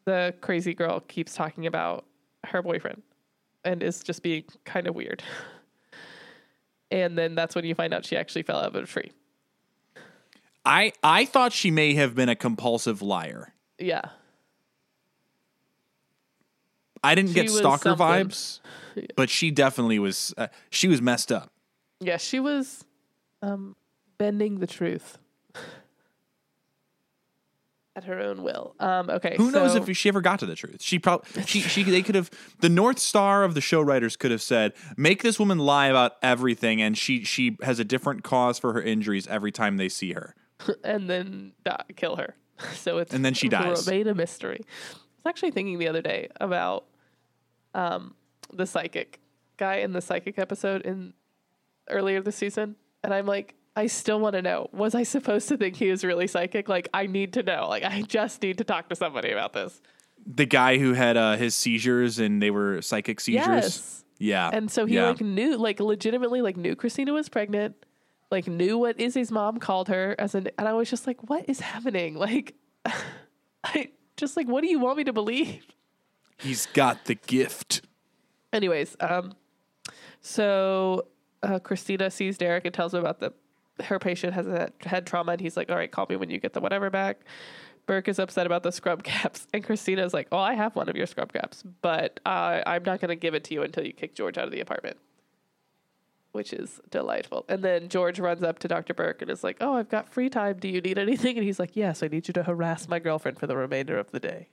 the 0.06 0.34
crazy 0.42 0.74
girl 0.74 1.00
keeps 1.00 1.34
talking 1.34 1.66
about 1.66 2.06
her 2.46 2.62
boyfriend 2.62 3.04
and 3.64 3.84
is 3.84 4.02
just 4.04 4.24
being 4.24 4.44
kind 4.66 4.88
of 4.88 4.96
weird. 4.96 5.24
And 6.94 7.18
then 7.18 7.36
that's 7.36 7.56
when 7.56 7.64
you 7.64 7.74
find 7.74 7.94
out 7.94 8.04
she 8.04 8.18
actually 8.18 8.44
fell 8.44 8.58
out 8.58 8.66
of 8.66 8.76
a 8.76 8.86
tree. 8.86 9.14
I 10.66 10.92
I 11.02 11.24
thought 11.24 11.54
she 11.54 11.72
may 11.72 11.94
have 11.94 12.16
been 12.16 12.28
a 12.28 12.36
compulsive 12.36 13.02
liar. 13.02 13.54
Yeah. 13.80 14.02
I 17.04 17.16
didn't 17.16 17.30
She 17.30 17.36
get 17.36 17.50
stalker 17.50 17.96
vibes, 17.96 18.60
but 19.16 19.30
she 19.30 19.52
definitely 19.52 20.00
was. 20.00 20.34
Uh, 20.38 20.48
she 20.70 20.88
was 20.88 21.02
messed 21.02 21.32
up. 21.32 21.52
Yeah, 22.00 22.18
she 22.18 22.40
was 22.40 22.84
um, 23.42 23.76
bending 24.18 24.60
the 24.60 24.68
truth. 24.68 25.18
at 27.96 28.06
her 28.06 28.20
own 28.20 28.44
will. 28.44 28.76
Um, 28.80 29.10
okay, 29.10 29.36
Who 29.38 29.52
knows 29.52 29.76
if 29.76 29.98
she 29.98 30.10
ever 30.10 30.22
got 30.22 30.40
to 30.40 30.46
the 30.46 30.56
truth? 30.56 30.82
She 30.82 31.00
probably 31.00 31.44
she 31.44 31.62
she 31.62 31.84
they 31.84 32.02
could 32.02 32.16
have 32.16 32.30
the 32.60 32.70
North 32.70 33.00
Star 33.00 33.44
of 33.44 33.54
the 33.54 33.62
show 33.62 33.82
writers 33.82 34.16
could 34.16 34.32
have 34.32 34.42
said 34.42 34.74
make 34.98 35.24
this 35.24 35.40
woman 35.40 35.58
lie 35.58 35.88
about 35.88 36.14
everything, 36.22 36.82
and 36.82 36.98
she 36.98 37.24
she 37.24 37.58
has 37.62 37.80
a 37.80 37.84
different 37.84 38.24
cause 38.24 38.60
for 38.60 38.74
her 38.74 38.82
injuries 38.82 39.28
every 39.28 39.52
time 39.52 39.78
they 39.78 39.90
see 39.90 40.14
her. 40.14 40.36
and 40.84 41.10
then 41.10 41.54
die, 41.64 41.84
kill 41.96 42.16
her. 42.18 42.36
So 42.76 43.00
it's 43.00 43.12
And 43.12 43.26
then 43.26 43.34
she 43.34 43.50
dies. 43.50 43.88
Remain 43.88 44.08
a 44.08 44.14
mystery. 44.14 44.62
I 44.64 44.94
was 44.94 45.26
actually 45.26 45.50
thinking 45.50 45.80
the 45.80 45.88
other 45.88 46.04
day 46.04 46.28
about 46.40 46.86
um, 47.74 48.14
the 48.54 48.68
psychic 48.68 49.20
guy 49.58 49.78
in 49.78 49.94
the 49.94 50.02
psychic 50.02 50.38
episode 50.38 50.84
in 50.84 51.14
earlier 51.90 52.22
this 52.22 52.36
season, 52.36 52.76
and 53.04 53.16
I'm 53.16 53.26
like, 53.26 53.56
I 53.76 53.88
still 53.88 54.20
want 54.20 54.36
to 54.36 54.42
know. 54.42 54.70
Was 54.74 54.96
I 54.96 55.04
supposed 55.04 55.48
to 55.50 55.58
think 55.58 55.76
he 55.76 55.90
was 55.90 56.04
really 56.04 56.28
psychic? 56.28 56.68
Like, 56.68 56.90
I 56.94 57.08
need 57.08 57.34
to 57.34 57.44
know. 57.44 57.68
Like, 57.70 57.84
I 57.84 58.02
just 58.02 58.42
need 58.42 58.58
to 58.58 58.64
talk 58.64 58.90
to 58.90 58.96
somebody 58.96 59.32
about 59.32 59.54
this. 59.54 59.82
The 60.26 60.46
guy 60.46 60.78
who 60.78 60.94
had 60.94 61.18
uh, 61.18 61.38
his 61.38 61.56
seizures 61.56 62.20
and 62.20 62.42
they 62.42 62.52
were 62.52 62.82
psychic 62.82 63.20
seizures. 63.20 63.48
Yes. 63.48 63.98
Yeah, 64.20 64.52
And 64.54 64.70
so 64.70 64.86
he 64.86 64.96
yeah. 64.96 65.08
like 65.10 65.22
knew, 65.22 65.58
like 65.58 65.80
legitimately, 65.80 66.44
like 66.44 66.56
knew 66.56 66.76
Cristina 66.76 67.12
was 67.12 67.28
pregnant, 67.28 67.76
like 68.30 68.46
knew 68.46 68.78
what 68.78 69.00
Izzie's 69.00 69.32
mom 69.32 69.58
called 69.58 69.88
her 69.88 70.16
as 70.20 70.36
an, 70.36 70.48
and 70.60 70.68
I 70.68 70.74
was 70.74 70.92
just 70.92 71.08
like, 71.08 71.28
what 71.28 71.50
is 71.50 71.60
happening? 71.60 72.14
Like, 72.16 72.54
I 73.64 73.90
just 74.18 74.38
like, 74.38 74.48
what 74.48 74.62
do 74.62 74.68
you 74.68 74.78
want 74.78 75.00
me 75.00 75.06
to 75.06 75.14
believe? 75.14 75.66
he's 76.42 76.66
got 76.68 77.06
the 77.06 77.16
gift. 77.16 77.82
Anyways, 78.54 78.96
um, 79.00 79.34
so 80.22 81.08
uh, 81.44 81.60
Cristina 81.60 82.12
sees 82.12 82.38
Derek 82.38 82.66
and 82.66 82.74
tells 82.74 82.94
him 82.94 83.00
about 83.00 83.20
the 83.20 83.34
her 83.84 84.00
patient 84.00 84.34
has 84.34 84.48
a 84.48 84.72
head 84.82 85.06
trauma, 85.06 85.34
and 85.34 85.42
he's 85.42 85.58
like, 85.58 85.70
all 85.70 85.76
right, 85.76 85.92
call 85.92 86.06
me 86.10 86.16
when 86.16 86.30
you 86.30 86.40
get 86.40 86.54
the 86.54 86.62
whatever 86.62 86.90
back. 86.90 87.22
Burke 87.86 88.08
is 88.08 88.20
upset 88.20 88.46
about 88.46 88.64
the 88.64 88.72
scrub 88.72 89.04
caps, 89.04 89.48
and 89.54 89.64
Cristina's 89.64 90.14
like, 90.14 90.28
"Oh, 90.32 90.38
I 90.38 90.54
have 90.54 90.76
one 90.76 90.90
of 90.90 90.96
your 90.96 91.08
scrub 91.08 91.34
caps, 91.34 91.64
but 91.82 92.20
uh, 92.26 92.62
I'm 92.66 92.84
not 92.84 93.02
going 93.02 93.10
to 93.10 93.16
give 93.16 93.34
it 93.34 93.44
to 93.46 93.54
you 93.54 93.64
until 93.64 93.86
you 93.86 93.94
kick 93.94 94.16
George 94.16 94.38
out 94.38 94.46
of 94.46 94.52
the 94.52 94.62
apartment." 94.62 94.98
Which 96.32 96.54
is 96.54 96.80
delightful. 96.90 97.44
And 97.50 97.62
then 97.62 97.90
George 97.90 98.18
runs 98.18 98.42
up 98.42 98.60
to 98.60 98.70
Dr. 98.70 98.94
Burke 98.94 99.22
and 99.22 99.30
is 99.30 99.44
like, 99.44 99.58
"Oh, 99.60 99.76
I've 99.76 99.90
got 99.90 100.08
free 100.08 100.30
time. 100.30 100.58
Do 100.60 100.70
you 100.70 100.80
need 100.80 100.98
anything?" 100.98 101.38
And 101.38 101.46
he's 101.46 101.60
like, 101.60 101.76
"Yes, 101.76 102.02
I 102.04 102.08
need 102.08 102.28
you 102.28 102.34
to 102.36 102.44
harass 102.44 102.88
my 102.88 103.00
girlfriend 103.00 103.40
for 103.40 103.48
the 103.48 103.58
remainder 103.58 103.98
of 103.98 104.12
the 104.12 104.20
day." 104.20 104.48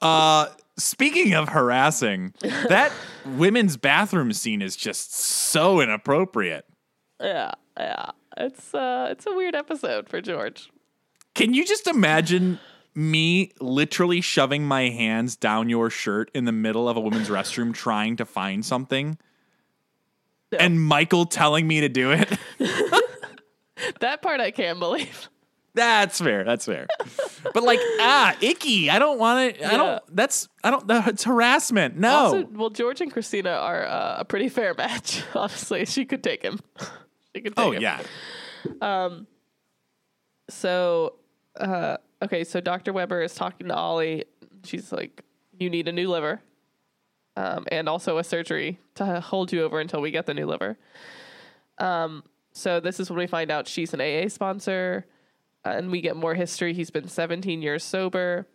Uh, 0.00 0.46
speaking 0.76 1.34
of 1.34 1.48
harassing, 1.48 2.32
that 2.68 2.92
women's 3.26 3.76
bathroom 3.76 4.32
scene 4.32 4.62
is 4.62 4.76
just 4.76 5.12
so 5.12 5.80
inappropriate. 5.80 6.64
Yeah, 7.20 7.52
yeah. 7.78 8.10
It's 8.36 8.74
uh, 8.74 9.08
it's 9.10 9.26
a 9.26 9.32
weird 9.32 9.54
episode 9.54 10.08
for 10.08 10.20
George. 10.20 10.70
Can 11.34 11.54
you 11.54 11.64
just 11.64 11.86
imagine 11.86 12.58
me 12.94 13.52
literally 13.60 14.20
shoving 14.20 14.64
my 14.64 14.88
hands 14.88 15.36
down 15.36 15.68
your 15.68 15.90
shirt 15.90 16.30
in 16.34 16.44
the 16.44 16.52
middle 16.52 16.88
of 16.88 16.96
a 16.96 17.00
women's 17.00 17.28
restroom 17.28 17.72
trying 17.74 18.16
to 18.16 18.24
find 18.24 18.64
something? 18.64 19.18
No. 20.52 20.58
And 20.58 20.82
Michael 20.82 21.26
telling 21.26 21.66
me 21.66 21.80
to 21.80 21.88
do 21.88 22.12
it? 22.12 22.38
That 24.00 24.22
part 24.22 24.40
I 24.40 24.50
can't 24.50 24.78
believe. 24.78 25.28
That's 25.74 26.20
fair. 26.20 26.44
That's 26.44 26.66
fair. 26.66 26.88
But 27.54 27.62
like, 27.62 27.78
ah, 28.00 28.36
icky. 28.40 28.90
I 28.90 28.98
don't 28.98 29.18
want 29.18 29.56
to. 29.56 29.64
I 29.66 29.76
don't. 29.76 30.02
That's. 30.14 30.48
I 30.64 30.70
don't. 30.70 30.84
It's 31.08 31.24
harassment. 31.24 31.96
No. 31.96 32.08
Also, 32.10 32.46
well, 32.52 32.70
George 32.70 33.00
and 33.00 33.12
Cristina 33.12 33.50
are 33.50 33.86
uh, 33.86 34.16
a 34.18 34.24
pretty 34.24 34.48
fair 34.48 34.74
match. 34.74 35.22
Honestly, 35.34 35.84
she 35.84 36.04
could 36.04 36.24
take 36.24 36.42
him. 36.42 36.58
She 37.38 37.42
could 37.42 37.56
take 37.56 37.64
oh 37.66 37.72
yeah. 37.72 38.00
So, 40.50 41.14
uh, 41.58 41.98
okay, 42.22 42.44
so 42.44 42.60
Dr. 42.60 42.92
Weber 42.92 43.22
is 43.22 43.34
talking 43.34 43.68
to 43.68 43.74
Ollie. 43.74 44.24
She's 44.64 44.92
like, 44.92 45.24
"You 45.52 45.70
need 45.70 45.88
a 45.88 45.92
new 45.92 46.08
liver, 46.08 46.40
um, 47.36 47.66
and 47.70 47.88
also 47.88 48.18
a 48.18 48.24
surgery 48.24 48.78
to 48.96 49.20
hold 49.20 49.52
you 49.52 49.62
over 49.62 49.78
until 49.80 50.00
we 50.00 50.10
get 50.10 50.26
the 50.26 50.34
new 50.34 50.46
liver." 50.46 50.78
Um, 51.78 52.24
so 52.52 52.80
this 52.80 52.98
is 52.98 53.10
when 53.10 53.18
we 53.18 53.26
find 53.26 53.50
out 53.50 53.68
she's 53.68 53.94
an 53.94 54.00
AA 54.00 54.28
sponsor, 54.28 55.06
uh, 55.64 55.70
and 55.70 55.90
we 55.90 56.00
get 56.00 56.16
more 56.16 56.34
history. 56.34 56.74
He's 56.74 56.90
been 56.90 57.08
17 57.08 57.62
years 57.62 57.84
sober. 57.84 58.46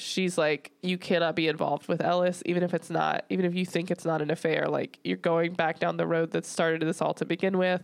She's 0.00 0.38
like, 0.38 0.72
you 0.82 0.96
cannot 0.96 1.36
be 1.36 1.46
involved 1.46 1.86
with 1.86 2.00
Ellis, 2.00 2.42
even 2.46 2.62
if 2.62 2.72
it's 2.72 2.88
not, 2.88 3.26
even 3.28 3.44
if 3.44 3.54
you 3.54 3.66
think 3.66 3.90
it's 3.90 4.06
not 4.06 4.22
an 4.22 4.30
affair. 4.30 4.66
Like 4.66 4.98
you're 5.04 5.18
going 5.18 5.52
back 5.52 5.78
down 5.78 5.98
the 5.98 6.06
road 6.06 6.30
that 6.30 6.46
started 6.46 6.80
this 6.80 7.02
all 7.02 7.12
to 7.14 7.26
begin 7.26 7.58
with. 7.58 7.82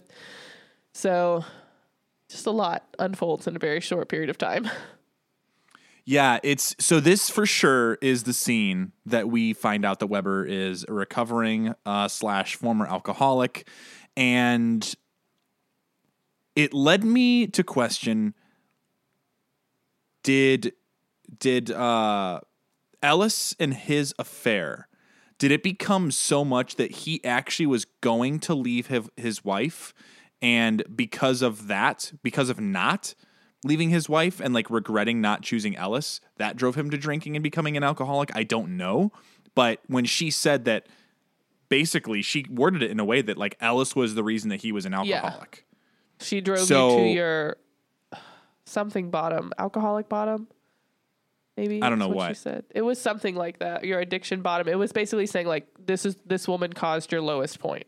So, 0.94 1.44
just 2.30 2.46
a 2.46 2.50
lot 2.50 2.84
unfolds 2.98 3.46
in 3.46 3.54
a 3.54 3.58
very 3.58 3.80
short 3.80 4.08
period 4.08 4.30
of 4.30 4.38
time. 4.38 4.68
Yeah, 6.08 6.38
it's 6.44 6.76
so 6.78 7.00
this 7.00 7.28
for 7.28 7.46
sure 7.46 7.98
is 8.00 8.22
the 8.22 8.32
scene 8.32 8.92
that 9.06 9.28
we 9.28 9.52
find 9.52 9.84
out 9.84 9.98
that 9.98 10.06
Weber 10.06 10.46
is 10.46 10.84
a 10.88 10.92
recovering 10.92 11.74
uh, 11.84 12.06
slash 12.06 12.54
former 12.54 12.86
alcoholic, 12.86 13.68
and 14.16 14.94
it 16.54 16.72
led 16.72 17.02
me 17.02 17.48
to 17.48 17.64
question: 17.64 18.34
Did 20.22 20.74
did 21.38 21.70
uh, 21.70 22.40
Ellis 23.02 23.54
and 23.58 23.74
his 23.74 24.14
affair? 24.18 24.88
Did 25.38 25.52
it 25.52 25.62
become 25.62 26.10
so 26.10 26.44
much 26.44 26.76
that 26.76 26.90
he 26.90 27.22
actually 27.24 27.66
was 27.66 27.84
going 28.00 28.40
to 28.40 28.54
leave 28.54 28.86
his, 28.86 29.08
his 29.16 29.44
wife, 29.44 29.92
and 30.40 30.82
because 30.94 31.42
of 31.42 31.66
that, 31.68 32.12
because 32.22 32.48
of 32.48 32.58
not 32.60 33.14
leaving 33.64 33.90
his 33.90 34.08
wife 34.08 34.40
and 34.40 34.54
like 34.54 34.70
regretting 34.70 35.20
not 35.20 35.42
choosing 35.42 35.76
Ellis, 35.76 36.20
that 36.36 36.56
drove 36.56 36.74
him 36.74 36.88
to 36.90 36.96
drinking 36.96 37.36
and 37.36 37.42
becoming 37.42 37.76
an 37.76 37.82
alcoholic? 37.82 38.30
I 38.34 38.44
don't 38.44 38.76
know. 38.76 39.12
But 39.54 39.80
when 39.88 40.04
she 40.04 40.30
said 40.30 40.64
that, 40.66 40.86
basically, 41.68 42.22
she 42.22 42.44
worded 42.48 42.82
it 42.82 42.90
in 42.90 43.00
a 43.00 43.04
way 43.04 43.22
that 43.22 43.36
like 43.36 43.56
Ellis 43.60 43.94
was 43.96 44.14
the 44.14 44.22
reason 44.24 44.50
that 44.50 44.60
he 44.62 44.72
was 44.72 44.86
an 44.86 44.92
Yeah. 45.04 45.16
alcoholic. 45.16 45.66
She 46.20 46.40
drove 46.40 46.60
So- 46.60 46.90
you 46.98 47.04
to 47.04 47.10
your 47.10 47.56
something 48.64 49.10
bottom, 49.10 49.52
alcoholic 49.58 50.08
bottom. 50.08 50.48
Maybe 51.57 51.82
I 51.82 51.88
don't 51.88 51.98
know 51.98 52.11
is 52.11 52.14
what. 52.14 52.28
she 52.28 52.34
said. 52.34 52.64
It 52.74 52.82
was 52.82 53.00
something 53.00 53.34
like 53.34 53.59
that. 53.61 53.84
Your 53.84 53.98
addiction 54.00 54.42
bottom. 54.42 54.68
It 54.68 54.78
was 54.78 54.92
basically 54.92 55.26
saying 55.26 55.46
like 55.46 55.66
this 55.84 56.04
is 56.04 56.16
this 56.26 56.46
woman 56.46 56.72
caused 56.72 57.11
your 57.12 57.20
lowest 57.22 57.59
point. 57.59 57.86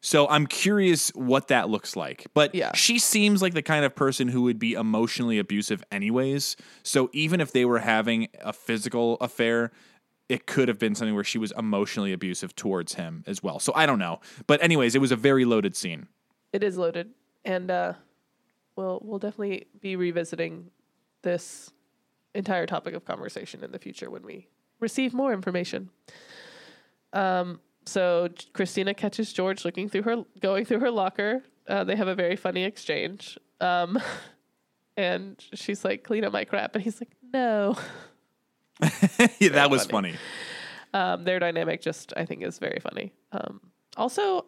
So 0.00 0.28
I'm 0.28 0.46
curious 0.46 1.08
what 1.14 1.48
that 1.48 1.70
looks 1.70 1.96
like. 1.96 2.26
But 2.34 2.54
Yeah. 2.54 2.72
she 2.74 2.98
seems 2.98 3.40
like 3.40 3.54
the 3.54 3.62
kind 3.62 3.84
of 3.86 3.94
person 3.94 4.28
who 4.28 4.42
would 4.42 4.58
be 4.58 4.74
emotionally 4.74 5.38
abusive 5.38 5.82
anyways. 5.90 6.56
So 6.82 7.08
even 7.14 7.40
if 7.40 7.52
they 7.52 7.64
were 7.64 7.78
having 7.78 8.28
a 8.42 8.52
physical 8.52 9.16
affair, 9.22 9.72
it 10.28 10.46
could 10.46 10.68
have 10.68 10.78
been 10.78 10.94
something 10.94 11.14
where 11.14 11.24
she 11.24 11.38
was 11.38 11.52
emotionally 11.56 12.12
abusive 12.12 12.54
towards 12.54 12.94
him 12.94 13.24
as 13.26 13.42
well. 13.42 13.58
So 13.58 13.72
I 13.74 13.86
don't 13.86 13.98
know. 13.98 14.20
But 14.46 14.62
anyways, 14.62 14.94
it 14.94 15.00
was 15.00 15.10
a 15.12 15.16
very 15.16 15.44
loaded 15.46 15.74
scene. 15.74 16.08
It 16.52 16.62
is 16.62 16.76
loaded, 16.76 17.10
and 17.44 17.70
uh, 17.70 17.94
we'll 18.76 19.00
we'll 19.02 19.18
definitely 19.18 19.66
be 19.80 19.96
revisiting 19.96 20.70
this 21.22 21.70
entire 22.34 22.66
topic 22.66 22.94
of 22.94 23.04
conversation 23.04 23.62
in 23.64 23.72
the 23.72 23.78
future 23.78 24.10
when 24.10 24.22
we 24.24 24.48
receive 24.80 25.14
more 25.14 25.32
information. 25.32 25.90
Um, 27.12 27.60
so 27.86 28.28
Cristina 28.52 28.94
catches 28.94 29.32
George 29.32 29.64
looking 29.64 29.88
through 29.88 30.02
her, 30.02 30.24
going 30.40 30.64
through 30.64 30.80
her 30.80 30.90
locker. 30.90 31.42
Uh, 31.68 31.84
they 31.84 31.96
have 31.96 32.08
a 32.08 32.14
very 32.14 32.36
funny 32.36 32.64
exchange. 32.64 33.38
Um, 33.60 33.98
and 34.96 35.42
she's 35.54 35.84
like, 35.84 36.04
"Clean 36.04 36.24
up 36.24 36.32
my 36.32 36.44
crap," 36.44 36.74
and 36.74 36.84
he's 36.84 37.00
like, 37.00 37.10
"No." 37.32 37.76
yeah, 39.38 39.50
that 39.50 39.70
was 39.70 39.86
funny. 39.86 40.12
funny. 40.12 40.18
Um, 40.92 41.24
their 41.24 41.38
dynamic 41.40 41.80
just, 41.80 42.12
I 42.16 42.24
think, 42.24 42.42
is 42.42 42.58
very 42.58 42.78
funny. 42.80 43.12
Um, 43.32 43.60
also, 43.96 44.46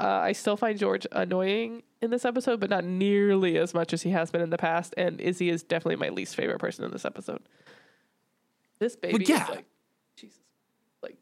uh, 0.00 0.20
I 0.22 0.32
still 0.32 0.56
find 0.56 0.78
George 0.78 1.06
annoying 1.12 1.82
in 2.00 2.10
this 2.10 2.24
episode, 2.24 2.60
but 2.60 2.70
not 2.70 2.84
nearly 2.84 3.58
as 3.58 3.74
much 3.74 3.92
as 3.92 4.02
he 4.02 4.10
has 4.10 4.30
been 4.30 4.40
in 4.40 4.50
the 4.50 4.58
past. 4.58 4.94
And 4.96 5.20
Izzie 5.20 5.50
is 5.50 5.62
definitely 5.62 5.96
my 5.96 6.08
least 6.08 6.34
favorite 6.34 6.58
person 6.58 6.84
in 6.84 6.90
this 6.90 7.04
episode. 7.04 7.42
This 8.78 8.96
baby 8.96 9.24
yeah. 9.26 9.44
is 9.44 9.48
like, 9.50 9.66
Jesus, 10.16 10.38
like 11.02 11.16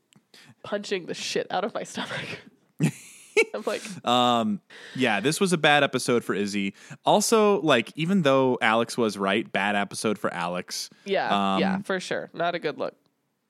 punching 0.62 1.07
the 1.07 1.14
shit 1.14 1.47
out 1.51 1.64
of 1.64 1.74
my 1.74 1.83
stomach. 1.83 2.41
I'm 3.55 3.62
like, 3.66 3.83
Um, 4.07 4.61
yeah, 4.95 5.20
this 5.20 5.41
was 5.41 5.53
a 5.53 5.59
bad 5.59 5.83
episode 5.83 6.24
for 6.24 6.35
Izzie. 6.35 6.74
Also, 7.05 7.61
like, 7.62 7.93
even 7.97 8.22
though 8.22 8.59
Alex 8.61 8.97
was 8.97 9.18
right, 9.18 9.51
bad 9.51 9.76
episode 9.76 10.18
for 10.18 10.33
Alex. 10.33 10.91
yeah, 11.05 11.59
yeah, 11.59 11.74
Um, 11.74 11.83
for 11.83 11.99
sure. 12.01 12.31
Not 12.33 12.55
a 12.55 12.59
good 12.59 12.79
look. 12.79 12.95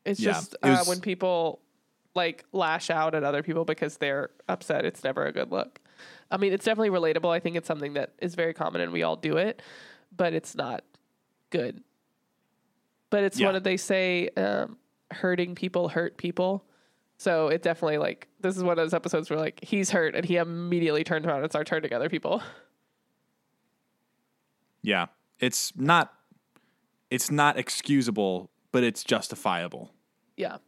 It's 0.04 0.20
Yeah, 0.20 0.32
just 0.32 0.54
it 0.54 0.68
uh, 0.68 0.84
when 0.84 1.00
people 1.00 1.60
like 2.18 2.44
lash 2.52 2.90
out 2.90 3.14
at 3.14 3.22
other 3.24 3.42
people 3.42 3.64
because 3.64 3.96
they're 3.98 4.30
upset, 4.48 4.84
it's 4.84 5.02
never 5.04 5.24
a 5.24 5.32
good 5.32 5.50
look. 5.50 5.80
I 6.30 6.36
mean, 6.36 6.52
it's 6.52 6.64
definitely 6.64 6.90
relatable. 6.90 7.30
I 7.34 7.40
think 7.40 7.56
it's 7.56 7.66
something 7.68 7.94
that 7.94 8.12
is 8.20 8.34
very 8.34 8.52
common 8.52 8.80
and 8.80 8.92
we 8.92 9.02
all 9.02 9.16
do 9.16 9.36
it, 9.36 9.62
but 10.14 10.32
it's 10.34 10.54
not 10.54 10.82
good. 11.50 11.82
But 13.10 13.24
it's 13.24 13.38
Yeah. 13.38 13.46
one 13.46 13.56
of 13.56 13.62
they 13.64 13.76
say 13.78 14.28
um, 14.36 14.76
hurting 15.10 15.54
people 15.54 15.88
hurt 15.88 16.16
people. 16.18 16.64
So 17.16 17.48
it 17.48 17.62
definitely 17.62 17.98
like 17.98 18.28
this 18.40 18.56
is 18.56 18.62
one 18.62 18.72
of 18.72 18.76
those 18.84 18.94
episodes 18.94 19.30
where 19.30 19.38
like 19.38 19.58
he's 19.62 19.90
hurt 19.90 20.14
and 20.14 20.24
he 20.24 20.36
immediately 20.36 21.04
turns 21.04 21.24
around 21.26 21.42
and 21.42 21.50
starts 21.50 21.70
hurting 21.70 21.92
other 21.92 22.08
people. 22.08 22.42
Yeah. 24.82 25.06
It's 25.40 25.72
not 25.76 26.12
it's 27.10 27.30
not 27.30 27.58
excusable, 27.58 28.50
but 28.70 28.84
it's 28.84 29.02
justifiable. 29.02 29.92
Yeah. 30.36 30.58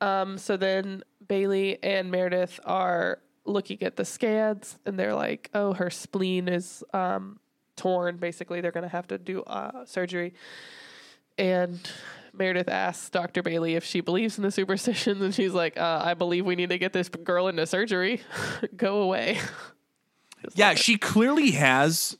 Um, 0.00 0.38
so 0.38 0.56
then 0.56 1.02
Bailey 1.26 1.82
and 1.82 2.10
Meredith 2.10 2.60
are 2.64 3.20
looking 3.44 3.82
at 3.82 3.96
the 3.96 4.04
scans 4.04 4.78
and 4.86 4.98
they're 4.98 5.14
like, 5.14 5.50
oh, 5.54 5.72
her 5.72 5.90
spleen 5.90 6.48
is 6.48 6.84
um, 6.92 7.40
torn. 7.76 8.16
Basically, 8.16 8.60
they're 8.60 8.72
going 8.72 8.82
to 8.82 8.88
have 8.88 9.08
to 9.08 9.18
do 9.18 9.42
uh, 9.42 9.84
surgery. 9.84 10.34
And 11.36 11.80
Meredith 12.32 12.68
asks 12.68 13.10
Dr. 13.10 13.42
Bailey 13.42 13.74
if 13.74 13.84
she 13.84 14.00
believes 14.00 14.38
in 14.38 14.44
the 14.44 14.50
superstitions, 14.50 15.22
and 15.22 15.34
she's 15.34 15.52
like, 15.52 15.78
uh, 15.78 16.02
I 16.04 16.14
believe 16.14 16.44
we 16.44 16.56
need 16.56 16.70
to 16.70 16.78
get 16.78 16.92
this 16.92 17.08
girl 17.08 17.48
into 17.48 17.66
surgery. 17.66 18.22
Go 18.76 19.02
away. 19.02 19.38
yeah, 20.54 20.74
she 20.74 20.98
clearly 20.98 21.52
has 21.52 22.16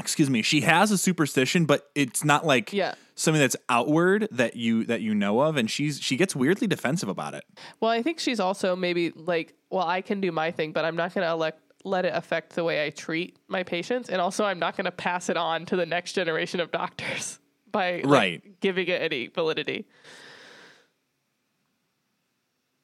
excuse 0.00 0.28
me, 0.30 0.42
she 0.42 0.62
has 0.62 0.90
a 0.90 0.98
superstition, 0.98 1.64
but 1.66 1.90
it's 1.94 2.24
not 2.24 2.44
like 2.44 2.72
Yeah. 2.72 2.94
something 3.14 3.40
that's 3.40 3.56
outward 3.68 4.26
that 4.32 4.56
you 4.56 4.84
that 4.84 5.00
you 5.00 5.14
know 5.14 5.40
of, 5.40 5.56
and 5.56 5.70
she's 5.70 6.00
she 6.00 6.16
gets 6.16 6.34
weirdly 6.34 6.66
defensive 6.66 7.08
about 7.08 7.34
it. 7.34 7.44
Well, 7.80 7.90
I 7.90 8.02
think 8.02 8.18
she's 8.18 8.40
also 8.40 8.74
maybe 8.74 9.10
like, 9.10 9.54
well, 9.70 9.86
I 9.86 10.00
can 10.00 10.20
do 10.20 10.32
my 10.32 10.50
thing, 10.50 10.72
but 10.72 10.84
I'm 10.84 10.96
not 10.96 11.14
going 11.14 11.26
to 11.26 11.34
let 11.34 11.58
let 11.84 12.04
it 12.04 12.12
affect 12.14 12.54
the 12.54 12.64
way 12.64 12.84
I 12.84 12.90
treat 12.90 13.36
my 13.48 13.62
patients, 13.62 14.08
and 14.10 14.20
also 14.20 14.44
I'm 14.44 14.58
not 14.58 14.76
going 14.76 14.84
to 14.84 14.90
pass 14.92 15.28
it 15.28 15.36
on 15.36 15.64
to 15.66 15.76
the 15.76 15.86
next 15.86 16.12
generation 16.12 16.60
of 16.60 16.70
doctors 16.70 17.38
by 17.72 17.96
like, 18.02 18.06
Right. 18.06 18.60
giving 18.60 18.88
it 18.88 19.00
any 19.00 19.28
validity. 19.28 19.86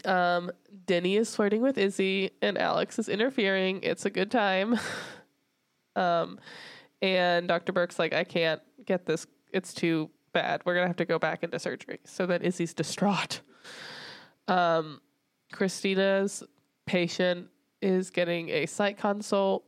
Um, 0.05 0.51
Denny 0.87 1.17
is 1.17 1.35
flirting 1.35 1.62
with 1.62 1.79
Izzie, 1.79 2.31
and 2.41 2.57
Alex 2.57 2.99
is 2.99 3.09
interfering. 3.09 3.81
It's 3.83 4.05
a 4.07 4.11
good 4.11 4.31
time. 4.31 4.79
um, 5.97 6.39
and 7.07 7.48
Dr. 7.48 7.72
Burke's 7.72 7.98
like, 7.98 8.12
I 8.12 8.24
can't 8.24 8.61
get 8.84 9.07
this. 9.07 9.26
It's 9.52 9.72
too 9.72 10.11
bad. 10.32 10.62
We're 10.64 10.74
gonna 10.74 10.88
have 10.88 10.96
to 10.96 11.04
go 11.04 11.18
back 11.18 11.42
into 11.42 11.59
surgery. 11.59 12.00
So 12.04 12.26
then 12.26 12.42
Izzie's 12.42 12.74
distraught. 12.74 13.40
Um, 14.48 15.00
Cristina's 15.52 16.42
patient 16.86 17.48
is 17.82 18.11
getting 18.11 18.48
a 18.48 18.66
psych 18.66 18.98
consult. 18.98 19.64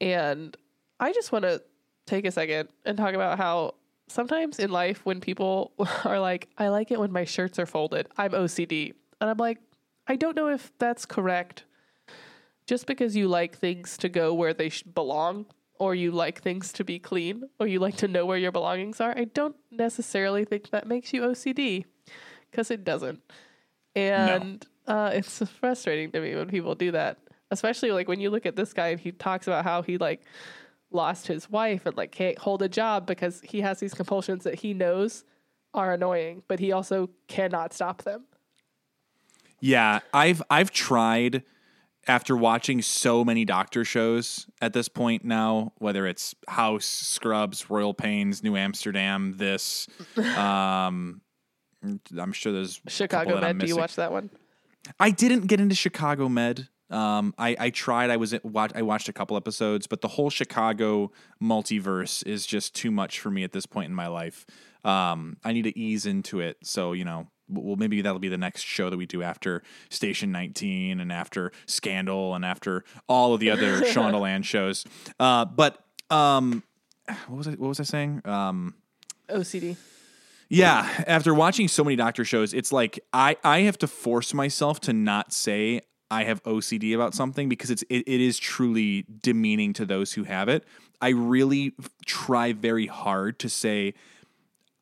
And 0.00 0.56
I 0.98 1.12
just 1.12 1.32
want 1.32 1.44
to 1.44 1.62
take 2.06 2.24
a 2.26 2.30
second 2.30 2.68
and 2.84 2.96
talk 2.96 3.14
about 3.14 3.38
how 3.38 3.74
sometimes 4.08 4.58
in 4.58 4.70
life, 4.70 5.04
when 5.04 5.20
people 5.20 5.72
are 6.04 6.20
like, 6.20 6.48
I 6.58 6.68
like 6.68 6.90
it 6.90 6.98
when 6.98 7.12
my 7.12 7.24
shirts 7.24 7.58
are 7.58 7.66
folded, 7.66 8.08
I'm 8.16 8.32
OCD. 8.32 8.94
And 9.20 9.30
I'm 9.30 9.36
like, 9.36 9.58
I 10.06 10.16
don't 10.16 10.36
know 10.36 10.48
if 10.48 10.72
that's 10.78 11.06
correct. 11.06 11.64
Just 12.66 12.86
because 12.86 13.16
you 13.16 13.28
like 13.28 13.56
things 13.56 13.96
to 13.98 14.08
go 14.08 14.32
where 14.32 14.54
they 14.54 14.70
belong, 14.94 15.46
or 15.80 15.94
you 15.94 16.10
like 16.10 16.42
things 16.42 16.74
to 16.74 16.84
be 16.84 16.98
clean, 16.98 17.42
or 17.58 17.66
you 17.66 17.80
like 17.80 17.96
to 17.96 18.06
know 18.06 18.26
where 18.26 18.36
your 18.36 18.52
belongings 18.52 19.00
are, 19.00 19.14
I 19.16 19.24
don't 19.24 19.56
necessarily 19.70 20.44
think 20.44 20.70
that 20.70 20.86
makes 20.86 21.14
you 21.14 21.22
OCD 21.22 21.86
because 22.50 22.70
it 22.70 22.84
doesn't. 22.84 23.20
And 23.96 24.64
uh, 24.86 25.10
it's 25.14 25.42
frustrating 25.60 26.12
to 26.12 26.20
me 26.20 26.36
when 26.36 26.48
people 26.48 26.74
do 26.74 26.92
that, 26.92 27.16
especially 27.50 27.92
like 27.92 28.08
when 28.08 28.20
you 28.20 28.28
look 28.28 28.44
at 28.44 28.56
this 28.56 28.74
guy 28.74 28.88
and 28.88 29.00
he 29.00 29.10
talks 29.10 29.46
about 29.46 29.64
how 29.64 29.80
he 29.80 29.96
like 29.96 30.20
lost 30.90 31.26
his 31.26 31.48
wife 31.48 31.86
and 31.86 31.96
like 31.96 32.12
can't 32.12 32.38
hold 32.38 32.60
a 32.60 32.68
job 32.68 33.06
because 33.06 33.40
he 33.40 33.62
has 33.62 33.80
these 33.80 33.94
compulsions 33.94 34.44
that 34.44 34.56
he 34.56 34.74
knows 34.74 35.24
are 35.72 35.94
annoying, 35.94 36.42
but 36.46 36.60
he 36.60 36.72
also 36.72 37.08
cannot 37.26 37.72
stop 37.72 38.02
them. 38.02 38.24
Yeah, 39.60 40.00
I've 40.12 40.42
I've 40.50 40.72
tried 40.72 41.42
after 42.10 42.36
watching 42.36 42.82
so 42.82 43.24
many 43.24 43.44
doctor 43.44 43.84
shows 43.84 44.48
at 44.60 44.72
this 44.72 44.88
point 44.88 45.24
now, 45.24 45.72
whether 45.78 46.08
it's 46.08 46.34
House, 46.48 46.84
Scrubs, 46.84 47.70
Royal 47.70 47.94
Pains, 47.94 48.42
New 48.42 48.56
Amsterdam, 48.56 49.34
this, 49.36 49.86
um, 50.36 51.20
I'm 52.18 52.32
sure 52.32 52.52
there's 52.52 52.80
Chicago 52.88 53.40
Med, 53.40 53.58
do 53.58 53.66
you 53.66 53.76
watch 53.76 53.94
that 53.94 54.10
one? 54.10 54.28
I 54.98 55.10
didn't 55.10 55.46
get 55.46 55.60
into 55.60 55.76
Chicago 55.76 56.28
Med. 56.28 56.68
Um, 56.90 57.32
I, 57.38 57.56
I 57.60 57.70
tried. 57.70 58.10
I 58.10 58.16
was 58.16 58.34
at, 58.34 58.44
watch, 58.44 58.72
I 58.74 58.82
watched 58.82 59.08
a 59.08 59.12
couple 59.12 59.36
episodes, 59.36 59.86
but 59.86 60.00
the 60.00 60.08
whole 60.08 60.30
Chicago 60.30 61.12
multiverse 61.40 62.26
is 62.26 62.44
just 62.44 62.74
too 62.74 62.90
much 62.90 63.20
for 63.20 63.30
me 63.30 63.44
at 63.44 63.52
this 63.52 63.66
point 63.66 63.88
in 63.88 63.94
my 63.94 64.08
life. 64.08 64.44
Um, 64.82 65.36
I 65.44 65.52
need 65.52 65.62
to 65.62 65.78
ease 65.78 66.06
into 66.06 66.40
it. 66.40 66.56
So 66.64 66.92
you 66.92 67.04
know, 67.04 67.28
well, 67.50 67.76
maybe 67.76 68.00
that'll 68.02 68.18
be 68.18 68.28
the 68.28 68.38
next 68.38 68.62
show 68.62 68.90
that 68.90 68.96
we 68.96 69.06
do 69.06 69.22
after 69.22 69.62
Station 69.88 70.32
19 70.32 71.00
and 71.00 71.12
after 71.12 71.52
Scandal 71.66 72.34
and 72.34 72.44
after 72.44 72.84
all 73.08 73.34
of 73.34 73.40
the 73.40 73.50
other 73.50 73.80
Shondaland 73.82 74.44
shows. 74.44 74.84
Uh, 75.18 75.44
but 75.44 75.84
um, 76.10 76.62
what 77.28 77.38
was 77.38 77.48
I, 77.48 77.52
what 77.52 77.68
was 77.68 77.80
I 77.80 77.84
saying? 77.84 78.22
Um, 78.24 78.74
OCD. 79.28 79.76
yeah, 80.48 80.88
after 81.06 81.34
watching 81.34 81.68
so 81.68 81.84
many 81.84 81.96
doctor 81.96 82.24
shows, 82.24 82.54
it's 82.54 82.72
like 82.72 83.00
I 83.12 83.36
I 83.44 83.60
have 83.60 83.78
to 83.78 83.86
force 83.86 84.34
myself 84.34 84.80
to 84.80 84.92
not 84.92 85.32
say 85.32 85.82
I 86.10 86.24
have 86.24 86.42
OCD 86.42 86.94
about 86.94 87.14
something 87.14 87.48
because 87.48 87.70
it's 87.70 87.82
it, 87.82 88.04
it 88.06 88.20
is 88.20 88.38
truly 88.38 89.06
demeaning 89.22 89.72
to 89.74 89.86
those 89.86 90.12
who 90.12 90.24
have 90.24 90.48
it. 90.48 90.64
I 91.00 91.10
really 91.10 91.72
try 92.04 92.52
very 92.52 92.86
hard 92.86 93.38
to 93.40 93.48
say 93.48 93.94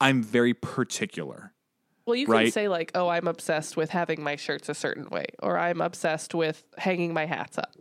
I'm 0.00 0.22
very 0.22 0.54
particular. 0.54 1.52
Well, 2.08 2.16
you 2.16 2.24
can 2.24 2.32
Right. 2.34 2.52
say 2.52 2.68
like, 2.68 2.90
"Oh, 2.94 3.08
I'm 3.08 3.28
obsessed 3.28 3.76
with 3.76 3.90
having 3.90 4.22
my 4.22 4.36
shirts 4.36 4.68
a 4.70 4.74
certain 4.74 5.08
way," 5.10 5.26
or 5.42 5.58
"I'm 5.58 5.80
obsessed 5.82 6.34
with 6.34 6.64
hanging 6.78 7.12
my 7.12 7.26
hats 7.26 7.58
up," 7.58 7.76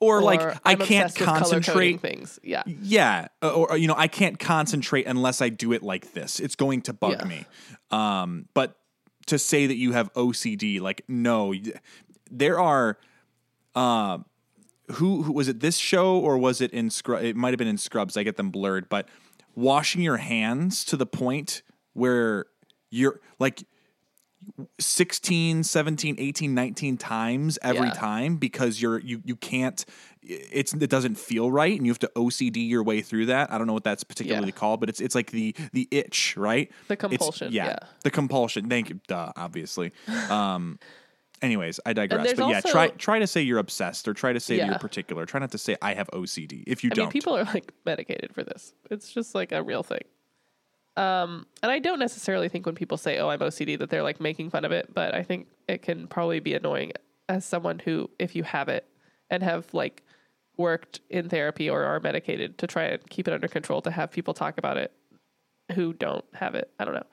Or, 0.00 0.18
or 0.18 0.22
like 0.22 0.40
I 0.40 0.72
"I'm 0.72 0.78
can't 0.78 1.14
concentrate 1.14 2.00
things. 2.00 2.38
Yeah, 2.42 2.62
Yeah, 2.66 3.28
uh, 3.42 3.50
or, 3.52 3.72
or, 3.72 3.76
you 3.76 3.88
know, 3.88 3.94
I 3.96 4.08
can't 4.08 4.38
concentrate 4.38 5.06
unless 5.06 5.42
I 5.42 5.50
do 5.50 5.72
it 5.74 5.82
like 5.82 6.14
this. 6.14 6.40
It's 6.40 6.56
going 6.56 6.80
to 6.82 6.94
bug 6.94 7.18
Yeah. 7.20 7.26
me. 7.26 7.46
Um, 7.90 8.48
but 8.54 8.78
to 9.26 9.38
say 9.38 9.66
that 9.66 9.76
you 9.76 9.92
have 9.92 10.10
OCD, 10.14 10.80
like 10.80 11.02
no, 11.06 11.52
there 12.30 12.58
are. 12.58 12.98
Uh, 13.74 14.18
who, 14.92 15.24
who 15.24 15.32
was 15.32 15.48
it? 15.48 15.60
This 15.60 15.76
show 15.76 16.16
or 16.18 16.38
was 16.38 16.60
it 16.62 16.70
in 16.70 16.88
Scrubs? 16.90 17.24
It 17.24 17.36
might 17.36 17.50
have 17.50 17.58
been 17.58 17.68
in 17.68 17.76
Scrubs. 17.76 18.16
I 18.16 18.22
get 18.22 18.36
them 18.36 18.50
blurred, 18.50 18.88
but 18.88 19.06
washing 19.54 20.00
your 20.00 20.16
hands 20.16 20.84
to 20.86 20.96
the 20.96 21.04
point 21.06 21.60
where 21.92 22.46
you're 22.90 23.20
like 23.38 23.64
16 24.78 25.64
17 25.64 26.16
18 26.18 26.54
19 26.54 26.96
times 26.96 27.58
every 27.62 27.88
Yeah. 27.88 27.92
time 27.94 28.36
because 28.36 28.80
you're 28.80 28.98
you 29.00 29.20
you 29.24 29.34
can't 29.36 29.84
it's 30.22 30.72
it 30.74 30.90
doesn't 30.90 31.16
feel 31.16 31.50
right 31.50 31.76
and 31.76 31.86
you 31.86 31.90
have 31.92 31.98
to 32.00 32.10
OCD 32.16 32.68
your 32.68 32.82
way 32.82 33.00
through 33.00 33.26
that. 33.26 33.52
I 33.52 33.58
don't 33.58 33.66
know 33.66 33.72
what 33.72 33.84
that's 33.84 34.04
particularly 34.04 34.48
Yeah. 34.48 34.52
called, 34.52 34.80
but 34.80 34.88
it's 34.88 35.00
it's 35.00 35.14
like 35.14 35.30
the 35.30 35.54
the 35.72 35.88
itch, 35.90 36.36
right? 36.36 36.70
The 36.88 36.96
compulsion, 36.96 37.52
yeah. 37.52 37.76
The 38.02 38.10
compulsion. 38.10 38.68
Thank 38.68 38.90
you. 38.90 39.00
Duh, 39.08 39.32
obviously. 39.36 39.92
Um 40.28 40.78
anyways, 41.42 41.80
I 41.86 41.92
digress. 41.92 42.34
But 42.34 42.48
yeah, 42.48 42.56
also- 42.56 42.70
try 42.70 42.88
try 42.88 43.18
to 43.20 43.26
say 43.26 43.42
you're 43.42 43.58
obsessed 43.58 44.06
or 44.06 44.14
try 44.14 44.32
to 44.32 44.40
say 44.40 44.58
Yeah. 44.58 44.66
you're 44.70 44.78
particular. 44.78 45.26
Try 45.26 45.40
not 45.40 45.52
to 45.52 45.58
say 45.58 45.76
I 45.82 45.94
have 45.94 46.08
OCD 46.12 46.62
if 46.66 46.84
you 46.84 46.90
I 46.92 46.94
don't. 46.94 47.04
mean, 47.06 47.12
people 47.12 47.36
are 47.36 47.44
like 47.44 47.72
medicated 47.84 48.34
for 48.34 48.42
this. 48.44 48.74
It's 48.90 49.12
just 49.12 49.34
like 49.34 49.52
a 49.52 49.62
real 49.62 49.82
thing. 49.82 50.02
Um, 50.96 51.46
and 51.62 51.70
I 51.70 51.78
don't 51.78 51.98
necessarily 51.98 52.48
think 52.48 52.64
when 52.64 52.74
people 52.74 52.96
say, 52.96 53.18
"Oh, 53.18 53.28
I'm 53.28 53.40
OCD," 53.40 53.78
that 53.78 53.90
they're 53.90 54.02
like 54.02 54.20
making 54.20 54.50
fun 54.50 54.64
of 54.64 54.72
it, 54.72 54.92
but 54.94 55.14
I 55.14 55.22
think 55.22 55.48
it 55.68 55.82
can 55.82 56.06
probably 56.06 56.40
be 56.40 56.54
annoying 56.54 56.92
as 57.28 57.44
someone 57.44 57.78
who, 57.80 58.08
if 58.18 58.34
you 58.34 58.44
have 58.44 58.68
it 58.68 58.86
and 59.30 59.42
have 59.42 59.72
like 59.74 60.02
worked 60.56 61.00
in 61.10 61.28
therapy 61.28 61.68
or 61.68 61.84
are 61.84 62.00
medicated 62.00 62.56
to 62.58 62.66
try 62.66 62.84
and 62.84 63.08
keep 63.10 63.28
it 63.28 63.34
under 63.34 63.48
control, 63.48 63.82
to 63.82 63.90
have 63.90 64.10
people 64.10 64.32
talk 64.32 64.56
about 64.58 64.76
it 64.78 64.92
who 65.74 65.92
don't 65.92 66.24
have 66.34 66.54
it. 66.54 66.70
I 66.78 66.84
don't 66.84 66.94
know. 66.94 67.06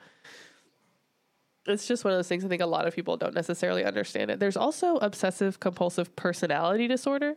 It's 1.66 1.86
just 1.86 2.04
one 2.04 2.12
of 2.12 2.18
those 2.18 2.28
things 2.28 2.44
I 2.44 2.48
think 2.48 2.60
a 2.60 2.66
lot 2.66 2.86
of 2.86 2.94
people 2.94 3.16
don't 3.16 3.34
necessarily 3.34 3.84
understand 3.84 4.30
it. 4.30 4.38
There's 4.38 4.56
also 4.56 4.96
obsessive 4.96 5.60
compulsive 5.60 6.14
personality 6.14 6.86
disorder, 6.86 7.36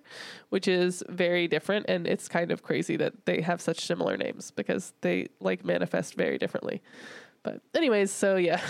which 0.50 0.68
is 0.68 1.02
very 1.08 1.48
different 1.48 1.86
and 1.88 2.06
it's 2.06 2.28
kind 2.28 2.52
of 2.52 2.62
crazy 2.62 2.98
that 2.98 3.26
they 3.26 3.42
have 3.42 3.62
such 3.62 3.86
similar 3.86 4.18
names 4.18 4.52
because 4.52 4.94
they 5.02 5.28
like 5.40 5.64
manifest 5.64 6.16
very 6.16 6.38
differently. 6.38 6.82
But 7.44 7.62
anyways, 7.74 8.12
so 8.12 8.36
yeah. 8.36 8.62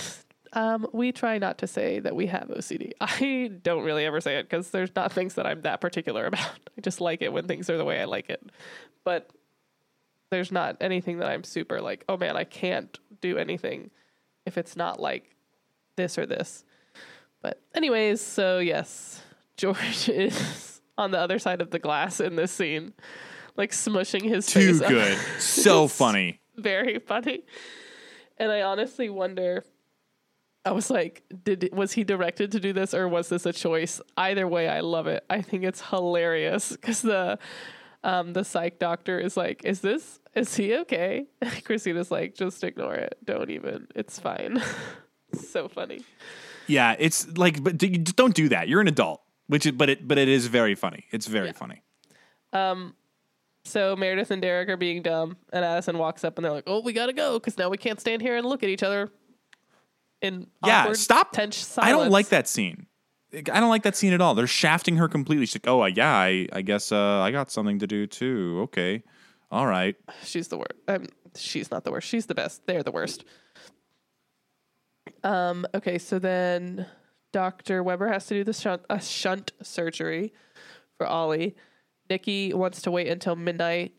Um, 0.54 0.88
we 0.94 1.12
try 1.12 1.40
not 1.40 1.58
to 1.58 1.68
say 1.68 2.00
that 2.00 2.16
we 2.16 2.28
have 2.28 2.48
OCD. 2.48 2.94
I 3.02 3.52
don't 3.62 3.84
really 3.84 4.06
ever 4.06 4.22
say 4.22 4.38
it 4.38 4.44
because 4.44 4.72
there's 4.72 4.96
not 4.96 5.12
things 5.12 5.34
that 5.36 5.46
I'm 5.46 5.62
that 5.64 5.82
particular 5.82 6.26
about. 6.26 6.40
I 6.78 6.82
just 6.82 7.02
like 7.02 7.22
it 7.22 7.34
when 7.34 7.48
things 7.48 7.70
are 7.70 7.78
the 7.78 7.84
way 7.84 8.00
I 8.00 8.06
like 8.06 8.30
it. 8.30 8.42
But 9.04 9.30
there's 10.30 10.52
not 10.52 10.78
anything 10.82 11.20
that 11.20 11.28
I'm 11.30 11.44
super 11.44 11.82
like, 11.82 12.06
oh 12.08 12.18
man, 12.18 12.38
I 12.38 12.44
can't 12.44 12.98
do 13.22 13.38
anything 13.38 13.92
if 14.46 14.58
it's 14.58 14.76
not 14.76 15.00
like 15.00 15.36
this 15.98 16.18
or 16.18 16.26
this. 16.26 16.64
But 17.42 17.62
anyways, 17.76 18.22
so 18.22 18.60
yes, 18.60 19.22
George 19.58 20.08
is 20.08 20.82
on 20.98 21.12
the 21.12 21.20
other 21.20 21.38
side 21.40 21.62
of 21.62 21.70
the 21.72 21.80
glass 21.80 22.20
in 22.22 22.36
this 22.38 22.52
scene, 22.52 22.94
like 23.58 23.72
smushing 23.72 24.24
his 24.24 24.48
Too 24.48 24.80
face. 24.80 24.88
good. 24.90 25.18
So 25.40 25.88
funny. 25.90 26.40
Very 26.56 27.00
funny. 27.00 27.44
And 28.38 28.52
I 28.52 28.62
honestly 28.62 29.10
wonder 29.10 29.64
I 30.66 30.72
was 30.72 30.90
like, 30.90 31.24
did 31.44 31.70
was 31.72 31.94
he 31.94 32.04
directed 32.04 32.52
to 32.54 32.60
do 32.60 32.74
this 32.74 32.94
or 32.94 33.08
was 33.08 33.30
this 33.30 33.46
a 33.46 33.54
choice? 33.54 34.02
Either 34.18 34.48
way, 34.48 34.68
I 34.68 34.82
love 34.82 35.08
it. 35.08 35.24
I 35.30 35.42
think 35.42 35.64
it's 35.64 35.82
hilarious 35.82 36.72
because 36.72 37.02
the 37.02 37.40
Um, 38.04 38.34
the 38.34 38.44
psych 38.44 38.78
doctor 38.80 39.20
is 39.20 39.36
like, 39.36 39.66
"Is 39.66 39.82
this? 39.82 40.20
Is 40.36 40.56
he 40.56 40.76
okay?" 40.86 41.26
Cristina's 41.66 42.12
like, 42.12 42.36
"Just 42.36 42.64
ignore 42.64 42.94
it. 42.96 43.18
Don't 43.26 43.50
even. 43.50 43.88
It's 43.96 44.20
fine." 44.20 44.62
so 45.50 45.68
funny. 45.68 46.02
Yeah, 46.68 46.96
it's 47.00 47.38
like, 47.38 47.64
but 47.64 47.78
d- 47.78 47.98
don't 47.98 48.34
do 48.36 48.50
that. 48.50 48.68
You're 48.68 48.82
an 48.82 48.88
adult, 48.88 49.22
which 49.48 49.66
is, 49.66 49.72
but 49.72 49.90
it, 49.90 50.08
but 50.08 50.18
it 50.18 50.28
is 50.28 50.48
very 50.48 50.76
funny. 50.76 51.06
It's 51.12 51.26
very 51.28 51.54
funny. 51.54 51.82
Um, 52.54 52.96
So 53.64 53.96
Meredith 53.96 54.32
and 54.32 54.42
Derek 54.42 54.70
are 54.70 54.78
being 54.78 55.02
dumb, 55.02 55.38
and 55.52 55.64
Addison 55.66 55.98
walks 55.98 56.24
up, 56.24 56.38
and 56.38 56.46
they're 56.46 56.52
like, 56.54 56.64
"Oh, 56.68 56.82
we 56.82 56.94
gotta 56.94 57.14
go 57.14 57.40
because 57.40 57.58
now 57.58 57.70
we 57.70 57.78
can't 57.78 58.00
stand 58.00 58.22
here 58.22 58.38
and 58.38 58.46
look 58.46 58.64
at 58.64 58.70
each 58.70 58.84
other." 58.84 59.10
In 60.22 60.48
Yeah, 60.66 60.82
awkward, 60.82 60.98
stop. 60.98 61.32
Tense 61.32 61.78
I 61.78 61.92
don't 61.92 62.10
like 62.10 62.30
that 62.30 62.48
scene. 62.48 62.88
I 63.34 63.60
don't 63.60 63.70
like 63.70 63.84
that 63.84 63.96
scene 63.96 64.14
at 64.14 64.22
all. 64.22 64.34
They're 64.36 64.48
shafting 64.48 64.96
her 64.96 65.08
completely. 65.10 65.46
She's 65.46 65.56
like, 65.56 65.68
"Oh, 65.68 65.84
yeah, 65.86 66.14
I, 66.14 66.48
I 66.54 66.62
guess 66.62 66.92
uh, 66.92 67.20
I 67.20 67.32
got 67.32 67.52
something 67.52 67.80
to 67.80 67.88
do 67.88 68.08
too. 68.08 68.60
Okay, 68.64 69.04
all 69.52 69.68
right." 69.68 69.96
She's 70.24 70.48
the 70.48 70.58
worst. 70.58 70.72
Um, 70.88 71.06
she's 71.36 71.70
not 71.70 71.84
the 71.84 71.92
worst. 71.92 72.08
She's 72.08 72.26
the 72.26 72.36
best. 72.36 72.66
They're 72.66 72.84
the 72.84 72.92
worst. 72.92 73.26
Um. 75.28 75.66
Okay. 75.74 75.98
So 75.98 76.20
then, 76.20 76.86
Doctor 77.32 77.84
Weber 77.84 78.08
has 78.08 78.26
to 78.28 78.34
do 78.36 78.44
the 78.44 78.54
shunt, 78.54 78.84
a 78.90 79.02
shunt 79.02 79.52
surgery 79.62 80.34
for 80.98 81.06
Ollie. 81.06 81.56
Nikki 82.10 82.54
wants 82.54 82.82
to 82.84 82.92
wait 82.92 83.08
until 83.08 83.36
midnight 83.36 83.94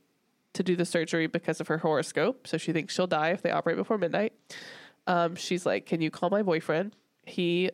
to 0.55 0.63
do 0.63 0.75
the 0.75 0.87
surgery 0.87 1.27
because 1.27 1.61
of 1.61 1.69
her 1.69 1.79
horoscope. 1.79 2.47
So 2.47 2.57
she 2.57 2.73
thinks 2.73 2.95
she'll 2.95 3.07
die 3.07 3.31
if 3.31 3.43
they 3.43 3.51
operate 3.51 3.77
before 3.77 3.99
midnight. 3.99 4.33
Um. 5.07 5.37
She's 5.37 5.67
like, 5.67 5.87
"Can 5.87 6.01
you 6.01 6.11
call 6.11 6.31
my 6.31 6.43
boyfriend? 6.43 6.97
He 7.27 7.71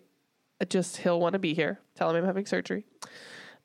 just 0.68 0.96
he'll 0.98 1.20
want 1.20 1.34
to 1.34 1.38
be 1.38 1.54
here. 1.54 1.78
Tell 1.94 2.10
him 2.10 2.16
I'm 2.16 2.24
having 2.24 2.46
surgery." 2.46 2.84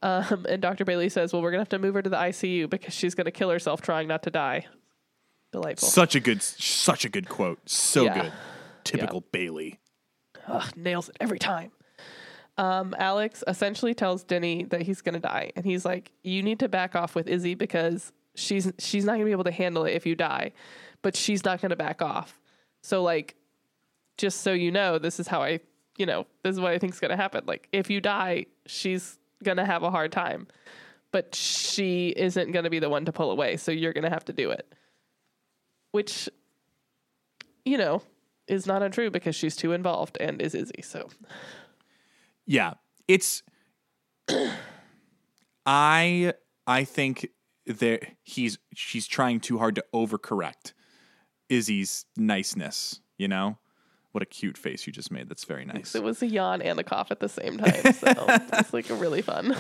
Um, 0.01 0.45
and 0.47 0.61
Dr. 0.61 0.85
Bailey 0.85 1.09
says, 1.09 1.33
"Well, 1.33 1.41
we're 1.41 1.51
gonna 1.51 1.61
have 1.61 1.69
to 1.69 1.79
move 1.79 1.95
her 1.95 2.01
to 2.01 2.09
the 2.09 2.17
ICU 2.17 2.69
because 2.69 2.93
she's 2.93 3.15
gonna 3.15 3.31
kill 3.31 3.49
herself 3.49 3.81
trying 3.81 4.07
not 4.07 4.23
to 4.23 4.29
die." 4.29 4.67
Delightful. 5.51 5.87
Such 5.89 6.13
a 6.15 6.19
good, 6.19 6.43
such 6.43 7.05
a 7.05 7.09
good 7.09 7.27
quote. 7.27 7.67
So 7.67 8.03
Yeah. 8.03 8.21
good. 8.21 8.33
Typical 8.84 9.21
Bailey. 9.32 9.80
Ugh, 10.47 10.71
nails 10.75 11.09
it 11.09 11.17
every 11.19 11.39
time. 11.39 11.71
Um, 12.57 12.93
Alex 12.97 13.43
essentially 13.47 13.93
tells 13.93 14.23
Denny 14.23 14.65
that 14.65 14.82
he's 14.82 15.01
gonna 15.01 15.19
die, 15.19 15.51
and 15.55 15.65
he's 15.65 15.86
like, 15.86 16.11
"You 16.23 16.43
need 16.43 16.59
to 16.59 16.67
back 16.67 16.95
off 16.95 17.15
with 17.15 17.27
Izzie 17.27 17.55
because 17.55 18.11
she's 18.36 18.71
she's 18.80 19.05
not 19.05 19.13
gonna 19.13 19.25
be 19.25 19.32
able 19.32 19.43
to 19.45 19.51
handle 19.51 19.86
it 19.86 19.93
if 19.93 20.05
you 20.05 20.15
die, 20.15 20.51
but 21.01 21.15
she's 21.15 21.45
not 21.45 21.61
gonna 21.61 21.75
back 21.75 22.01
off. 22.01 22.39
So 22.84 23.03
like, 23.03 23.36
just 24.17 24.41
so 24.41 24.51
you 24.51 24.71
know, 24.71 24.99
this 24.99 25.19
is 25.19 25.27
how 25.27 25.41
I, 25.41 25.59
you 25.97 26.05
know, 26.05 26.25
this 26.43 26.53
is 26.53 26.59
what 26.59 26.71
I 26.71 26.77
think 26.80 26.93
is 26.93 26.99
gonna 26.99 27.15
happen. 27.15 27.43
Like, 27.45 27.67
if 27.71 27.89
you 27.89 28.01
die, 28.01 28.47
she's 28.65 29.17
gonna 29.43 29.65
have 29.65 29.84
a 29.84 29.91
hard 29.91 30.11
time, 30.11 30.47
but 31.11 31.36
she 31.36 32.09
isn't 32.09 32.51
gonna 32.51 32.69
be 32.69 32.80
the 32.80 32.89
one 32.89 33.05
to 33.05 33.11
pull 33.11 33.32
away. 33.32 33.57
So 33.57 33.71
you're 33.71 33.93
gonna 33.93 34.09
have 34.09 34.25
to 34.25 34.34
do 34.34 34.51
it, 34.51 34.73
which, 35.91 36.30
you 37.65 37.77
know, 37.77 38.01
is 38.49 38.65
not 38.65 38.81
untrue 38.81 39.09
because 39.11 39.35
she's 39.35 39.55
too 39.55 39.71
involved 39.71 40.17
and 40.19 40.41
is 40.41 40.55
Izzie. 40.55 40.81
So 40.83 41.09
Yeah, 42.45 42.73
it's. 43.07 43.43
I 45.65 46.33
I 46.67 46.83
think 46.83 47.29
that 47.65 48.01
he's 48.23 48.57
she's 48.73 49.07
trying 49.07 49.39
too 49.39 49.57
hard 49.57 49.75
to 49.75 49.85
overcorrect 49.93 50.73
Izzie's 51.49 52.05
niceness. 52.17 53.01
You 53.17 53.27
know, 53.27 53.57
what 54.11 54.21
a 54.21 54.25
cute 54.25 54.57
face 54.57 54.87
you 54.87 54.93
just 54.93 55.11
made. 55.11 55.29
That's 55.29 55.43
very 55.43 55.65
nice. 55.65 55.95
it 55.95 56.03
was 56.03 56.21
a 56.21 56.27
yawn 56.27 56.61
and 56.61 56.79
a 56.79 56.83
cough 56.83 57.11
at 57.11 57.19
the 57.19 57.29
same 57.29 57.57
time. 57.57 57.93
So 57.93 58.07
it's 58.53 58.73
like 58.73 58.87
really 58.89 59.21
fun. 59.21 59.55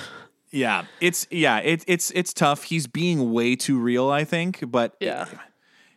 Yeah, 0.51 0.85
it's 0.99 1.27
yeah, 1.29 1.57
it, 1.59 1.83
it's 1.87 2.11
it's 2.11 2.33
tough. 2.33 2.63
He's 2.63 2.87
being 2.87 3.31
way 3.31 3.55
too 3.55 3.77
real, 3.79 4.09
I 4.09 4.23
think, 4.23 4.63
but 4.71 4.95
Yeah. 4.99 5.27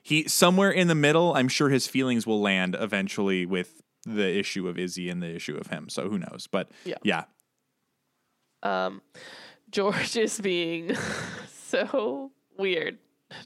He 0.02 0.28
somewhere 0.28 0.70
in 0.70 0.88
the 0.88 0.94
middle. 0.94 1.34
I'm 1.34 1.48
sure 1.48 1.68
his 1.68 1.86
feelings 1.86 2.26
will 2.26 2.40
land 2.40 2.76
eventually 2.78 3.46
with 3.46 3.82
the 4.04 4.36
issue 4.36 4.66
of 4.68 4.78
Izzie 4.78 5.08
and 5.08 5.22
the 5.22 5.32
issue 5.34 5.56
of 5.56 5.68
him. 5.68 5.88
So 5.88 6.08
who 6.08 6.18
knows? 6.18 6.48
But 6.50 6.70
Yeah. 6.84 6.96
yeah, 7.04 7.24
Um, 8.62 9.00
George 9.70 10.16
is 10.16 10.40
being 10.40 10.96
so 11.48 12.32
weird 12.58 12.98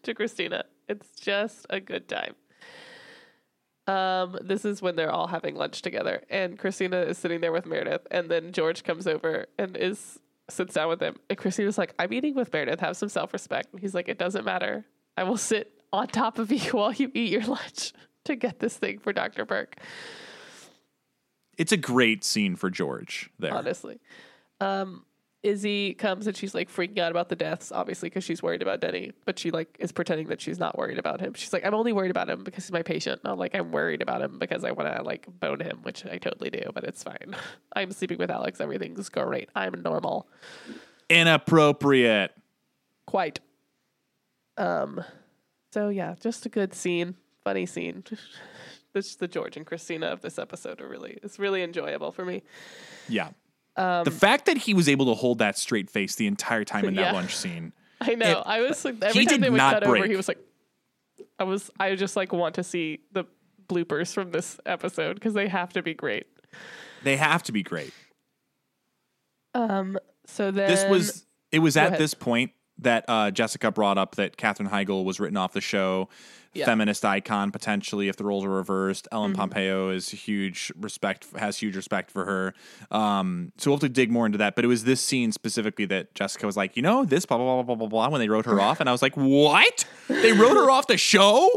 to 0.03 0.15
Cristina. 0.15 0.65
It's 0.89 1.21
just 1.21 1.67
a 1.71 1.79
good 1.81 2.09
time. 2.09 2.35
Um, 3.87 4.37
this 4.43 4.65
is 4.65 4.83
when 4.83 4.97
they're 4.97 5.13
all 5.13 5.29
having 5.29 5.55
lunch 5.55 5.81
together, 5.83 6.23
and 6.29 6.59
Cristina 6.59 7.03
is 7.03 7.19
sitting 7.19 7.41
there 7.41 7.53
with 7.53 7.67
Meredith, 7.67 8.05
and 8.11 8.29
then 8.29 8.51
George 8.53 8.83
comes 8.83 9.07
over 9.07 9.47
and 9.59 9.77
is 9.77 10.19
sits 10.49 10.75
down 10.75 10.89
with 10.89 11.01
him, 11.01 11.17
and 11.31 11.39
Cristina's 11.39 11.79
like, 11.79 11.95
"I'm 11.99 12.13
eating 12.13 12.35
with 12.35 12.53
Meredith. 12.53 12.81
Have 12.81 12.97
some 12.97 13.09
self 13.09 13.33
respect." 13.33 13.69
And 13.73 13.81
he's 13.81 13.95
like, 13.95 14.09
"It 14.09 14.19
doesn't 14.19 14.45
matter. 14.45 14.85
I 15.17 15.23
will 15.23 15.37
sit 15.37 15.76
on 15.97 16.09
top 16.09 16.39
of 16.39 16.51
you 16.53 16.71
while 16.73 16.93
you 16.93 17.11
eat 17.15 17.31
your 17.31 17.45
lunch 17.45 17.93
to 18.25 18.37
get 18.37 18.59
this 18.59 18.77
thing 18.77 18.99
for 18.99 19.13
Doctor 19.13 19.45
Burke." 19.45 19.77
it's 21.59 21.73
a 21.73 21.77
great 21.77 22.25
scene 22.25 22.57
for 22.57 22.71
George 22.71 23.31
there. 23.39 23.55
honestly. 23.55 23.99
Um, 24.61 25.05
Izzie 25.43 25.95
comes 25.95 26.27
and 26.27 26.37
she's 26.37 26.55
like 26.55 26.69
freaking 26.69 26.99
out 26.99 27.13
about 27.13 27.29
the 27.29 27.37
deaths, 27.37 27.71
obviously, 27.71 28.09
because 28.09 28.25
she's 28.25 28.43
worried 28.43 28.63
about 28.63 28.81
Denny, 28.81 29.13
but 29.25 29.39
she 29.39 29.51
like 29.51 29.77
is 29.79 29.93
pretending 29.93 30.29
that 30.29 30.41
she's 30.41 30.59
not 30.59 30.77
worried 30.77 30.99
about 30.99 31.21
him. 31.21 31.35
She's 31.35 31.53
like, 31.53 31.65
I'm 31.65 31.75
only 31.75 31.93
worried 31.93 32.11
about 32.11 32.29
him 32.29 32.43
because 32.43 32.65
he's 32.65 32.73
my 32.73 32.83
patient, 32.83 33.23
not 33.23 33.39
like 33.39 33.55
I'm 33.55 33.71
worried 33.71 34.03
about 34.03 34.23
him 34.23 34.39
because 34.39 34.65
I 34.65 34.73
want 34.73 34.95
to 34.95 35.03
like 35.03 35.27
bone 35.41 35.61
him, 35.61 35.81
which 35.83 36.05
I 36.05 36.19
totally 36.19 36.51
do, 36.51 36.63
but 36.75 36.85
it's 36.85 37.03
fine. 37.03 37.37
I'm 37.75 37.93
sleeping 37.93 38.19
with 38.19 38.31
Alex. 38.31 38.61
Everything's 38.61 39.09
great. 39.09 39.49
I'm 39.55 39.83
normal. 39.83 40.27
Inappropriate. 41.09 42.33
Quite. 43.07 43.39
Um, 44.57 45.05
so 45.73 45.89
yeah, 45.89 46.15
just 46.21 46.47
a 46.47 46.49
good 46.49 46.75
scene, 46.75 47.15
funny 47.45 47.67
scene. 47.67 48.05
this 48.93 49.17
the 49.17 49.29
George 49.29 49.57
and 49.57 49.67
Cristina 49.67 50.07
of 50.07 50.23
this 50.23 50.39
episode 50.39 50.81
are 50.81 50.89
really 50.89 51.19
it's 51.23 51.39
really 51.39 51.63
enjoyable 51.63 52.13
for 52.13 52.25
me. 52.25 52.43
Yeah. 53.09 53.31
the 53.77 54.11
fact 54.17 54.47
that 54.47 54.57
he 54.59 54.73
was 54.75 54.89
able 54.89 55.07
to 55.07 55.15
hold 55.15 55.39
that 55.39 55.59
straight 55.59 55.91
face 55.91 56.15
the 56.17 56.27
entire 56.27 56.65
time 56.65 56.87
in 56.87 56.95
that 56.95 57.01
Yeah. 57.07 57.13
lunch 57.13 57.37
scene. 57.37 57.73
I 58.01 58.15
know. 58.15 58.41
It- 58.41 58.43
I 58.47 58.61
was 58.63 58.85
like 58.85 58.97
every 59.03 59.21
he 59.21 59.27
time 59.27 59.35
did 59.35 59.43
they 59.45 59.51
would 59.51 59.57
not 59.59 59.75
cut 59.75 59.85
over, 59.85 59.99
break. 59.99 60.11
he 60.11 60.17
was 60.17 60.29
like, 60.29 60.39
I 61.39 61.45
was. 61.45 61.71
I 61.79 61.95
just 61.97 62.17
like 62.17 62.33
want 62.33 62.55
to 62.57 62.65
see 62.65 63.01
the 63.13 63.25
bloopers 63.69 64.13
from 64.15 64.31
this 64.33 64.59
episode 64.65 65.15
because 65.15 65.35
they 65.35 65.49
have 65.49 65.73
to 65.75 65.83
be 65.83 65.93
great. 65.95 66.27
They 67.05 67.17
have 67.17 67.43
to 67.45 67.53
be 67.53 67.63
great. 67.63 67.93
Um. 69.55 69.99
So 70.27 70.51
then 70.51 70.69
This 70.69 70.89
was 70.89 71.25
it 71.53 71.61
was 71.61 71.77
at 71.77 71.89
ahead. 71.89 71.99
this 72.01 72.15
point 72.15 72.53
that 72.79 73.05
uh, 73.09 73.31
Jessica 73.31 73.71
brought 73.71 73.99
up 73.99 74.17
that 74.17 74.37
Katherine 74.37 74.69
Heigl 74.69 75.05
was 75.05 75.19
written 75.21 75.37
off 75.37 75.53
the 75.53 75.61
show. 75.61 76.09
Yeah. 76.53 76.65
Feminist 76.65 77.05
icon 77.05 77.51
potentially 77.53 78.09
if 78.09 78.17
the 78.17 78.25
roles 78.25 78.43
are 78.45 78.49
reversed. 78.51 79.07
Ellen 79.13 79.33
Mm-hmm. 79.33 79.41
Pompeo 79.41 79.91
is 79.91 80.09
huge 80.09 80.73
respect 80.81 81.27
has 81.37 81.59
huge 81.59 81.77
respect 81.77 82.11
for 82.11 82.25
her. 82.25 82.55
Um, 82.91 83.53
so 83.59 83.71
we'll 83.71 83.77
have 83.77 83.83
to 83.83 83.89
dig 83.91 84.11
more 84.11 84.25
into 84.25 84.39
that. 84.39 84.57
But 84.57 84.65
it 84.65 84.69
was 84.69 84.85
this 84.85 85.03
scene 85.03 85.33
specifically 85.33 85.85
that 85.87 86.15
Jessica 86.15 86.47
was 86.47 86.57
like, 86.57 86.75
you 86.75 86.83
know, 86.83 87.05
this 87.05 87.27
blah 87.27 87.37
blah 87.37 87.57
blah 87.57 87.63
blah 87.63 87.75
blah 87.75 87.89
blah 87.89 88.09
when 88.09 88.21
they 88.21 88.29
wrote 88.31 88.47
her 88.47 88.59
off, 88.59 88.81
and 88.81 88.89
I 88.89 88.93
was 88.93 89.03
like, 89.03 89.15
what? 89.17 89.85
They 90.09 90.33
wrote 90.33 90.55
her 90.57 90.71
off 90.71 90.87
the 90.87 90.97
show? 90.97 91.51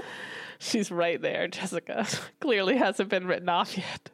she's 0.60 0.92
right 0.92 1.22
there. 1.22 1.48
Jessica 1.48 2.06
clearly 2.42 2.76
hasn't 2.76 3.08
been 3.08 3.26
written 3.26 3.48
off 3.48 3.78
yet. 3.78 4.10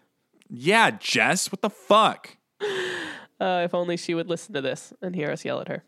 Yeah, 0.47 0.91
Jess, 0.91 1.51
what 1.51 1.62
the 1.64 1.72
fuck? 1.72 2.38
Uh, 2.62 3.64
if 3.66 3.74
only 3.74 3.97
she 3.97 4.14
would 4.14 4.30
listen 4.30 4.53
to 4.53 4.62
this 4.62 4.93
and 5.01 5.16
hear 5.16 5.32
us 5.32 5.43
yell 5.43 5.60
at 5.60 5.68
her. 5.68 5.84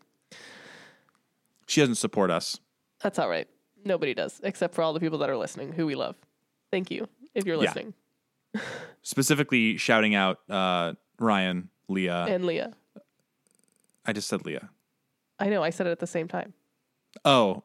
She 1.68 1.80
doesn't 1.80 1.94
support 1.96 2.30
us. 2.30 2.58
That's 3.02 3.18
all 3.18 3.28
right. 3.28 3.46
Nobody 3.84 4.12
does, 4.14 4.40
except 4.42 4.74
for 4.74 4.82
all 4.82 4.92
the 4.92 5.00
people 5.00 5.18
that 5.18 5.30
are 5.30 5.36
listening, 5.36 5.72
who 5.72 5.86
we 5.86 5.94
love. 5.94 6.16
Thank 6.72 6.90
you 6.90 7.06
if 7.34 7.46
you're 7.46 7.54
Yeah. 7.56 7.60
listening. 7.62 7.94
Specifically 9.02 9.76
shouting 9.76 10.14
out 10.14 10.38
uh, 10.50 10.94
Ryan, 11.20 11.68
Leah. 11.88 12.24
And 12.28 12.44
Leah. 12.44 12.72
I 14.04 14.12
just 14.12 14.28
said 14.28 14.44
Leah. 14.44 14.70
I 15.38 15.48
know. 15.50 15.62
I 15.62 15.70
said 15.70 15.86
it 15.86 15.90
at 15.90 16.00
the 16.00 16.06
same 16.06 16.26
time. 16.26 16.54
Oh, 17.24 17.62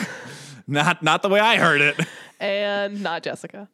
not 0.66 1.02
not 1.02 1.22
the 1.22 1.28
way 1.28 1.40
I 1.40 1.56
heard 1.56 1.80
it. 1.80 1.98
and 2.38 3.02
not 3.02 3.22
Jessica. 3.22 3.68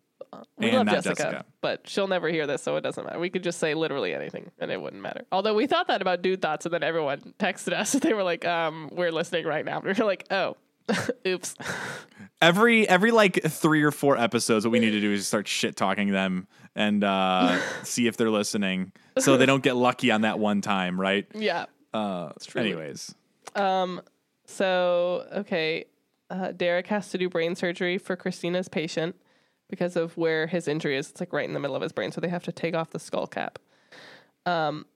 We 0.59 0.69
And 0.71 0.77
love 0.79 0.87
Jessica, 0.89 1.15
Jessica. 1.23 1.45
but 1.61 1.89
she'll 1.89 2.09
never 2.09 2.29
hear 2.29 2.47
this, 2.47 2.63
so 2.63 2.77
it 2.77 2.81
doesn't 2.83 3.05
matter. 3.05 3.19
We 3.19 3.31
could 3.31 3.43
just 3.43 3.59
say 3.59 3.75
literally 3.75 4.15
anything, 4.15 4.51
and 4.59 4.71
it 4.71 4.81
wouldn't 4.81 5.03
matter. 5.03 5.23
Although 5.33 5.55
we 5.55 5.67
thought 5.67 5.89
that 5.89 6.01
about 6.03 6.23
dude 6.23 6.43
thoughts, 6.43 6.67
and 6.67 6.73
then 6.75 6.83
everyone 6.83 7.35
texted 7.39 7.73
us. 7.73 7.93
They 8.01 8.13
were 8.15 8.23
like, 8.23 8.45
um, 8.47 8.89
"We're 8.93 9.13
listening 9.13 9.47
right 9.47 9.65
now." 9.65 9.81
We 9.81 9.93
were 9.99 10.05
like, 10.05 10.27
"Oh, 10.31 10.57
oops." 11.27 11.55
Every 12.43 12.87
every 12.89 13.11
like 13.13 13.43
three 13.45 13.83
or 13.83 13.91
four 13.91 14.19
episodes, 14.19 14.67
what 14.67 14.73
we 14.73 14.79
need 14.79 14.91
to 14.91 15.01
do 15.01 15.11
is 15.13 15.27
start 15.27 15.49
shit 15.49 15.75
talking 15.75 16.11
them 16.13 16.47
and 16.75 17.03
uh, 17.03 17.59
see 17.83 18.07
if 18.07 18.17
they're 18.19 18.31
listening, 18.31 18.93
so 19.19 19.37
they 19.39 19.47
don't 19.47 19.63
get 19.63 19.75
lucky 19.77 20.11
on 20.11 20.21
that 20.23 20.39
one 20.39 20.61
time, 20.61 21.01
right? 21.01 21.27
yeah. 21.35 21.65
Uh, 21.95 22.33
true. 22.45 22.61
anyways, 22.61 23.15
Um. 23.55 24.03
So 24.45 25.27
okay, 25.33 25.87
uh, 26.31 26.53
Derek 26.53 26.87
has 26.89 27.09
to 27.11 27.19
do 27.19 27.29
brain 27.31 27.55
surgery 27.57 27.97
for 27.99 28.15
Cristina's 28.17 28.69
patient 28.69 29.17
because 29.69 29.97
of 29.97 30.17
where 30.17 30.47
his 30.47 30.69
injury 30.69 30.97
is. 30.97 31.11
It's 31.11 31.21
like 31.21 31.33
right 31.33 31.47
in 31.47 31.55
the 31.55 31.61
middle 31.61 31.77
of 31.77 31.83
his 31.83 31.93
brain, 31.93 32.13
so 32.13 32.21
they 32.21 32.29
have 32.29 32.45
to 32.45 32.53
take 32.53 32.75
off 32.75 32.91
the 32.91 32.99
skull 32.99 33.27
cap. 33.27 33.59
Um, 34.45 34.87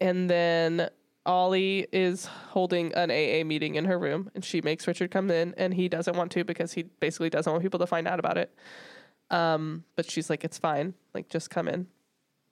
and 0.00 0.28
then 0.28 0.90
Ollie 1.26 1.86
is 1.92 2.24
holding 2.24 2.92
an 2.94 3.10
AA 3.10 3.44
meeting 3.44 3.74
in 3.74 3.84
her 3.84 3.98
room, 3.98 4.30
and 4.34 4.44
she 4.44 4.60
makes 4.62 4.86
Richard 4.86 5.10
come 5.10 5.30
in, 5.30 5.54
and 5.56 5.74
he 5.74 5.88
doesn't 5.88 6.16
want 6.16 6.32
to 6.32 6.44
because 6.44 6.72
he 6.72 6.84
basically 6.84 7.30
doesn't 7.30 7.50
want 7.50 7.62
people 7.62 7.78
to 7.80 7.86
find 7.86 8.08
out 8.08 8.18
about 8.18 8.38
it. 8.38 8.52
Um, 9.30 9.84
but 9.96 10.10
she's 10.10 10.28
like, 10.28 10.44
"It's 10.44 10.58
fine. 10.58 10.94
Like, 11.14 11.28
just 11.28 11.50
come 11.50 11.68
in. 11.68 11.86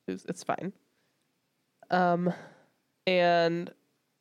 It's, 0.06 0.24
it's 0.26 0.44
fine." 0.44 0.72
Um, 1.90 2.32
and 3.06 3.72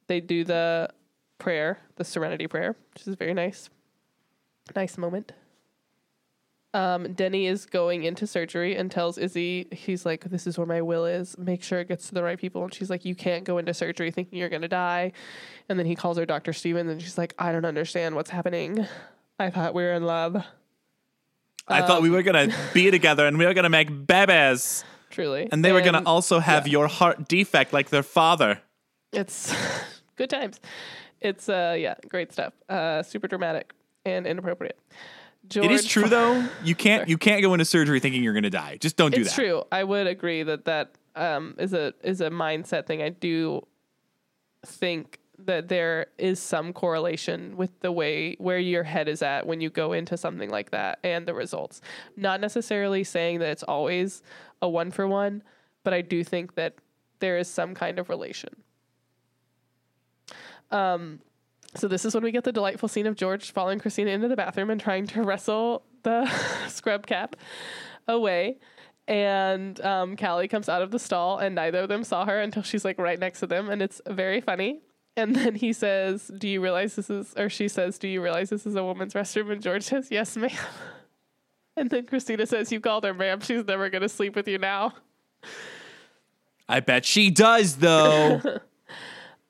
they 0.08 0.22
do 0.22 0.44
the 0.44 0.90
prayer, 1.38 1.80
the 1.98 2.04
Serenity 2.04 2.48
prayer, 2.48 2.76
which 2.94 3.04
is 3.04 3.10
a 3.10 3.16
very 3.16 3.34
nice. 3.34 3.70
Nice 4.76 4.98
moment. 4.98 5.34
Um, 6.78 7.14
Denny 7.14 7.48
is 7.48 7.66
going 7.66 8.04
into 8.04 8.28
surgery 8.28 8.76
and 8.76 8.92
tells 8.92 9.18
Izzie, 9.18 9.68
he's 9.72 10.06
like, 10.06 10.26
This 10.26 10.46
is 10.46 10.60
where 10.60 10.68
my 10.68 10.84
will 10.84 11.08
is. 11.08 11.36
Make 11.36 11.64
sure 11.64 11.80
it 11.80 11.88
gets 11.88 12.08
to 12.10 12.14
the 12.14 12.22
right 12.22 12.38
people. 12.38 12.64
And 12.64 12.72
she's 12.72 12.92
like, 12.92 13.04
You 13.04 13.16
can't 13.16 13.46
go 13.46 13.58
into 13.58 13.74
surgery 13.74 14.12
thinking 14.12 14.38
you're 14.38 14.48
going 14.48 14.62
to 14.62 14.68
die. 14.68 15.14
And 15.70 15.80
then 15.80 15.88
he 15.88 15.96
calls 15.96 16.18
her 16.18 16.26
Dr. 16.28 16.54
Stevens 16.54 16.92
and 16.92 17.02
she's 17.02 17.18
like, 17.18 17.34
I 17.40 17.52
don't 17.52 17.66
understand 17.66 18.16
what's 18.16 18.30
happening. 18.30 18.86
I 19.40 19.50
thought 19.50 19.74
we 19.74 19.82
were 19.82 19.94
in 19.94 20.04
love. 20.04 20.38
I 21.68 21.82
thought 21.82 22.04
we 22.04 22.12
were 22.12 22.22
gonna 22.24 22.48
be 22.74 22.92
together 22.92 23.26
and 23.26 23.38
we 23.40 23.46
were 23.46 23.54
gonna 23.54 23.70
make 23.70 24.08
babies, 24.08 24.86
Truly. 25.10 25.50
and 25.52 25.66
they 25.66 25.74
were 25.74 25.82
gonna 25.82 26.04
also 26.06 26.40
have 26.40 26.68
your 26.68 26.88
heart 26.88 27.28
defect 27.28 27.74
like 27.74 27.90
their 27.90 28.04
father. 28.04 28.62
It's 29.12 29.54
good 30.16 30.30
times. 30.30 30.62
It's, 31.20 31.50
uh, 31.50 31.76
yeah, 31.78 31.96
great 32.08 32.32
stuff. 32.32 32.54
Uh, 32.70 33.04
super 33.04 33.28
dramatic 33.28 33.74
and 34.06 34.26
inappropriate. 34.26 34.80
George 35.50 35.66
it 35.66 35.72
is 35.72 35.86
true 35.86 36.08
though. 36.08 36.48
You 36.64 36.76
can't 36.86 37.08
you 37.08 37.18
can't 37.18 37.42
go 37.42 37.54
into 37.54 37.66
surgery 37.66 38.00
thinking 38.00 38.24
you're 38.24 38.34
gonna 38.34 38.50
die. 38.50 38.78
Just 38.78 38.98
don't 38.98 39.12
do 39.12 39.24
that. 39.24 39.28
it's 39.28 39.36
that. 39.36 39.42
true. 39.42 39.64
I 39.72 39.84
would 39.84 40.08
agree 40.08 40.44
that 40.44 40.66
that 40.66 40.96
um, 41.16 41.56
is 41.58 41.74
a 41.74 41.94
is 42.04 42.22
a 42.22 42.30
mindset 42.30 42.86
thing. 42.86 43.02
I 43.02 43.10
do 43.10 43.66
think 44.66 45.20
that 45.40 45.68
there 45.68 46.08
is 46.18 46.40
some 46.40 46.74
correlation 46.74 47.56
with 47.56 47.80
the 47.82 47.92
way 47.92 48.36
where 48.40 48.58
your 48.58 48.84
head 48.84 49.08
is 49.08 49.22
at 49.22 49.46
when 49.46 49.62
you 49.62 49.70
go 49.70 49.94
into 49.94 50.18
something 50.18 50.50
like 50.50 50.72
that 50.72 51.00
and 51.04 51.28
the 51.28 51.34
results. 51.34 51.80
Not 52.16 52.42
necessarily 52.42 53.04
saying 53.04 53.40
that 53.40 53.50
it's 53.50 53.64
always 53.64 54.24
a 54.62 54.68
one 54.68 54.92
for 54.92 55.08
one, 55.08 55.44
but 55.84 55.94
I 55.94 56.02
do 56.02 56.24
think 56.24 56.56
that 56.56 56.76
there 57.20 57.38
is 57.38 57.48
some 57.48 57.76
kind 57.76 58.00
of 58.00 58.10
relation. 58.10 58.50
Um, 60.72 61.20
so 61.76 61.88
this 61.88 62.06
is 62.06 62.14
when 62.14 62.24
we 62.24 62.32
get 62.32 62.44
the 62.44 62.52
delightful 62.52 62.90
scene 62.90 63.08
of 63.08 63.16
George 63.16 63.52
following 63.52 63.80
Cristina 63.80 64.12
into 64.12 64.28
the 64.28 64.36
bathroom 64.36 64.70
and 64.70 64.80
trying 64.80 65.08
to 65.08 65.24
wrestle 65.24 65.84
the 66.04 66.30
scrub 66.68 67.06
cap 67.06 67.36
away. 68.08 68.58
And 69.08 69.80
um, 69.82 70.18
Callie 70.18 70.48
comes 70.48 70.68
out 70.68 70.82
of 70.82 70.92
the 70.92 71.00
stall, 71.00 71.38
and 71.38 71.56
neither 71.56 71.80
of 71.80 71.90
them 71.90 72.04
saw 72.04 72.26
her 72.26 72.40
until 72.42 72.64
she's 72.64 72.84
like 72.84 72.98
right 72.98 73.18
next 73.18 73.40
to 73.40 73.48
them, 73.48 73.70
and 73.70 73.82
it's 73.82 74.02
very 74.08 74.42
funny. 74.42 74.82
And 75.16 75.36
then 75.36 75.56
he 75.56 75.72
says, 75.74 76.30
"Do 76.38 76.48
you 76.48 76.62
realize 76.62 76.96
this 76.96 77.10
is?" 77.10 77.34
Or 77.38 77.50
she 77.50 77.70
says, 77.70 77.98
"Do 77.98 78.08
you 78.08 78.22
realize 78.22 78.50
this 78.50 78.66
is 78.66 78.76
a 78.76 78.84
woman's 78.84 79.14
restroom?" 79.14 79.52
And 79.52 79.62
George 79.62 79.84
says, 79.84 80.10
"Yes, 80.12 80.36
ma'am." 80.38 80.52
And 81.78 81.92
then 81.92 82.08
Cristina 82.08 82.48
says, 82.48 82.72
"You 82.72 82.80
called 82.80 83.04
her, 83.04 83.14
ma'am. 83.14 83.40
She's 83.40 83.64
never 83.64 83.92
gonna 83.92 84.10
sleep 84.10 84.36
with 84.36 84.48
you 84.48 84.58
now." 84.58 84.96
I 86.68 86.80
bet 86.80 87.06
she 87.06 87.30
does 87.30 87.78
though. 87.78 88.42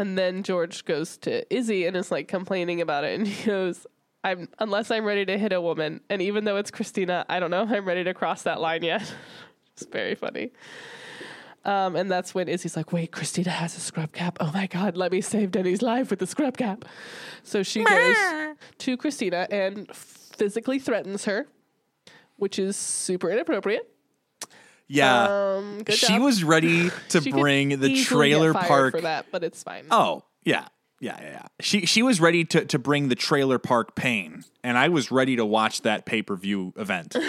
And 0.00 0.16
then 0.16 0.42
George 0.42 0.86
goes 0.86 1.18
to 1.18 1.54
Izzie 1.54 1.84
and 1.84 1.94
is 1.94 2.10
like 2.10 2.26
complaining 2.26 2.80
about 2.80 3.04
it. 3.04 3.18
And 3.18 3.28
he 3.28 3.44
goes, 3.44 3.86
I'm 4.24 4.48
unless 4.58 4.90
I'm 4.90 5.04
ready 5.04 5.26
to 5.26 5.36
hit 5.36 5.52
a 5.52 5.60
woman, 5.60 6.00
and 6.08 6.22
even 6.22 6.44
though 6.44 6.56
it's 6.56 6.70
Cristina, 6.70 7.26
I 7.28 7.38
don't 7.38 7.50
know 7.50 7.64
if 7.64 7.70
I'm 7.70 7.84
ready 7.84 8.02
to 8.04 8.14
cross 8.14 8.42
that 8.44 8.62
line 8.62 8.82
yet. 8.82 9.02
it's 9.74 9.84
very 9.84 10.14
funny. 10.14 10.52
Um, 11.66 11.96
and 11.96 12.10
that's 12.10 12.34
when 12.34 12.48
Izzie's 12.48 12.78
like, 12.78 12.94
wait, 12.94 13.12
Cristina 13.12 13.50
has 13.50 13.76
a 13.76 13.80
scrub 13.80 14.12
cap. 14.12 14.38
Oh 14.40 14.50
my 14.54 14.66
God, 14.66 14.96
let 14.96 15.12
me 15.12 15.20
save 15.20 15.50
Denny's 15.50 15.82
life 15.82 16.08
with 16.08 16.18
the 16.18 16.26
scrub 16.26 16.56
cap. 16.56 16.86
So 17.42 17.62
she 17.62 17.84
goes 17.84 18.16
to 18.78 18.96
Cristina 18.96 19.46
and 19.50 19.94
physically 19.94 20.78
threatens 20.78 21.26
her, 21.26 21.46
which 22.36 22.58
is 22.58 22.74
super 22.74 23.30
inappropriate. 23.30 23.89
Yeah. 24.92 25.54
Um, 25.56 25.82
good 25.84 25.94
she 25.94 26.14
job. 26.14 26.22
was 26.22 26.42
ready 26.42 26.90
to 27.10 27.20
She 27.20 27.30
could 27.30 27.40
bring 27.40 27.68
the 27.68 27.76
easily 27.76 27.94
get 27.94 28.06
trailer 28.06 28.52
fired 28.52 28.66
park 28.66 28.94
for 28.96 29.00
that, 29.02 29.26
but 29.30 29.44
it's 29.44 29.62
fine. 29.62 29.86
Oh, 29.90 30.24
yeah. 30.44 30.66
Yeah, 31.00 31.16
yeah, 31.18 31.30
yeah. 31.30 31.46
She 31.60 31.86
she 31.86 32.02
was 32.02 32.20
ready 32.20 32.44
to 32.44 32.66
to 32.66 32.78
bring 32.78 33.08
the 33.08 33.14
trailer 33.14 33.58
park 33.58 33.94
pain, 33.94 34.44
and 34.62 34.76
I 34.76 34.90
was 34.90 35.10
ready 35.10 35.36
to 35.36 35.46
watch 35.46 35.80
that 35.80 36.04
pay 36.04 36.20
per 36.20 36.36
view 36.36 36.74
event. 36.76 37.16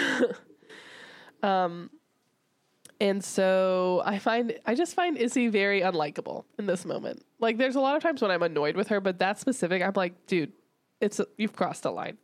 And 3.02 3.24
so 3.24 4.00
I 4.04 4.20
find 4.20 4.56
I 4.64 4.76
just 4.76 4.94
find 4.94 5.18
Izzie 5.18 5.48
very 5.48 5.80
unlikable 5.80 6.44
in 6.56 6.66
this 6.66 6.84
moment. 6.84 7.24
Like 7.40 7.58
there's 7.58 7.74
a 7.74 7.80
lot 7.80 7.96
of 7.96 8.02
times 8.02 8.22
when 8.22 8.30
I'm 8.30 8.44
annoyed 8.44 8.76
with 8.76 8.86
her, 8.88 9.00
but 9.00 9.18
that 9.18 9.40
specific, 9.40 9.82
I'm 9.82 9.92
like, 9.96 10.28
dude, 10.28 10.52
it's 11.00 11.20
you've 11.36 11.52
crossed 11.52 11.84
a 11.84 11.90
line. 11.90 12.18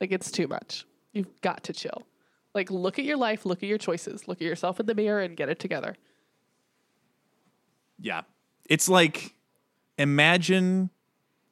Like 0.00 0.12
it's 0.12 0.30
too 0.30 0.46
much. 0.46 0.86
You've 1.12 1.40
got 1.40 1.64
to 1.64 1.72
chill. 1.72 2.06
Like 2.54 2.70
look 2.70 2.98
at 2.98 3.04
your 3.04 3.16
life, 3.16 3.44
look 3.46 3.62
at 3.62 3.68
your 3.68 3.78
choices, 3.78 4.26
look 4.26 4.38
at 4.40 4.44
yourself 4.46 4.80
in 4.80 4.86
the 4.86 4.94
mirror 4.94 5.20
and 5.20 5.36
get 5.36 5.48
it 5.48 5.58
together. 5.58 5.96
yeah, 8.00 8.22
it's 8.68 8.88
like 8.88 9.34
imagine 9.96 10.90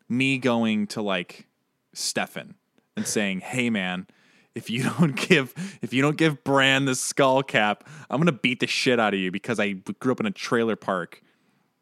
me 0.09 0.39
going 0.39 0.87
to 0.89 1.03
like 1.03 1.47
Stefan 1.93 2.55
and 2.97 3.07
saying, 3.07 3.41
"Hey, 3.41 3.71
man." 3.71 4.07
If 4.55 4.71
you 4.71 4.85
don't 4.99 5.15
give 5.15 5.53
if 5.83 5.93
you 5.93 6.01
don't 6.01 6.17
give 6.17 6.43
Bran 6.43 6.87
the 6.87 6.95
skull 6.95 7.43
cap, 7.43 7.87
I'm 8.09 8.19
gonna 8.19 8.33
beat 8.33 8.61
the 8.61 8.67
shit 8.67 8.99
out 8.99 9.13
of 9.13 9.21
you 9.21 9.31
because 9.31 9.61
I 9.61 9.73
grew 9.73 10.13
up 10.13 10.21
in 10.21 10.25
a 10.25 10.31
trailer 10.31 10.77
park. 10.77 11.21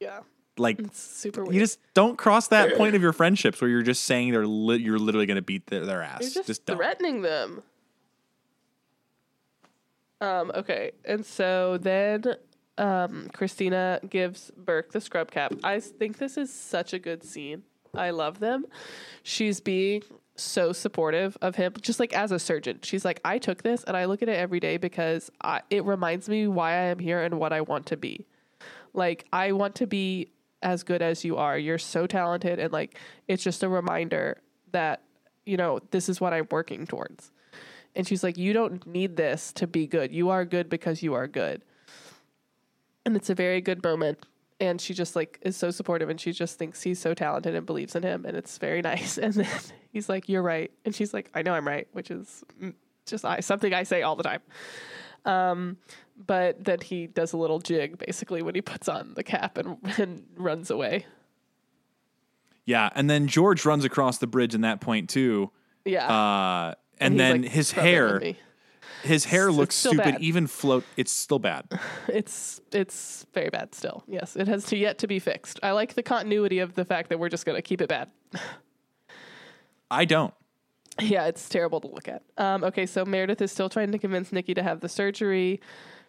Yeah. 0.00 0.22
Like 0.58 0.80
It's 0.80 1.00
super 1.00 1.42
weird. 1.44 1.54
you 1.54 1.60
just 1.60 1.78
don't 1.94 2.18
cross 2.18 2.48
that 2.48 2.74
point 2.76 2.96
of 2.96 3.00
your 3.02 3.12
friendships 3.12 3.60
where 3.60 3.70
you're 3.70 3.82
just 3.82 4.02
saying 4.02 4.32
they're 4.32 4.44
li- 4.44 4.78
you're 4.82 4.98
literally 4.98 5.26
gonna 5.26 5.40
beat 5.40 5.68
their, 5.68 5.86
their 5.86 6.02
ass. 6.02 6.34
You're 6.34 6.42
just, 6.42 6.66
don't. 6.66 6.76
threatening 6.76 7.22
them. 7.22 7.62
Um, 10.24 10.52
okay. 10.54 10.92
And 11.04 11.24
so 11.24 11.78
then 11.78 12.24
um, 12.78 13.28
Cristina 13.32 14.00
gives 14.08 14.50
Burke 14.56 14.92
the 14.92 15.00
scrub 15.00 15.30
cap. 15.30 15.52
I 15.62 15.80
think 15.80 16.18
this 16.18 16.36
is 16.36 16.52
such 16.52 16.92
a 16.92 16.98
good 16.98 17.22
scene. 17.22 17.62
I 17.94 18.10
love 18.10 18.40
them. 18.40 18.64
She's 19.22 19.60
being 19.60 20.02
so 20.36 20.72
supportive 20.72 21.36
of 21.40 21.54
him, 21.56 21.74
just 21.80 22.00
like 22.00 22.12
as 22.12 22.32
a 22.32 22.38
surgeon. 22.38 22.80
She's 22.82 23.04
like, 23.04 23.20
I 23.24 23.38
took 23.38 23.62
this 23.62 23.84
and 23.84 23.96
I 23.96 24.06
look 24.06 24.22
at 24.22 24.28
it 24.28 24.36
every 24.36 24.60
day 24.60 24.78
because 24.78 25.30
I, 25.42 25.60
it 25.70 25.84
reminds 25.84 26.28
me 26.28 26.48
why 26.48 26.72
I 26.72 26.84
am 26.86 26.98
here 26.98 27.22
and 27.22 27.38
what 27.38 27.52
I 27.52 27.60
want 27.60 27.86
to 27.86 27.96
be. 27.96 28.26
Like, 28.94 29.26
I 29.32 29.52
want 29.52 29.76
to 29.76 29.86
be 29.86 30.30
as 30.62 30.82
good 30.82 31.02
as 31.02 31.24
you 31.24 31.36
are. 31.36 31.58
You're 31.58 31.78
so 31.78 32.06
talented. 32.06 32.58
And 32.58 32.72
like, 32.72 32.98
it's 33.28 33.44
just 33.44 33.62
a 33.62 33.68
reminder 33.68 34.38
that, 34.72 35.02
you 35.44 35.56
know, 35.56 35.78
this 35.90 36.08
is 36.08 36.20
what 36.20 36.32
I'm 36.32 36.48
working 36.50 36.86
towards. 36.86 37.30
And 37.96 38.06
she's 38.06 38.22
like, 38.22 38.36
You 38.36 38.52
don't 38.52 38.86
need 38.86 39.16
this 39.16 39.52
to 39.54 39.66
be 39.66 39.86
good. 39.86 40.12
You 40.12 40.30
are 40.30 40.44
good 40.44 40.68
because 40.68 41.02
you 41.02 41.14
are 41.14 41.26
good. 41.26 41.62
And 43.06 43.16
it's 43.16 43.30
a 43.30 43.34
very 43.34 43.60
good 43.60 43.82
moment. 43.82 44.24
And 44.60 44.80
she 44.80 44.94
just 44.94 45.16
like 45.16 45.38
is 45.42 45.56
so 45.56 45.70
supportive 45.70 46.08
and 46.08 46.20
she 46.20 46.32
just 46.32 46.58
thinks 46.58 46.82
he's 46.82 46.98
so 46.98 47.12
talented 47.12 47.54
and 47.54 47.66
believes 47.66 47.94
in 47.94 48.02
him. 48.02 48.24
And 48.24 48.36
it's 48.36 48.58
very 48.58 48.82
nice. 48.92 49.18
And 49.18 49.34
then 49.34 49.60
he's 49.92 50.08
like, 50.08 50.28
You're 50.28 50.42
right. 50.42 50.70
And 50.84 50.94
she's 50.94 51.14
like, 51.14 51.30
I 51.34 51.42
know 51.42 51.54
I'm 51.54 51.66
right, 51.66 51.88
which 51.92 52.10
is 52.10 52.44
just 53.06 53.24
I, 53.24 53.40
something 53.40 53.72
I 53.72 53.82
say 53.82 54.02
all 54.02 54.16
the 54.16 54.22
time. 54.22 54.40
Um, 55.24 55.78
but 56.16 56.62
then 56.62 56.80
he 56.80 57.06
does 57.06 57.32
a 57.32 57.36
little 57.36 57.58
jig 57.58 57.98
basically 57.98 58.42
when 58.42 58.54
he 58.54 58.60
puts 58.60 58.88
on 58.88 59.14
the 59.14 59.22
cap 59.22 59.56
and, 59.56 59.78
and 59.98 60.24
runs 60.36 60.70
away. 60.70 61.06
Yeah, 62.66 62.88
and 62.94 63.10
then 63.10 63.26
George 63.26 63.66
runs 63.66 63.84
across 63.84 64.18
the 64.18 64.26
bridge 64.26 64.54
in 64.54 64.62
that 64.62 64.80
point 64.80 65.10
too. 65.10 65.50
Yeah. 65.84 66.08
Uh, 66.08 66.74
and, 67.04 67.20
then 67.20 67.42
like, 67.42 67.50
his 67.50 67.68
"Scrub 67.68 67.86
it 67.86 68.12
with 68.12 68.22
hair, 68.22 68.34
his 69.02 69.24
hair 69.26 69.44
It's- 69.44 69.56
looks 69.56 69.74
it's 69.74 69.90
stupid. 69.94 70.12
bad. 70.14 70.20
Even 70.22 70.46
float, 70.46 70.84
it's 70.96 71.12
still 71.12 71.38
bad. 71.38 71.66
It's 72.08 72.60
it's 72.72 73.26
very 73.34 73.50
bad 73.50 73.74
still. 73.74 74.02
Yes, 74.06 74.36
it 74.36 74.46
has 74.48 74.64
to 74.66 74.76
yet 74.76 74.98
to 74.98 75.06
be 75.06 75.18
fixed. 75.18 75.58
I 75.62 75.72
like 75.72 75.94
the 75.94 76.02
continuity 76.02 76.58
of 76.60 76.74
the 76.74 76.84
fact 76.84 77.08
that 77.10 77.18
we're 77.18 77.28
just 77.28 77.44
gonna 77.46 77.62
keep 77.62 77.80
it 77.80 77.88
bad. 77.88 78.10
I 79.90 80.04
don't. 80.04 80.34
yeah, 81.00 81.26
it's 81.26 81.48
terrible 81.48 81.80
to 81.80 81.88
look 81.88 82.08
at. 82.08 82.22
Um, 82.38 82.62
okay, 82.64 82.86
so 82.86 83.04
Meredith 83.04 83.42
is 83.42 83.50
still 83.52 83.68
trying 83.68 83.90
to 83.92 83.98
convince 83.98 84.30
Nikki 84.32 84.54
to 84.54 84.62
have 84.62 84.80
the 84.80 84.88
surgery. 84.88 85.60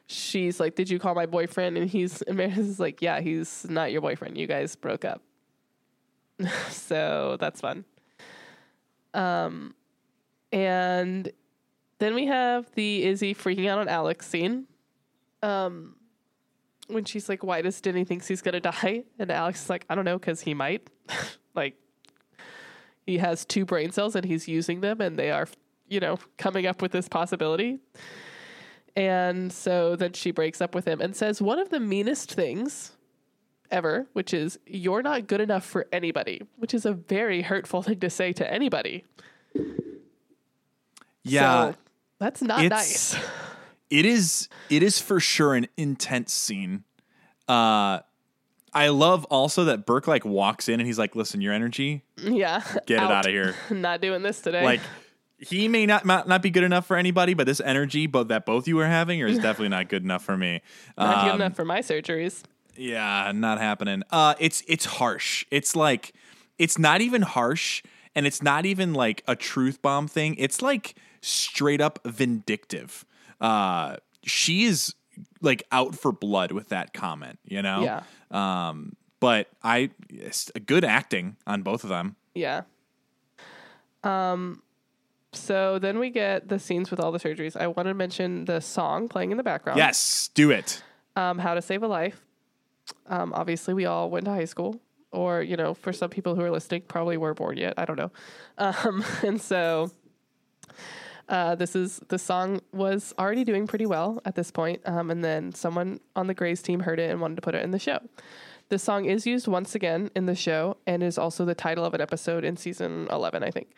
She's 0.08 0.60
like, 0.60 0.76
"Did 0.76 0.89
you 0.89 1.00
call 1.00 1.16
my 1.16 1.26
boyfriend?" 1.26 1.78
And 1.78 1.89
he's 1.89 2.22
and 2.24 2.38
Meredith 2.41 2.60
is 2.60 2.80
like, 2.80 3.02
"Yeah, 3.02 3.20
he's 3.22 3.66
not 3.70 3.91
your 3.91 4.02
boyfriend. 4.02 4.38
You 4.38 4.46
guys 4.48 4.76
broke 4.76 5.04
up." 5.06 5.22
so 6.70 7.38
that's 7.39 7.62
fun. 7.62 7.86
Um, 9.14 9.74
and 10.56 11.30
then 11.99 12.16
we 12.16 12.28
have 12.28 12.72
the 12.76 13.03
Izzie 13.03 13.36
freaking 13.36 13.68
out 13.68 13.78
on 13.78 13.89
Alex 13.89 14.26
scene. 14.26 14.68
Um, 15.43 15.97
when 16.88 17.03
she's 17.03 17.28
like, 17.28 17.43
"Why 17.43 17.62
does 17.62 17.82
Denny 17.82 18.06
thinks 18.06 18.28
he's 18.28 18.41
gonna 18.41 18.62
die?" 18.62 19.03
And 19.20 19.30
Alex 19.32 19.64
is 19.64 19.70
like, 19.70 19.86
"I 19.89 19.95
don't 19.95 20.06
know, 20.06 20.18
because 20.18 20.41
he 20.41 20.53
might." 20.53 20.89
like, 21.56 21.76
he 23.06 23.18
has 23.18 23.43
two 23.43 23.66
brain 23.66 23.91
cells 23.91 24.16
and 24.16 24.26
he's 24.26 24.47
using 24.47 24.80
them, 24.80 25.01
and 25.01 25.20
they 25.20 25.30
are, 25.30 25.47
you 25.89 25.99
know, 25.99 26.20
coming 26.38 26.66
up 26.66 26.82
with 26.82 26.93
this 26.93 27.10
possibility. 27.10 27.80
And 28.95 29.51
so 29.51 29.97
then 29.97 30.14
she 30.14 30.32
breaks 30.32 30.62
up 30.62 30.74
with 30.74 30.88
him 30.88 31.01
and 31.01 31.14
says 31.14 31.41
one 31.41 31.60
of 31.60 31.70
the 31.70 31.82
meanest 31.82 32.32
things 32.32 32.93
ever, 33.70 34.08
which 34.14 34.34
is 34.34 34.58
"You're 34.66 35.01
not 35.01 35.28
good 35.28 35.41
enough 35.41 35.66
for 35.66 35.86
anybody," 35.91 36.43
which 36.56 36.74
is 36.74 36.86
a 36.86 36.93
very 36.93 37.41
hurtful 37.41 37.82
thing 37.82 37.99
to 37.99 38.10
say 38.10 38.32
to 38.32 38.49
anybody. 38.49 39.03
Yeah, 41.26 41.71
So, 41.71 41.76
that's 42.19 42.41
not 42.41 42.63
It's- 42.63 43.13
nice. 43.13 43.23
it 43.89 44.05
is. 44.05 44.47
It 44.69 44.84
is 44.84 45.01
for 45.01 45.19
sure 45.19 45.53
an 45.55 45.67
intense 45.76 46.34
scene. 46.34 46.84
Uh, 47.47 47.99
I 48.73 48.89
love 48.89 49.26
also 49.26 49.65
that 49.65 49.86
Burke 49.86 50.07
like 50.07 50.26
walks 50.26 50.67
in 50.69 50.80
and 50.80 50.88
he's 50.88 50.99
like, 50.99 51.15
"Listen, 51.15 51.41
your 51.41 51.53
energy, 51.53 52.03
yeah, 52.17 52.61
get 52.86 53.03
it 53.03 53.11
out 53.11 53.26
of 53.26 53.32
here." 53.32 53.55
Not 53.69 54.01
doing 54.01 54.21
this 54.21 54.41
today. 54.41 54.63
Like 54.63 54.82
he 55.38 55.67
may 55.67 55.86
not, 55.86 56.05
not 56.05 56.28
not 56.28 56.41
be 56.41 56.49
good 56.49 56.63
enough 56.63 56.86
for 56.86 56.97
anybody, 56.97 57.34
but 57.34 57.45
this 57.45 57.59
energy, 57.61 58.07
but 58.07 58.28
that 58.30 58.45
both 58.45 58.67
you 58.67 58.80
are 58.80 58.88
having, 58.88 59.19
is 59.19 59.38
definitely 59.39 59.69
not 59.69 59.89
good 59.89 60.03
enough 60.03 60.23
for 60.23 60.36
me. 60.38 60.61
not 60.97 61.26
good 61.26 61.30
Um, 61.32 61.41
enough 61.41 61.55
for 61.55 61.65
my 61.65 61.80
surgeries. 61.80 62.41
Yeah, 62.76 63.32
not 63.34 63.59
happening. 63.59 64.03
Uh 64.11 64.36
it's 64.39 64.63
it's 64.67 64.86
harsh. 64.86 65.45
It's 65.51 65.76
like 65.76 66.13
it's 66.59 66.78
not 66.78 66.99
even 67.01 67.21
harsh 67.21 67.82
and 68.16 68.26
it's 68.26 68.41
not 68.41 68.66
even 68.66 68.93
like 68.93 69.24
a 69.28 69.36
truth 69.36 69.82
bomb 69.82 70.07
thing. 70.07 70.36
It's 70.38 70.61
like 70.61 70.95
straight 71.22 71.82
up 71.82 71.99
vindictive. 72.05 73.05
Uh 73.41 73.97
she 74.24 74.63
is 74.66 74.95
like 75.41 75.63
out 75.72 75.95
for 75.95 76.11
blood 76.11 76.51
with 76.51 76.70
that 76.70 76.93
comment, 76.93 77.39
you 77.45 77.61
know? 77.61 77.84
Yeah. 77.84 78.03
Um 78.70 78.95
but 79.20 79.47
I 79.63 79.89
good 80.66 80.84
acting 80.86 81.36
on 81.47 81.61
both 81.63 81.84
of 81.84 81.89
them. 81.89 82.16
Yeah. 82.34 82.61
Um. 84.03 84.61
So 85.34 85.80
then 85.80 85.99
we 85.99 86.09
get 86.11 86.47
the 86.47 86.59
scenes 86.59 86.91
with 86.91 86.99
all 86.99 87.11
the 87.11 87.20
surgeries. 87.20 87.57
I 87.59 87.68
want 87.68 87.88
to 87.88 87.93
mention 87.93 88.45
the 88.45 88.61
song 88.61 89.09
playing 89.09 89.32
in 89.32 89.38
the 89.38 89.43
background. 89.43 89.78
Yes, 89.78 90.30
do 90.34 90.51
it. 90.51 90.82
um, 91.16 91.39
How 91.39 91.53
to 91.55 91.61
Save 91.61 91.84
a 91.84 91.88
Life. 91.88 92.22
Um, 93.07 93.34
obviously, 93.34 93.74
we 93.74 93.86
all 93.86 94.09
went 94.09 94.26
to 94.26 94.32
high 94.32 94.45
school, 94.45 94.80
or 95.16 95.41
you 95.41 95.57
know, 95.57 95.74
for 95.74 95.93
some 95.93 96.09
people 96.09 96.36
who 96.36 96.41
are 96.41 96.51
listening, 96.51 96.84
probably 96.88 97.18
weren't 97.18 97.38
born 97.38 97.57
yet. 97.57 97.74
I 97.78 97.86
don't 97.86 97.97
know. 97.97 98.11
Um, 98.57 99.03
and 99.24 99.41
so, 99.41 99.91
uh, 101.30 101.55
this 101.55 101.76
is 101.76 102.01
the 102.09 102.20
song 102.20 102.61
was 102.72 103.13
already 103.18 103.43
doing 103.43 103.66
pretty 103.66 103.86
well 103.86 104.22
at 104.26 104.36
this 104.36 104.51
point, 104.51 104.82
um, 104.86 105.09
and 105.09 105.24
then 105.24 105.53
someone 105.53 105.99
on 106.16 106.28
the 106.28 106.34
Grey's 106.34 106.61
team 106.61 106.82
heard 106.82 106.99
it 106.99 107.09
and 107.09 107.22
wanted 107.22 107.36
to 107.36 107.41
put 107.41 107.55
it 107.55 107.63
in 107.63 107.72
the 107.72 107.80
show. 107.80 107.99
This 108.70 108.84
song 108.84 109.05
is 109.05 109.28
used 109.28 109.47
once 109.47 109.76
again 109.76 110.09
in 110.16 110.26
the 110.26 110.36
show 110.36 110.78
and 110.88 111.03
is 111.03 111.18
also 111.18 111.45
the 111.45 111.53
title 111.53 111.86
of 111.86 111.93
an 111.93 112.01
episode 112.01 112.43
in 112.43 112.57
season 112.57 113.07
eleven, 113.11 113.43
I 113.43 113.51
think. 113.51 113.74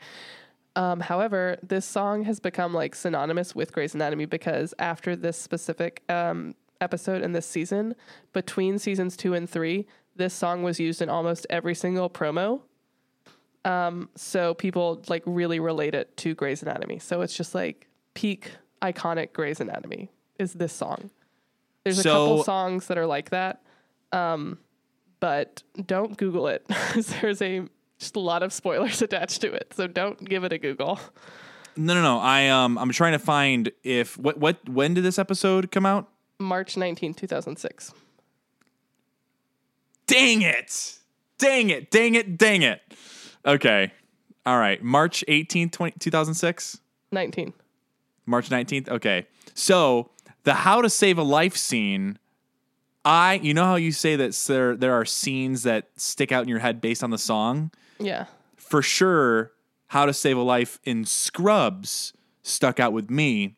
Um, 0.77 0.99
however, 0.99 1.57
this 1.63 1.85
song 1.85 2.23
has 2.25 2.39
become 2.39 2.71
like 2.71 2.93
synonymous 2.93 3.55
with 3.55 3.73
Grey's 3.73 3.95
Anatomy 3.95 4.25
because 4.25 4.75
after 4.77 5.15
this 5.15 5.35
specific 5.35 6.03
um, 6.07 6.53
episode 6.79 7.23
in 7.23 7.31
this 7.31 7.47
season, 7.47 7.95
between 8.31 8.77
seasons 8.77 9.17
two 9.17 9.33
and 9.33 9.49
three, 9.49 9.88
this 10.18 10.34
song 10.34 10.63
was 10.63 10.80
used 10.80 11.01
in 11.01 11.09
almost 11.09 11.47
every 11.49 11.76
single 11.76 12.09
promo. 12.09 12.61
Um, 13.65 14.09
so 14.15 14.53
people 14.53 15.03
like 15.07 15.24
really 15.26 15.59
relate 15.59 15.93
it 15.93 16.15
to 16.18 16.34
Grey's 16.34 16.61
Anatomy. 16.61 16.99
So 16.99 17.22
it's 17.22 17.36
just 17.36 17.53
like 17.53 17.88
peak 18.13 18.51
iconic 18.82 19.34
Grey's 19.34 19.59
Anatomy 19.59 20.09
is 20.39 20.53
this 20.53 20.74
song. 20.74 21.09
There's 21.84 21.99
a 21.99 22.03
couple 22.03 22.43
songs 22.43 22.88
that 22.88 22.97
are 22.97 23.05
like 23.05 23.30
that, 23.30 23.61
um, 24.11 24.59
but 25.20 25.63
don't 25.86 26.18
Google 26.18 26.47
it. 26.47 26.65
There's 27.22 27.41
a 27.41 27.63
just 27.97 28.15
a 28.15 28.20
lot 28.20 28.43
of 28.43 28.51
spoilers 28.51 29.01
attached 29.01 29.41
to 29.41 29.53
it, 29.53 29.74
so 29.74 29.88
don't 29.88 30.24
give 30.24 30.43
it 30.43 30.51
a 30.51 30.57
Google. 30.57 30.99
No, 31.78 31.93
no, 31.93 32.01
no. 32.01 32.20
I 32.20 32.47
um 32.47 32.78
I'm 32.78 32.91
trying 32.91 33.13
to 33.13 33.20
find 33.20 33.72
if 33.84 34.18
what 34.18 34.38
what 34.38 34.68
when 34.68 34.93
did 34.93 35.03
this 35.03 35.18
episode 35.18 35.72
come 35.72 35.86
out? 35.86 36.09
March 36.39 36.76
19, 36.78 37.13
2006. 37.13 37.93
Dang 40.07 40.41
it. 40.41 40.97
Dang 41.37 41.69
it. 41.69 41.91
Dang 41.91 42.15
it. 42.15 42.37
Dang 42.37 42.61
it. 42.63 42.81
Okay. 43.45 43.91
All 44.45 44.57
right. 44.57 44.81
March 44.81 45.23
18th, 45.27 45.71
20, 45.71 45.99
2006? 45.99 46.79
19. 47.11 47.53
March 48.25 48.49
19th? 48.49 48.89
Okay. 48.89 49.27
So, 49.53 50.11
the 50.43 50.53
how 50.53 50.81
to 50.81 50.89
save 50.89 51.17
a 51.17 51.23
life 51.23 51.55
scene, 51.55 52.17
I, 53.03 53.35
you 53.43 53.53
know 53.53 53.65
how 53.65 53.75
you 53.75 53.91
say 53.91 54.15
that 54.15 54.33
there, 54.47 54.75
there 54.75 54.93
are 54.93 55.05
scenes 55.05 55.63
that 55.63 55.89
stick 55.97 56.31
out 56.31 56.43
in 56.43 56.49
your 56.49 56.59
head 56.59 56.81
based 56.81 57.03
on 57.03 57.09
the 57.09 57.17
song? 57.17 57.71
Yeah. 57.99 58.25
For 58.55 58.81
sure, 58.81 59.51
how 59.87 60.05
to 60.05 60.13
save 60.13 60.37
a 60.37 60.41
life 60.41 60.79
in 60.83 61.05
Scrubs 61.05 62.13
stuck 62.43 62.79
out 62.79 62.93
with 62.93 63.09
me. 63.09 63.55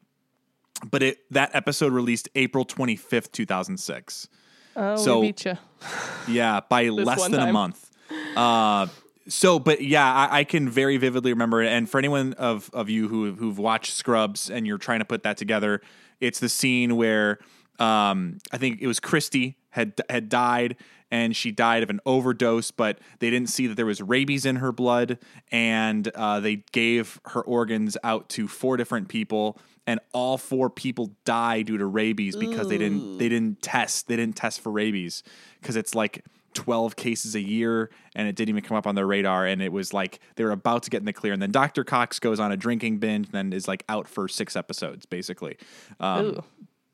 But 0.90 1.04
it 1.04 1.32
that 1.32 1.54
episode 1.54 1.92
released 1.92 2.30
April 2.36 2.66
25th, 2.66 3.32
2006. 3.32 4.30
Oh, 4.76 4.96
So- 4.96 5.20
we 5.20 5.28
beat 5.28 5.46
you. 5.46 5.58
Yeah, 6.28 6.60
by 6.68 6.90
less 6.90 7.28
than 7.28 7.40
a 7.40 7.52
month. 7.54 7.90
Uh, 8.36 8.88
so, 9.28 9.58
but 9.60 9.82
yeah, 9.82 10.14
I, 10.14 10.40
I 10.40 10.44
can 10.44 10.70
very 10.70 10.98
vividly 10.98 11.32
remember 11.32 11.64
it. 11.64 11.70
And 11.70 11.90
for 11.90 11.98
anyone 11.98 12.34
of, 12.34 12.70
of 12.74 12.90
you 12.90 13.08
who 13.08 13.34
who've 13.34 13.58
watched 13.58 13.94
Scrubs 13.94 14.50
and 14.50 14.68
you're 14.68 14.78
trying 14.78 15.00
to 15.00 15.06
put 15.06 15.24
that 15.24 15.38
together, 15.38 15.82
it's 16.20 16.40
the 16.40 16.50
scene 16.50 16.98
where 16.98 17.40
um, 17.80 18.38
I 18.52 18.58
think 18.58 18.82
it 18.82 18.88
was 18.88 19.00
Christy 19.00 19.58
had 19.70 19.94
had 20.10 20.30
died 20.30 20.76
and 21.12 21.36
she 21.36 21.52
died 21.52 21.82
of 21.82 21.90
an 21.90 22.00
overdose, 22.06 22.70
but 22.70 23.00
they 23.20 23.30
didn't 23.32 23.50
see 23.50 23.66
that 23.68 23.76
there 23.76 23.86
was 23.86 24.00
rabies 24.02 24.46
in 24.46 24.58
her 24.58 24.72
blood, 24.72 25.18
and 25.52 26.08
uh, 26.10 26.40
they 26.40 26.58
gave 26.72 27.20
her 27.26 27.42
organs 27.42 27.98
out 28.04 28.30
to 28.30 28.48
four 28.48 28.78
different 28.78 29.08
people, 29.08 29.58
and 29.90 30.00
all 30.14 30.38
four 30.38 30.70
people 30.70 31.10
die 31.26 31.64
due 31.64 31.80
to 31.80 31.86
rabies 31.88 32.36
because 32.36 32.70
they 32.70 32.78
didn't 32.78 33.18
they 33.18 33.28
didn't 33.28 33.60
test 33.64 34.08
they 34.08 34.16
didn't 34.16 34.36
test 34.36 34.62
for 34.62 34.72
rabies. 34.72 35.24
Because 35.60 35.76
it's 35.76 35.96
like 35.96 36.24
12 36.54 36.96
cases 36.96 37.34
a 37.34 37.42
year 37.42 37.90
and 38.14 38.28
it 38.28 38.36
didn't 38.36 38.50
even 38.50 38.64
come 38.64 38.78
up 38.78 38.86
on 38.86 38.94
their 38.94 39.08
radar 39.08 39.48
and 39.48 39.64
it 39.64 39.72
was 39.72 39.92
like 39.92 40.20
they 40.36 40.44
were 40.44 40.52
about 40.52 40.84
to 40.84 40.92
get 40.92 40.98
in 41.00 41.06
the 41.06 41.14
clear 41.14 41.34
and 41.34 41.42
then 41.42 41.52
dr 41.52 41.84
cox 41.86 42.20
goes 42.20 42.40
on 42.40 42.52
a 42.52 42.58
drinking 42.58 42.98
binge 42.98 43.28
and 43.28 43.34
then 43.34 43.54
is 43.54 43.68
like 43.68 43.84
out 43.90 44.08
for 44.08 44.28
six 44.28 44.56
episodes 44.56 45.08
basically. 45.08 45.58
Um, 46.00 46.44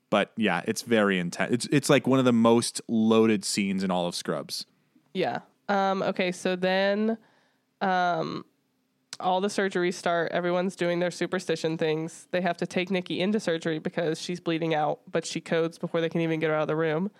but 0.10 0.32
yeah 0.38 0.62
it's 0.66 0.82
very 0.82 1.20
intense 1.20 1.52
it's, 1.52 1.68
it's 1.74 1.90
like 1.90 2.08
one 2.08 2.20
of 2.20 2.26
the 2.26 2.34
most 2.34 2.80
loaded 2.88 3.44
scenes 3.44 3.84
in 3.84 3.92
all 3.92 4.08
of 4.08 4.16
scrubs. 4.16 4.66
Yeah. 5.14 5.40
Um, 5.68 6.02
okay, 6.02 6.32
so 6.32 6.56
then 6.56 7.18
um, 7.82 8.46
all 9.20 9.42
the 9.42 9.48
surgeries 9.48 9.94
start. 9.94 10.32
Everyone's 10.32 10.76
doing 10.76 11.00
their 11.00 11.12
superstition 11.12 11.78
things. 11.78 12.28
They 12.32 12.42
have 12.42 12.58
to 12.58 12.68
take 12.68 12.92
Nikki 12.92 13.22
into 13.22 13.40
surgery 13.40 13.80
because 13.80 14.20
she's 14.20 14.40
bleeding 14.40 14.74
out, 14.74 15.00
but 15.12 15.26
she 15.26 15.42
codes 15.42 15.78
before 15.78 16.02
they 16.02 16.10
can 16.10 16.22
even 16.22 16.40
get 16.40 16.50
her 16.50 16.56
out 16.56 16.64
of 16.64 16.68
the 16.68 16.76
room. 16.76 17.12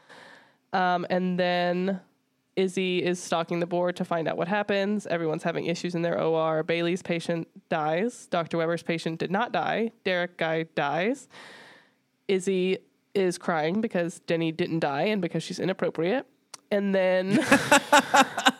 Um, 0.74 1.06
and 1.10 1.40
then 1.40 2.02
Izzie 2.56 3.04
is 3.04 3.22
stalking 3.22 3.60
the 3.60 3.66
board 3.66 3.96
to 3.98 4.06
find 4.06 4.28
out 4.28 4.38
what 4.38 4.48
happens. 4.48 5.08
Everyone's 5.08 5.44
having 5.44 5.66
issues 5.66 5.96
in 5.96 6.02
their 6.02 6.20
OR. 6.20 6.64
Bailey's 6.64 7.02
patient 7.02 7.48
dies. 7.70 8.28
Dr. 8.28 8.58
Weber's 8.58 8.84
patient 8.84 9.20
did 9.20 9.32
not 9.32 9.52
die. 9.52 9.92
Derek 10.04 10.38
guy 10.38 10.64
dies. 10.76 11.28
Izzie 12.28 12.80
is 13.14 13.38
crying 13.38 13.82
because 13.82 14.20
Denny 14.20 14.52
didn't 14.52 14.80
die 14.80 15.04
and 15.04 15.22
because 15.22 15.44
she's 15.44 15.60
inappropriate. 15.60 16.26
And 16.72 16.94
then 16.94 17.40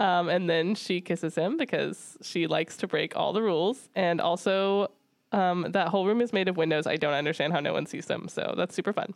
um, 0.00 0.30
and 0.30 0.48
then 0.48 0.74
she 0.74 1.02
kisses 1.02 1.34
him 1.34 1.58
because 1.58 2.16
she 2.22 2.46
likes 2.46 2.78
to 2.78 2.86
break 2.86 3.14
all 3.14 3.34
the 3.34 3.42
rules. 3.42 3.90
And 3.94 4.18
also 4.18 4.90
um, 5.30 5.66
that 5.72 5.88
whole 5.88 6.06
room 6.06 6.22
is 6.22 6.32
made 6.32 6.48
of 6.48 6.56
windows. 6.56 6.86
I 6.86 6.96
don't 6.96 7.12
understand 7.12 7.52
how 7.52 7.60
no 7.60 7.74
one 7.74 7.84
sees 7.84 8.06
them. 8.06 8.26
So 8.26 8.54
that's 8.56 8.74
super 8.74 8.94
fun. 8.94 9.12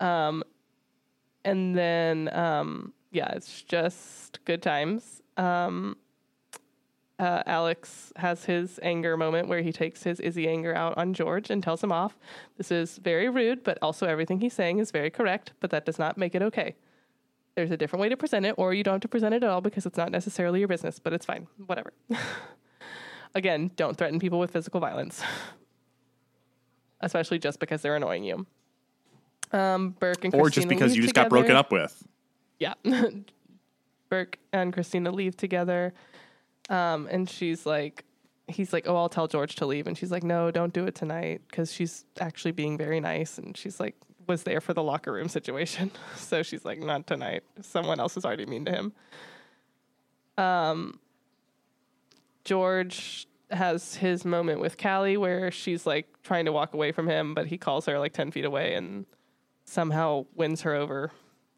Um, 0.00 0.42
and 1.44 1.76
then 1.76 2.34
um, 2.34 2.94
yeah, 3.10 3.28
it's 3.32 3.60
just 3.60 4.42
good 4.46 4.62
times. 4.62 5.20
Um, 5.36 5.98
uh, 7.18 7.42
Alex 7.44 8.10
has 8.16 8.46
his 8.46 8.80
anger 8.82 9.14
moment 9.18 9.48
where 9.48 9.60
he 9.60 9.72
takes 9.72 10.04
his 10.04 10.20
Izzie 10.20 10.48
anger 10.48 10.74
out 10.74 10.96
on 10.96 11.12
George 11.12 11.50
and 11.50 11.62
tells 11.62 11.84
him 11.84 11.92
off. 11.92 12.16
This 12.56 12.70
is 12.70 12.96
very 12.96 13.28
rude, 13.28 13.62
but 13.62 13.76
also 13.82 14.06
everything 14.06 14.40
he's 14.40 14.54
saying 14.54 14.78
is 14.78 14.90
very 14.90 15.10
correct, 15.10 15.52
but 15.60 15.68
that 15.70 15.84
does 15.84 15.98
not 15.98 16.16
make 16.16 16.34
it 16.34 16.42
okay. 16.42 16.76
There's 17.58 17.72
a 17.72 17.76
different 17.76 18.02
way 18.02 18.08
to 18.08 18.16
present 18.16 18.46
it, 18.46 18.54
or 18.56 18.72
you 18.72 18.84
don't 18.84 18.94
have 18.94 19.00
to 19.00 19.08
present 19.08 19.34
it 19.34 19.42
at 19.42 19.50
all 19.50 19.60
because 19.60 19.84
it's 19.84 19.96
not 19.96 20.12
necessarily 20.12 20.60
your 20.60 20.68
business, 20.68 21.00
but 21.00 21.12
it's 21.12 21.26
fine. 21.26 21.48
Whatever. 21.66 21.92
Again, 23.34 23.72
don't 23.74 23.96
threaten 23.96 24.20
people 24.20 24.38
with 24.38 24.52
physical 24.52 24.78
violence, 24.78 25.20
especially 27.00 27.40
just 27.40 27.58
because 27.58 27.82
they're 27.82 27.96
annoying 27.96 28.22
you. 28.22 28.46
Um, 29.50 29.96
Burke 29.98 30.22
and 30.22 30.32
Cristina 30.32 30.40
or 30.40 30.50
just 30.50 30.68
because 30.68 30.94
you 30.94 31.02
just 31.02 31.16
got 31.16 31.28
broken 31.28 31.56
up 31.56 31.72
with 31.72 32.00
Yeah. 32.60 32.74
Burke 34.08 34.38
and 34.52 34.72
Cristina 34.72 35.10
leave 35.10 35.36
together. 35.36 35.94
Um, 36.70 37.08
and 37.10 37.28
she's 37.28 37.66
like, 37.66 38.04
he's 38.46 38.72
like, 38.72 38.86
oh, 38.86 38.94
I'll 38.94 39.08
tell 39.08 39.26
George 39.26 39.56
to 39.56 39.66
leave. 39.66 39.88
And 39.88 39.98
she's 39.98 40.12
like, 40.12 40.22
no, 40.22 40.52
don't 40.52 40.72
do 40.72 40.84
it 40.84 40.94
tonight 40.94 41.42
because 41.48 41.72
she's 41.72 42.04
actually 42.20 42.52
being 42.52 42.78
very 42.78 43.00
nice. 43.00 43.36
And 43.36 43.56
she's 43.56 43.80
like, 43.80 43.96
was 44.28 44.44
there 44.44 44.60
for 44.60 44.74
the 44.74 44.82
locker 44.82 45.12
room 45.12 45.28
situation. 45.28 45.90
So 46.16 46.42
she's 46.42 46.64
like, 46.64 46.78
not 46.78 47.06
tonight. 47.06 47.42
Someone 47.62 47.98
else 47.98 48.16
is 48.16 48.24
already 48.24 48.44
mean 48.44 48.66
to 48.66 48.70
him. 48.70 48.92
Um, 50.36 51.00
George 52.44 53.26
has 53.50 53.94
his 53.94 54.24
moment 54.24 54.60
with 54.60 54.76
Callie 54.76 55.16
where 55.16 55.50
she's 55.50 55.86
like 55.86 56.06
trying 56.22 56.44
to 56.44 56.52
walk 56.52 56.74
away 56.74 56.92
from 56.92 57.08
him, 57.08 57.34
but 57.34 57.46
he 57.46 57.56
calls 57.56 57.86
her 57.86 57.98
like 57.98 58.12
10 58.12 58.30
feet 58.30 58.44
away 58.44 58.74
and 58.74 59.06
somehow 59.64 60.26
wins 60.34 60.62
her 60.62 60.74
over 60.74 61.10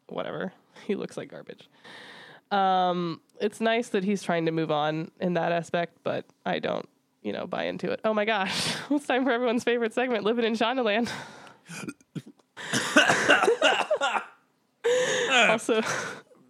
whatever. 0.07 0.53
He 0.87 0.95
looks 0.95 1.15
like 1.15 1.29
garbage. 1.29 1.69
Um, 2.49 3.21
it's 3.39 3.61
nice 3.61 3.89
that 3.89 4.03
he's 4.03 4.23
trying 4.23 4.45
to 4.45 4.51
move 4.51 4.71
on 4.71 5.11
in 5.19 5.35
that 5.35 5.51
aspect, 5.51 5.97
but 6.03 6.25
I 6.45 6.59
don't, 6.59 6.87
you 7.21 7.33
know, 7.33 7.45
buy 7.45 7.65
into 7.65 7.91
it. 7.91 7.99
Oh 8.03 8.13
my 8.13 8.25
gosh, 8.25 8.73
it's 8.89 9.05
time 9.05 9.25
for 9.25 9.31
everyone's 9.31 9.63
favorite 9.63 9.93
segment, 9.93 10.23
living 10.23 10.45
in 10.45 10.53
Shondaland. 10.53 11.09
Also, 15.49 15.81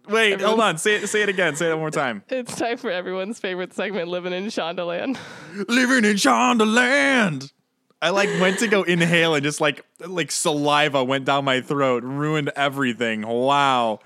Wait, 0.08 0.40
hold 0.40 0.60
on. 0.60 0.78
Say 0.78 0.96
it. 0.96 1.08
Say 1.08 1.22
it 1.22 1.28
again. 1.28 1.54
Say 1.56 1.68
it 1.68 1.70
one 1.70 1.80
more 1.80 1.90
time. 1.90 2.22
it's 2.28 2.56
time 2.56 2.76
for 2.76 2.90
everyone's 2.90 3.38
favorite 3.38 3.72
segment, 3.72 4.08
living 4.08 4.32
in 4.32 4.46
Shondaland. 4.46 5.18
Living 5.68 6.04
in 6.04 6.16
Shondaland. 6.16 7.52
I 8.00 8.10
like 8.10 8.28
went 8.40 8.58
to 8.58 8.66
go 8.68 8.82
inhale 8.82 9.34
and 9.36 9.44
just 9.44 9.60
like 9.60 9.84
like 10.00 10.32
saliva 10.32 11.04
went 11.04 11.24
down 11.24 11.44
my 11.44 11.60
throat, 11.60 12.02
ruined 12.02 12.50
everything. 12.56 13.22
Wow. 13.26 14.00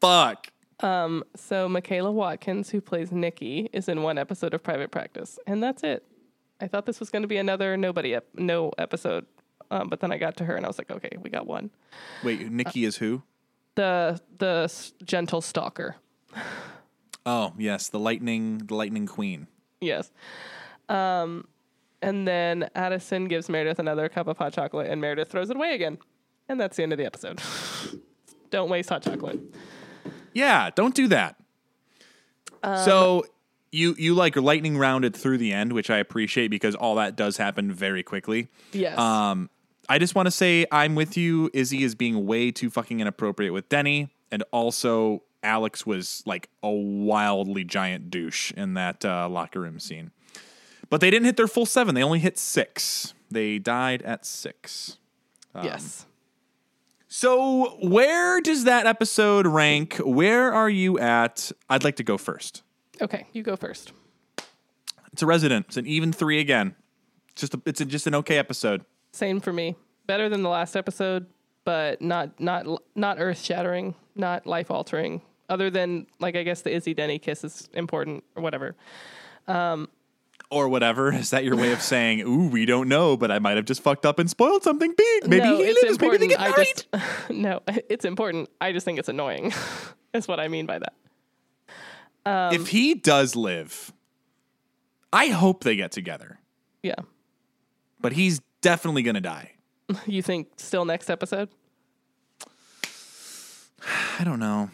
Fuck. 0.00 0.46
Um, 0.80 1.24
so 1.36 1.68
Michaela 1.68 2.12
Watkins, 2.12 2.70
who 2.70 2.80
plays 2.80 3.10
Nikki, 3.12 3.68
is 3.72 3.88
in 3.88 4.02
one 4.02 4.18
episode 4.18 4.54
of 4.54 4.62
Private 4.62 4.90
Practice, 4.90 5.38
and 5.46 5.62
that's 5.62 5.82
it. 5.82 6.04
I 6.60 6.68
thought 6.68 6.86
this 6.86 7.00
was 7.00 7.10
going 7.10 7.22
to 7.22 7.28
be 7.28 7.36
another 7.38 7.76
nobody 7.76 8.14
ep- 8.14 8.28
no 8.34 8.70
episode, 8.78 9.26
um, 9.70 9.88
but 9.88 10.00
then 10.00 10.12
I 10.12 10.18
got 10.18 10.36
to 10.38 10.44
her 10.44 10.56
and 10.56 10.64
I 10.64 10.68
was 10.68 10.78
like, 10.78 10.90
okay, 10.90 11.16
we 11.20 11.30
got 11.30 11.46
one. 11.46 11.70
Wait, 12.24 12.50
Nikki 12.50 12.84
is 12.84 12.96
who? 12.96 13.22
The 13.76 14.20
the 14.38 14.62
s- 14.64 14.92
gentle 15.04 15.40
stalker, 15.40 15.96
Oh, 17.26 17.52
yes, 17.58 17.88
the 17.88 17.98
lightning 17.98 18.58
the 18.58 18.74
lightning 18.74 19.06
queen. 19.06 19.46
yes. 19.80 20.10
Um, 20.88 21.46
and 22.02 22.26
then 22.26 22.68
Addison 22.74 23.26
gives 23.28 23.48
Meredith 23.48 23.78
another 23.78 24.08
cup 24.08 24.26
of 24.26 24.38
hot 24.38 24.52
chocolate, 24.54 24.88
and 24.90 25.00
Meredith 25.00 25.28
throws 25.28 25.50
it 25.50 25.56
away 25.56 25.74
again, 25.74 25.98
and 26.48 26.58
that's 26.60 26.76
the 26.76 26.82
end 26.82 26.92
of 26.92 26.98
the 26.98 27.04
episode. 27.04 27.40
Don't 28.50 28.68
waste 28.70 28.88
hot 28.88 29.02
chocolate. 29.02 29.38
Yeah, 30.32 30.70
don't 30.74 30.94
do 30.94 31.06
that. 31.08 31.36
so 32.64 33.24
you 33.72 33.94
you 33.98 34.14
like 34.14 34.34
lightning 34.36 34.76
rounded 34.76 35.14
through 35.16 35.38
the 35.38 35.52
end, 35.52 35.72
which 35.72 35.90
I 35.90 35.98
appreciate 35.98 36.48
because 36.48 36.74
all 36.74 36.96
that 36.96 37.14
does 37.16 37.36
happen 37.36 37.70
very 37.72 38.02
quickly. 38.02 38.48
Yes. 38.72 38.98
Um, 38.98 39.50
I 39.90 39.98
just 39.98 40.14
want 40.14 40.26
to 40.28 40.30
say 40.30 40.66
I'm 40.70 40.94
with 40.94 41.16
you. 41.16 41.50
Izzie 41.52 41.82
is 41.82 41.96
being 41.96 42.24
way 42.24 42.52
too 42.52 42.70
fucking 42.70 43.00
inappropriate 43.00 43.52
with 43.52 43.68
Denny, 43.68 44.08
and 44.30 44.44
also 44.52 45.24
Alex 45.42 45.84
was 45.84 46.22
like 46.24 46.48
a 46.62 46.70
wildly 46.70 47.64
giant 47.64 48.08
douche 48.08 48.52
in 48.52 48.74
that 48.74 49.04
uh, 49.04 49.28
locker 49.28 49.60
room 49.60 49.80
scene. 49.80 50.12
But 50.90 51.00
they 51.00 51.10
didn't 51.10 51.26
hit 51.26 51.36
their 51.36 51.48
full 51.48 51.66
seven; 51.66 51.96
they 51.96 52.04
only 52.04 52.20
hit 52.20 52.38
six. 52.38 53.14
They 53.32 53.58
died 53.58 54.02
at 54.02 54.24
six. 54.24 54.98
yes. 55.60 56.06
So 57.08 57.76
where 57.82 58.40
does 58.40 58.62
that 58.64 58.86
episode 58.86 59.44
rank? 59.44 59.96
Where 59.96 60.52
are 60.52 60.70
you 60.70 61.00
at? 61.00 61.50
I'd 61.68 61.82
like 61.82 61.96
to 61.96 62.04
go 62.04 62.16
first. 62.16 62.62
Okay, 63.00 63.26
you 63.32 63.42
go 63.42 63.56
first. 63.56 63.92
It's 65.12 65.22
a 65.22 65.26
resident. 65.26 65.66
It's 65.66 65.76
an 65.76 65.88
even 65.88 66.12
three 66.12 66.38
again. 66.38 66.76
It's 67.32 67.40
just 67.40 67.54
a, 67.54 67.62
it's 67.66 67.80
a, 67.80 67.84
just 67.84 68.06
an 68.06 68.14
okay 68.14 68.38
episode. 68.38 68.84
Same 69.12 69.40
for 69.40 69.52
me. 69.52 69.76
Better 70.06 70.28
than 70.28 70.42
the 70.42 70.48
last 70.48 70.76
episode, 70.76 71.26
but 71.64 72.00
not 72.00 72.40
not 72.40 72.66
not 72.94 73.18
earth 73.20 73.40
shattering, 73.42 73.94
not 74.14 74.46
life 74.46 74.70
altering. 74.70 75.22
Other 75.48 75.70
than 75.70 76.06
like 76.18 76.36
I 76.36 76.42
guess 76.42 76.62
the 76.62 76.72
Izzie 76.74 76.94
Denny 76.94 77.18
kiss 77.18 77.44
is 77.44 77.68
important 77.74 78.24
or 78.36 78.42
whatever. 78.42 78.76
or 80.50 80.68
whatever. 80.68 81.12
Is 81.14 81.30
that 81.30 81.44
your 81.44 81.56
way 81.56 81.72
of 81.72 81.80
saying, 81.80 82.20
"Ooh, 82.20 82.48
we 82.48 82.66
don't 82.66 82.88
know, 82.88 83.16
but 83.16 83.30
I 83.30 83.38
might 83.38 83.56
have 83.56 83.64
just 83.64 83.82
fucked 83.82 84.04
up 84.04 84.18
and 84.18 84.28
spoiled 84.28 84.62
something 84.62 84.92
big. 84.96 85.28
Maybe 85.28 85.44
no, 85.44 85.56
he 85.56 85.62
it's 85.64 85.82
lives. 85.82 86.00
Maybe 86.00 86.16
they 86.18 86.28
get 86.28 86.40
I 86.40 86.50
married." 86.50 86.66
just 86.66 86.86
no, 87.30 87.60
it's 87.88 88.04
important. 88.04 88.48
I 88.60 88.72
just 88.72 88.84
think 88.84 88.98
it's 88.98 89.08
annoying. 89.08 89.52
That's 90.12 90.26
what 90.26 90.40
I 90.40 90.48
mean 90.48 90.66
by 90.66 90.80
that. 90.80 90.92
Um, 92.26 92.54
if 92.54 92.68
he 92.68 92.94
does 92.94 93.34
live, 93.36 93.92
I 95.12 95.28
hope 95.28 95.64
they 95.64 95.76
get 95.76 95.92
together. 95.92 96.38
Yeah. 96.82 96.96
But 98.00 98.12
he's 98.12 98.40
definitely 98.60 99.02
gonna 99.02 99.20
die. 99.20 99.52
You 100.06 100.22
think 100.22 100.48
still 100.56 100.84
next 100.84 101.10
episode? 101.10 101.48
I 104.18 104.24
don't 104.24 104.38
know. 104.38 104.70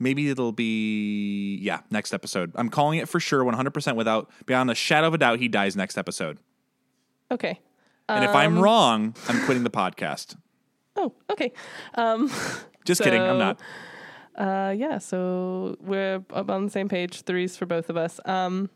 Maybe 0.00 0.28
it'll 0.30 0.52
be 0.52 1.56
yeah 1.60 1.80
next 1.90 2.14
episode. 2.14 2.52
I'm 2.54 2.68
calling 2.68 2.98
it 2.98 3.08
for 3.08 3.20
sure, 3.20 3.44
100 3.44 3.70
percent 3.72 3.96
without 3.96 4.30
beyond 4.46 4.70
a 4.70 4.74
shadow 4.74 5.08
of 5.08 5.14
a 5.14 5.18
doubt. 5.18 5.38
He 5.40 5.48
dies 5.48 5.76
next 5.76 5.98
episode. 5.98 6.38
Okay. 7.30 7.60
And 8.08 8.24
if 8.24 8.30
Um, 8.30 8.36
I'm 8.36 8.58
wrong, 8.58 9.14
I'm 9.28 9.44
quitting 9.44 9.64
the 9.64 9.70
podcast. 9.70 10.36
Oh, 11.00 11.12
okay. 11.30 11.52
Um, 11.94 12.28
Just 12.84 13.02
kidding. 13.02 13.22
I'm 13.22 13.38
not. 13.38 13.60
Uh, 14.34 14.74
yeah, 14.76 14.98
so 14.98 15.76
we're 15.80 16.24
up 16.32 16.50
on 16.50 16.64
the 16.64 16.70
same 16.72 16.88
page. 16.88 17.20
Threes 17.22 17.56
for 17.56 17.66
both 17.66 17.88
of 17.88 17.96
us. 17.96 18.18
Um, 18.24 18.68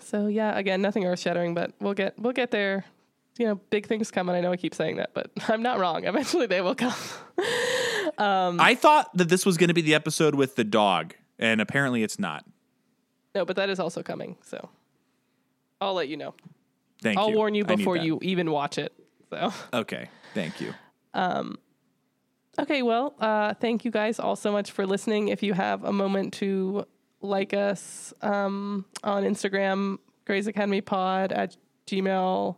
so 0.00 0.26
yeah, 0.26 0.56
again, 0.56 0.80
nothing 0.80 1.04
earth 1.04 1.18
shattering, 1.20 1.52
but 1.52 1.72
we'll 1.80 1.92
get 1.92 2.18
we'll 2.18 2.32
get 2.32 2.50
there. 2.50 2.86
You 3.38 3.46
know, 3.46 3.54
big 3.70 3.86
things 3.86 4.10
coming. 4.10 4.36
I 4.36 4.40
know 4.40 4.52
I 4.52 4.56
keep 4.56 4.74
saying 4.74 4.96
that, 4.96 5.10
but 5.12 5.30
I'm 5.48 5.62
not 5.62 5.78
wrong. 5.78 6.04
Eventually, 6.04 6.46
they 6.46 6.60
will 6.60 6.74
come. 6.74 6.94
I 8.18 8.76
thought 8.78 9.10
that 9.16 9.28
this 9.28 9.44
was 9.44 9.56
going 9.56 9.68
to 9.68 9.74
be 9.74 9.80
the 9.82 9.94
episode 9.94 10.34
with 10.34 10.54
the 10.56 10.64
dog, 10.64 11.14
and 11.38 11.60
apparently 11.60 12.02
it's 12.02 12.18
not. 12.18 12.44
no, 13.34 13.44
but 13.44 13.56
that 13.56 13.68
is 13.70 13.80
also 13.80 14.02
coming. 14.02 14.36
So 14.42 14.68
I'll 15.80 15.94
let 15.94 16.08
you 16.08 16.16
know. 16.16 16.34
Thank 17.02 17.18
I'll 17.18 17.30
you. 17.30 17.36
warn 17.36 17.54
you 17.54 17.64
before 17.64 17.96
you 17.96 18.18
even 18.22 18.50
watch 18.50 18.78
it. 18.78 18.92
So 19.30 19.52
Okay. 19.74 20.08
Thank 20.32 20.60
you. 20.60 20.72
Um, 21.12 21.58
okay, 22.58 22.82
well, 22.82 23.14
uh, 23.20 23.54
thank 23.54 23.84
you 23.84 23.90
guys 23.90 24.18
all 24.18 24.36
so 24.36 24.52
much 24.52 24.70
for 24.70 24.86
listening. 24.86 25.28
If 25.28 25.42
you 25.42 25.52
have 25.54 25.84
a 25.84 25.92
moment 25.92 26.34
to 26.34 26.86
like 27.20 27.52
us 27.52 28.14
um, 28.22 28.84
on 29.02 29.22
Instagram, 29.24 29.98
Grey's 30.24 30.46
Academy 30.46 30.80
Pod 30.80 31.32
at 31.32 31.56
gmail 31.86 32.56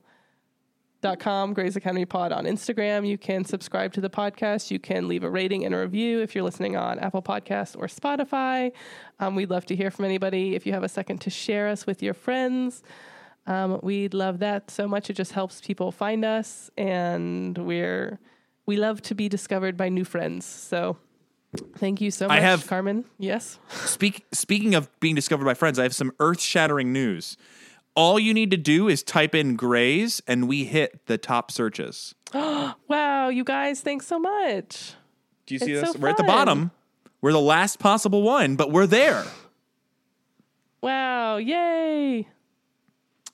dot 1.03 1.21
com 1.21 1.53
Grey's 1.53 1.77
Academy 1.77 2.05
Pod 2.05 2.33
on 2.33 2.45
Instagram. 2.45 3.07
You 3.07 3.19
can 3.19 3.45
subscribe 3.45 3.93
to 3.95 4.01
the 4.01 4.11
podcast. 4.11 4.71
You 4.71 4.79
can 4.79 5.09
leave 5.09 5.25
a 5.25 5.31
rating 5.31 5.65
and 5.65 5.75
a 5.75 5.79
review 5.79 6.21
if 6.21 6.35
you're 6.35 6.45
listening 6.45 6.77
on 6.77 6.99
Apple 6.99 7.23
Podcasts 7.23 7.77
or 7.77 7.87
Spotify. 7.87 8.73
Um, 9.21 9.35
we'd 9.37 9.51
love 9.51 9.67
to 9.67 9.77
hear 9.77 9.91
from 9.91 10.05
anybody. 10.05 10.55
If 10.55 10.67
you 10.67 10.73
have 10.73 10.83
a 10.83 10.89
second 10.89 11.21
to 11.23 11.31
share 11.31 11.69
us 11.69 11.87
with 11.87 12.03
your 12.03 12.15
friends, 12.15 12.83
um, 13.47 13.79
we'd 13.83 14.15
love 14.15 14.39
that 14.41 14.71
so 14.71 14.89
much. 14.89 15.11
It 15.11 15.15
just 15.15 15.33
helps 15.33 15.61
people 15.61 15.93
find 15.93 16.25
us, 16.25 16.71
and 16.77 17.57
we're 17.59 18.19
we 18.67 18.77
love 18.77 19.01
to 19.03 19.15
be 19.15 19.29
discovered 19.29 19.77
by 19.77 19.89
new 19.89 20.05
friends. 20.05 20.45
So. 20.45 20.97
Thank 21.79 22.03
you 22.03 22.11
so 22.11 22.29
much, 22.29 22.37
I 22.37 22.41
have- 22.41 22.67
Carmen. 22.67 23.07
Yes. 23.19 23.59
Speak, 23.71 24.27
speaking 24.31 24.75
of 24.75 24.91
being 25.01 25.15
discovered 25.15 25.47
by 25.47 25.55
friends, 25.55 25.79
I 25.79 25.85
have 25.85 25.95
some 25.95 26.13
earth 26.21 26.41
shattering 26.41 26.93
news. 26.93 27.39
All 27.97 28.21
you 28.21 28.33
need 28.35 28.51
to 28.53 28.57
do 28.57 28.89
is 28.89 29.03
type 29.03 29.35
in 29.35 29.57
Grey's, 29.57 30.23
and 30.29 30.47
we 30.47 30.65
hit 30.65 31.07
the 31.07 31.19
top 31.19 31.51
searches. 31.51 32.15
Wow, 32.89 33.29
you 33.31 33.43
guys, 33.43 33.81
thanks 33.81 34.07
so 34.07 34.19
much. 34.21 34.93
Do 35.47 35.55
you 35.55 35.59
see 35.59 35.73
It's 35.73 35.81
this? 35.81 35.93
so 35.95 35.99
we're 35.99 36.09
at 36.11 36.17
the 36.17 36.23
bottom. 36.23 36.71
We're 37.21 37.33
the 37.33 37.41
last 37.41 37.81
possible 37.81 38.23
one, 38.23 38.55
but 38.55 38.71
we're 38.71 38.87
there. 38.87 39.25
Wow, 40.83 41.39
yay. 41.39 42.29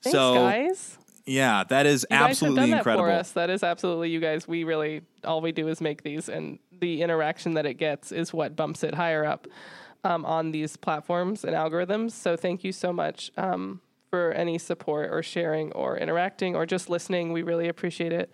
Thanks, 0.01 0.11
so 0.17 0.33
guys. 0.35 0.97
yeah, 1.25 1.63
that 1.69 1.85
is 1.85 2.05
You 2.09 2.17
absolutely 2.17 2.61
done 2.61 2.69
that 2.71 2.77
incredible. 2.77 3.05
for 3.05 3.11
us. 3.11 3.31
That 3.33 3.49
is 3.49 3.63
absolutely 3.63 4.09
you 4.09 4.19
guys. 4.19 4.47
We 4.47 4.63
really 4.63 5.01
all 5.23 5.41
we 5.41 5.51
do 5.51 5.67
is 5.67 5.79
make 5.81 6.03
these, 6.03 6.29
and 6.29 6.59
the 6.79 7.01
interaction 7.01 7.53
that 7.53 7.65
it 7.65 7.75
gets 7.75 8.11
is 8.11 8.33
what 8.33 8.55
bumps 8.55 8.83
it 8.83 8.95
higher 8.95 9.23
up 9.25 9.47
um, 10.03 10.25
on 10.25 10.51
these 10.51 10.75
platforms 10.77 11.43
and 11.43 11.53
algorithms. 11.55 12.11
So 12.11 12.35
thank 12.35 12.63
you 12.63 12.71
so 12.71 12.91
much 12.91 13.31
um, 13.37 13.81
for 14.13 14.31
any 14.33 14.59
support 14.59 15.09
or 15.11 15.23
sharing 15.23 15.71
or 15.71 15.97
interacting 15.97 16.55
or 16.55 16.67
just 16.67 16.87
listening. 16.87 17.33
We 17.33 17.41
really 17.41 17.67
appreciate 17.67 18.11
it. 18.11 18.29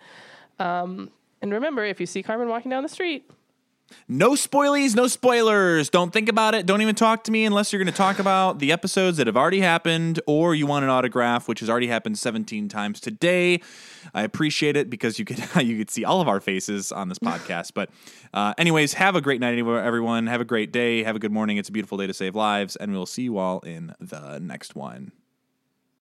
Um, 0.58 1.10
and 1.40 1.50
remember, 1.50 1.82
if 1.86 1.98
you 2.00 2.04
see 2.04 2.22
Carmen 2.22 2.50
walking 2.50 2.70
down 2.70 2.82
the 2.82 2.88
street, 2.90 3.30
No 4.06 4.32
spoilies, 4.32 4.94
no 4.94 5.06
spoilers. 5.06 5.88
Don't 5.88 6.12
think 6.12 6.28
about 6.28 6.54
it. 6.54 6.66
Don't 6.66 6.82
even 6.82 6.94
talk 6.94 7.24
to 7.24 7.32
me 7.32 7.46
unless 7.46 7.72
you're 7.72 7.82
going 7.82 7.90
to 7.90 7.96
talk 7.96 8.18
about 8.18 8.58
the 8.58 8.72
episodes 8.72 9.16
that 9.16 9.26
have 9.26 9.38
already 9.38 9.60
happened 9.60 10.20
or 10.26 10.54
you 10.54 10.66
want 10.66 10.84
an 10.84 10.90
autograph, 10.90 11.48
which 11.48 11.60
has 11.60 11.70
already 11.70 11.86
happened 11.86 12.18
17 12.18 12.68
times 12.68 13.00
today. 13.00 13.62
I 14.12 14.22
appreciate 14.22 14.76
it 14.76 14.90
because 14.90 15.18
you 15.18 15.24
could 15.24 15.42
you 15.66 15.78
could 15.78 15.90
see 15.90 16.04
all 16.04 16.20
of 16.20 16.28
our 16.28 16.40
faces 16.40 16.92
on 16.92 17.08
this 17.08 17.18
podcast. 17.18 17.72
But 17.74 17.88
uh, 18.34 18.52
anyways, 18.58 18.92
have 18.92 19.16
a 19.16 19.22
great 19.22 19.40
night, 19.40 19.58
everyone. 19.58 20.26
Have 20.26 20.42
a 20.42 20.44
great 20.44 20.72
day. 20.72 21.04
Have 21.04 21.16
a 21.16 21.20
good 21.20 21.32
morning. 21.32 21.56
It's 21.56 21.70
a 21.70 21.72
beautiful 21.72 21.96
day 21.96 22.06
to 22.06 22.14
save 22.14 22.34
lives, 22.36 22.76
and 22.76 22.92
we'll 22.92 23.06
see 23.06 23.22
you 23.22 23.38
all 23.38 23.60
in 23.60 23.94
the 23.98 24.38
next 24.40 24.76
one. 24.76 25.12